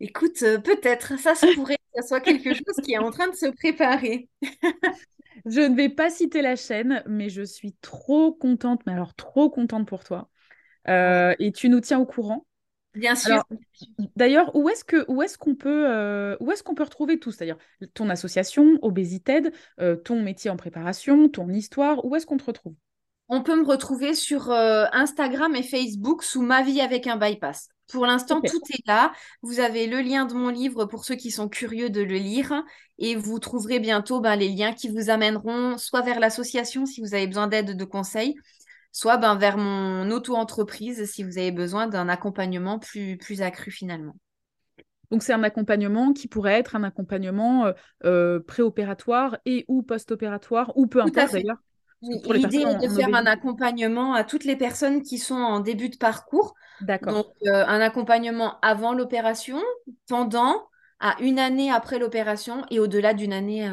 Écoute, 0.00 0.38
peut-être, 0.40 1.18
ça 1.18 1.34
se 1.34 1.54
pourrait 1.54 1.76
que 1.76 2.02
ce 2.02 2.08
soit 2.08 2.20
quelque 2.20 2.52
chose 2.52 2.76
qui 2.82 2.92
est 2.92 2.98
en 2.98 3.10
train 3.10 3.28
de 3.28 3.36
se 3.36 3.46
préparer. 3.46 4.28
je 5.46 5.60
ne 5.60 5.76
vais 5.76 5.88
pas 5.88 6.10
citer 6.10 6.42
la 6.42 6.56
chaîne, 6.56 7.02
mais 7.06 7.28
je 7.28 7.42
suis 7.42 7.74
trop 7.80 8.32
contente, 8.32 8.82
mais 8.86 8.92
alors 8.92 9.14
trop 9.14 9.50
contente 9.50 9.86
pour 9.86 10.04
toi. 10.04 10.28
et 10.86 11.52
tu 11.54 11.68
nous 11.68 11.80
tiens 11.80 11.98
au 11.98 12.06
courant. 12.06 12.46
Bien 12.96 13.14
sûr. 13.14 13.44
D'ailleurs, 14.16 14.56
où 14.56 14.68
est-ce 14.70 14.82
que 14.82 15.04
où 15.08 15.22
est-ce 15.22 15.36
qu'on 15.36 15.54
peut 15.54 15.86
euh, 15.88 16.36
où 16.40 16.50
est-ce 16.50 16.62
qu'on 16.62 16.74
peut 16.74 16.82
retrouver 16.82 17.18
tout? 17.18 17.30
C'est-à-dire 17.30 17.58
ton 17.92 18.08
association 18.08 18.78
Obésité, 18.80 19.42
euh, 19.80 19.96
ton 19.96 20.22
métier 20.22 20.50
en 20.50 20.56
préparation, 20.56 21.28
ton 21.28 21.50
histoire, 21.50 22.04
où 22.06 22.16
est-ce 22.16 22.24
qu'on 22.26 22.38
te 22.38 22.44
retrouve? 22.44 22.74
On 23.28 23.42
peut 23.42 23.60
me 23.60 23.66
retrouver 23.66 24.14
sur 24.14 24.50
euh, 24.50 24.84
Instagram 24.92 25.54
et 25.56 25.62
Facebook 25.62 26.22
sous 26.22 26.42
Ma 26.42 26.62
vie 26.62 26.80
avec 26.80 27.06
un 27.06 27.16
bypass. 27.16 27.68
Pour 27.88 28.06
l'instant, 28.06 28.40
tout 28.40 28.60
est 28.70 28.86
là. 28.86 29.12
Vous 29.42 29.60
avez 29.60 29.86
le 29.86 30.00
lien 30.00 30.24
de 30.24 30.34
mon 30.34 30.48
livre 30.48 30.86
pour 30.86 31.04
ceux 31.04 31.14
qui 31.14 31.30
sont 31.30 31.48
curieux 31.48 31.90
de 31.90 32.02
le 32.02 32.16
lire 32.16 32.64
et 32.98 33.14
vous 33.14 33.38
trouverez 33.38 33.78
bientôt 33.78 34.20
ben, 34.20 34.36
les 34.36 34.48
liens 34.48 34.72
qui 34.72 34.88
vous 34.88 35.10
amèneront 35.10 35.78
soit 35.78 36.02
vers 36.02 36.18
l'association 36.18 36.86
si 36.86 37.00
vous 37.00 37.14
avez 37.14 37.26
besoin 37.26 37.46
d'aide, 37.46 37.76
de 37.76 37.84
conseils, 37.84 38.34
soit 38.90 39.18
ben, 39.18 39.36
vers 39.36 39.56
mon 39.56 40.10
auto-entreprise 40.10 41.04
si 41.10 41.22
vous 41.22 41.38
avez 41.38 41.52
besoin 41.52 41.86
d'un 41.86 42.08
accompagnement 42.08 42.78
plus, 42.78 43.16
plus 43.18 43.42
accru 43.42 43.70
finalement. 43.70 44.16
Donc 45.12 45.22
c'est 45.22 45.32
un 45.32 45.44
accompagnement 45.44 46.12
qui 46.12 46.26
pourrait 46.26 46.58
être 46.58 46.74
un 46.74 46.82
accompagnement 46.82 47.66
euh, 47.66 47.72
euh, 48.04 48.40
préopératoire 48.40 49.38
et 49.44 49.64
ou 49.68 49.82
post-opératoire, 49.82 50.72
ou 50.76 50.88
peu 50.88 51.00
importe 51.00 51.32
d'ailleurs. 51.32 51.58
L'idée 52.30 52.58
est 52.58 52.88
de 52.88 52.92
faire 52.92 53.14
un 53.14 53.26
accompagnement 53.26 54.14
à 54.14 54.24
toutes 54.24 54.44
les 54.44 54.56
personnes 54.56 55.02
qui 55.02 55.18
sont 55.18 55.34
en 55.34 55.60
début 55.60 55.88
de 55.88 55.96
parcours. 55.96 56.54
D'accord. 56.80 57.12
Donc 57.12 57.26
euh, 57.46 57.64
un 57.66 57.80
accompagnement 57.80 58.60
avant 58.60 58.92
l'opération, 58.92 59.62
pendant, 60.08 60.68
à 61.00 61.16
une 61.20 61.38
année 61.38 61.70
après 61.70 61.98
l'opération 61.98 62.64
et 62.70 62.78
au-delà 62.78 63.14
d'une 63.14 63.32
année, 63.32 63.70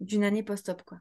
d'une 0.00 0.24
année 0.24 0.42
post-op. 0.42 0.82
Quoi. 0.82 0.98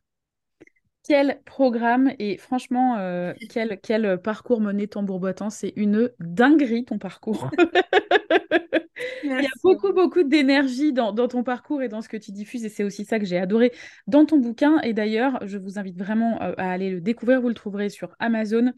Quel 1.03 1.41
programme 1.43 2.13
et 2.17 2.38
franchement, 2.38 2.97
euh, 2.97 3.34
quel, 3.49 3.78
quel 3.84 4.17
parcours 4.21 4.61
mené 4.61 4.88
tambour 4.88 5.19
battant. 5.19 5.49
C'est 5.49 5.74
une 5.76 6.09
dinguerie 6.19 6.86
ton 6.86 6.97
parcours. 6.97 7.49
Il 9.24 9.30
y 9.30 9.45
a 9.45 9.49
beaucoup, 9.64 9.91
beaucoup 9.93 10.24
d'énergie 10.24 10.93
dans, 10.93 11.14
ton 11.28 11.43
parcours 11.43 11.82
et 11.82 11.89
dans 11.89 12.01
ce 12.01 12.10
que 12.10 12.18
tu 12.18 12.32
diffuses 12.32 12.64
et 12.66 12.70
c'est 12.70 12.84
aussi 12.84 13.06
ça 13.06 13.20
que 13.20 13.26
j'ai 13.26 13.38
adoré 13.38 13.72
dans 14.08 14.26
ton 14.26 14.38
bouquin. 14.38 14.80
Et 14.82 14.93
d'ailleurs, 14.93 15.39
je 15.45 15.58
vous 15.58 15.80
invite 15.80 15.97
vraiment 15.97 16.41
euh, 16.41 16.54
à 16.58 16.72
aller 16.72 16.89
le 16.89 17.01
découvrir. 17.01 17.41
Vous 17.41 17.47
le 17.47 17.54
trouverez 17.54 17.89
sur 17.89 18.16
Amazon. 18.20 18.72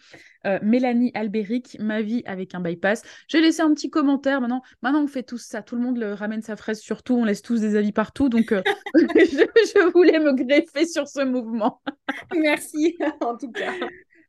Euh, 0.46 0.60
Mélanie 0.62 1.12
Albéric, 1.14 1.78
Ma 1.80 2.02
vie 2.02 2.24
avec 2.26 2.56
un 2.56 2.60
bypass. 2.60 3.04
J'ai 3.28 3.42
laissé 3.42 3.62
un 3.62 3.74
petit 3.74 3.90
commentaire. 3.90 4.42
Maintenant, 4.42 4.62
maintenant, 4.82 5.04
on 5.04 5.08
fait 5.08 5.24
tous 5.24 5.40
ça. 5.40 5.62
Tout 5.62 5.76
le 5.76 5.82
monde 5.82 5.98
le 5.98 6.14
ramène 6.14 6.42
sa 6.42 6.56
fraise 6.56 6.80
surtout. 6.80 7.16
On 7.16 7.26
laisse 7.26 7.42
tous 7.42 7.62
des 7.62 7.76
avis 7.76 7.92
partout. 7.92 8.30
Donc, 8.30 8.54
je, 8.96 9.02
je 9.04 9.92
voulais 9.92 10.20
me 10.20 10.34
greffer 10.34 10.86
sur 10.86 11.08
ce 11.08 11.24
mouvement. 11.24 11.82
Merci 12.36 12.98
en 13.22 13.36
tout 13.36 13.52
cas. 13.52 13.74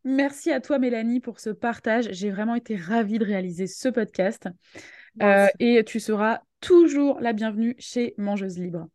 Merci 0.08 0.52
à 0.52 0.60
toi, 0.60 0.78
Mélanie, 0.78 1.18
pour 1.18 1.40
ce 1.40 1.50
partage. 1.50 2.08
J'ai 2.12 2.30
vraiment 2.30 2.54
été 2.54 2.76
ravie 2.76 3.18
de 3.18 3.24
réaliser 3.24 3.66
ce 3.66 3.88
podcast. 3.88 4.48
Euh, 5.22 5.48
et 5.58 5.82
tu 5.84 6.00
seras 6.00 6.40
toujours 6.60 7.20
la 7.20 7.32
bienvenue 7.32 7.74
chez 7.78 8.14
Mangeuse 8.18 8.58
Libre. 8.58 8.86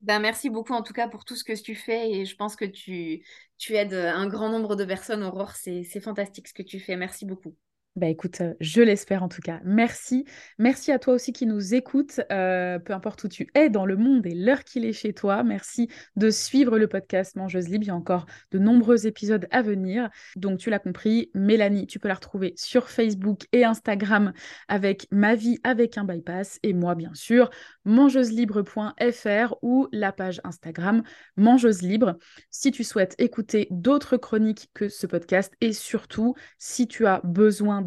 Ben, 0.00 0.18
merci 0.18 0.48
beaucoup 0.48 0.72
en 0.72 0.82
tout 0.82 0.94
cas 0.94 1.08
pour 1.08 1.24
tout 1.24 1.36
ce 1.36 1.44
que 1.44 1.52
tu 1.60 1.74
fais 1.74 2.10
et 2.10 2.24
je 2.24 2.34
pense 2.34 2.56
que 2.56 2.64
tu, 2.64 3.22
tu 3.58 3.74
aides 3.74 3.92
un 3.92 4.26
grand 4.28 4.48
nombre 4.48 4.74
de 4.74 4.84
personnes, 4.84 5.22
Aurore. 5.22 5.52
C'est 5.56 6.00
fantastique 6.00 6.48
ce 6.48 6.54
que 6.54 6.62
tu 6.62 6.80
fais. 6.80 6.96
Merci 6.96 7.26
beaucoup. 7.26 7.54
Bah 7.96 8.06
écoute, 8.06 8.40
euh, 8.40 8.54
je 8.60 8.82
l'espère 8.82 9.24
en 9.24 9.28
tout 9.28 9.40
cas. 9.42 9.58
Merci. 9.64 10.24
Merci 10.58 10.92
à 10.92 11.00
toi 11.00 11.12
aussi 11.12 11.32
qui 11.32 11.44
nous 11.44 11.74
écoute, 11.74 12.20
euh, 12.30 12.78
peu 12.78 12.92
importe 12.92 13.24
où 13.24 13.28
tu 13.28 13.48
es 13.54 13.68
dans 13.68 13.84
le 13.84 13.96
monde 13.96 14.24
et 14.26 14.34
l'heure 14.34 14.62
qu'il 14.62 14.84
est 14.84 14.92
chez 14.92 15.12
toi. 15.12 15.42
Merci 15.42 15.88
de 16.14 16.30
suivre 16.30 16.78
le 16.78 16.86
podcast 16.86 17.34
Mangeuse 17.34 17.68
Libre. 17.68 17.84
Il 17.84 17.88
y 17.88 17.90
a 17.90 17.96
encore 17.96 18.26
de 18.52 18.60
nombreux 18.60 19.08
épisodes 19.08 19.48
à 19.50 19.62
venir. 19.62 20.08
Donc 20.36 20.60
tu 20.60 20.70
l'as 20.70 20.78
compris, 20.78 21.32
Mélanie, 21.34 21.88
tu 21.88 21.98
peux 21.98 22.06
la 22.06 22.14
retrouver 22.14 22.54
sur 22.56 22.88
Facebook 22.88 23.48
et 23.50 23.64
Instagram 23.64 24.32
avec 24.68 25.08
Ma 25.10 25.34
vie 25.34 25.58
avec 25.64 25.98
un 25.98 26.04
bypass 26.04 26.60
et 26.62 26.72
moi 26.74 26.94
bien 26.94 27.12
sûr, 27.14 27.50
mangeuselibre.fr 27.84 29.54
ou 29.62 29.88
la 29.90 30.12
page 30.12 30.40
Instagram 30.44 31.02
Mangeuse 31.36 31.82
Libre. 31.82 32.18
Si 32.50 32.70
tu 32.70 32.84
souhaites 32.84 33.16
écouter 33.18 33.66
d'autres 33.72 34.16
chroniques 34.16 34.70
que 34.74 34.88
ce 34.88 35.08
podcast 35.08 35.52
et 35.60 35.72
surtout 35.72 36.36
si 36.56 36.86
tu 36.86 37.06
as 37.06 37.20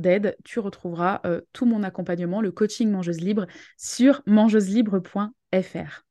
d'aide, 0.01 0.35
tu 0.43 0.59
retrouveras 0.59 1.21
euh, 1.25 1.41
tout 1.53 1.65
mon 1.65 1.83
accompagnement, 1.83 2.41
le 2.41 2.51
coaching 2.51 2.89
mangeuse 2.89 3.21
libre 3.21 3.47
sur 3.77 4.21
mangeuselibre.fr. 4.25 6.03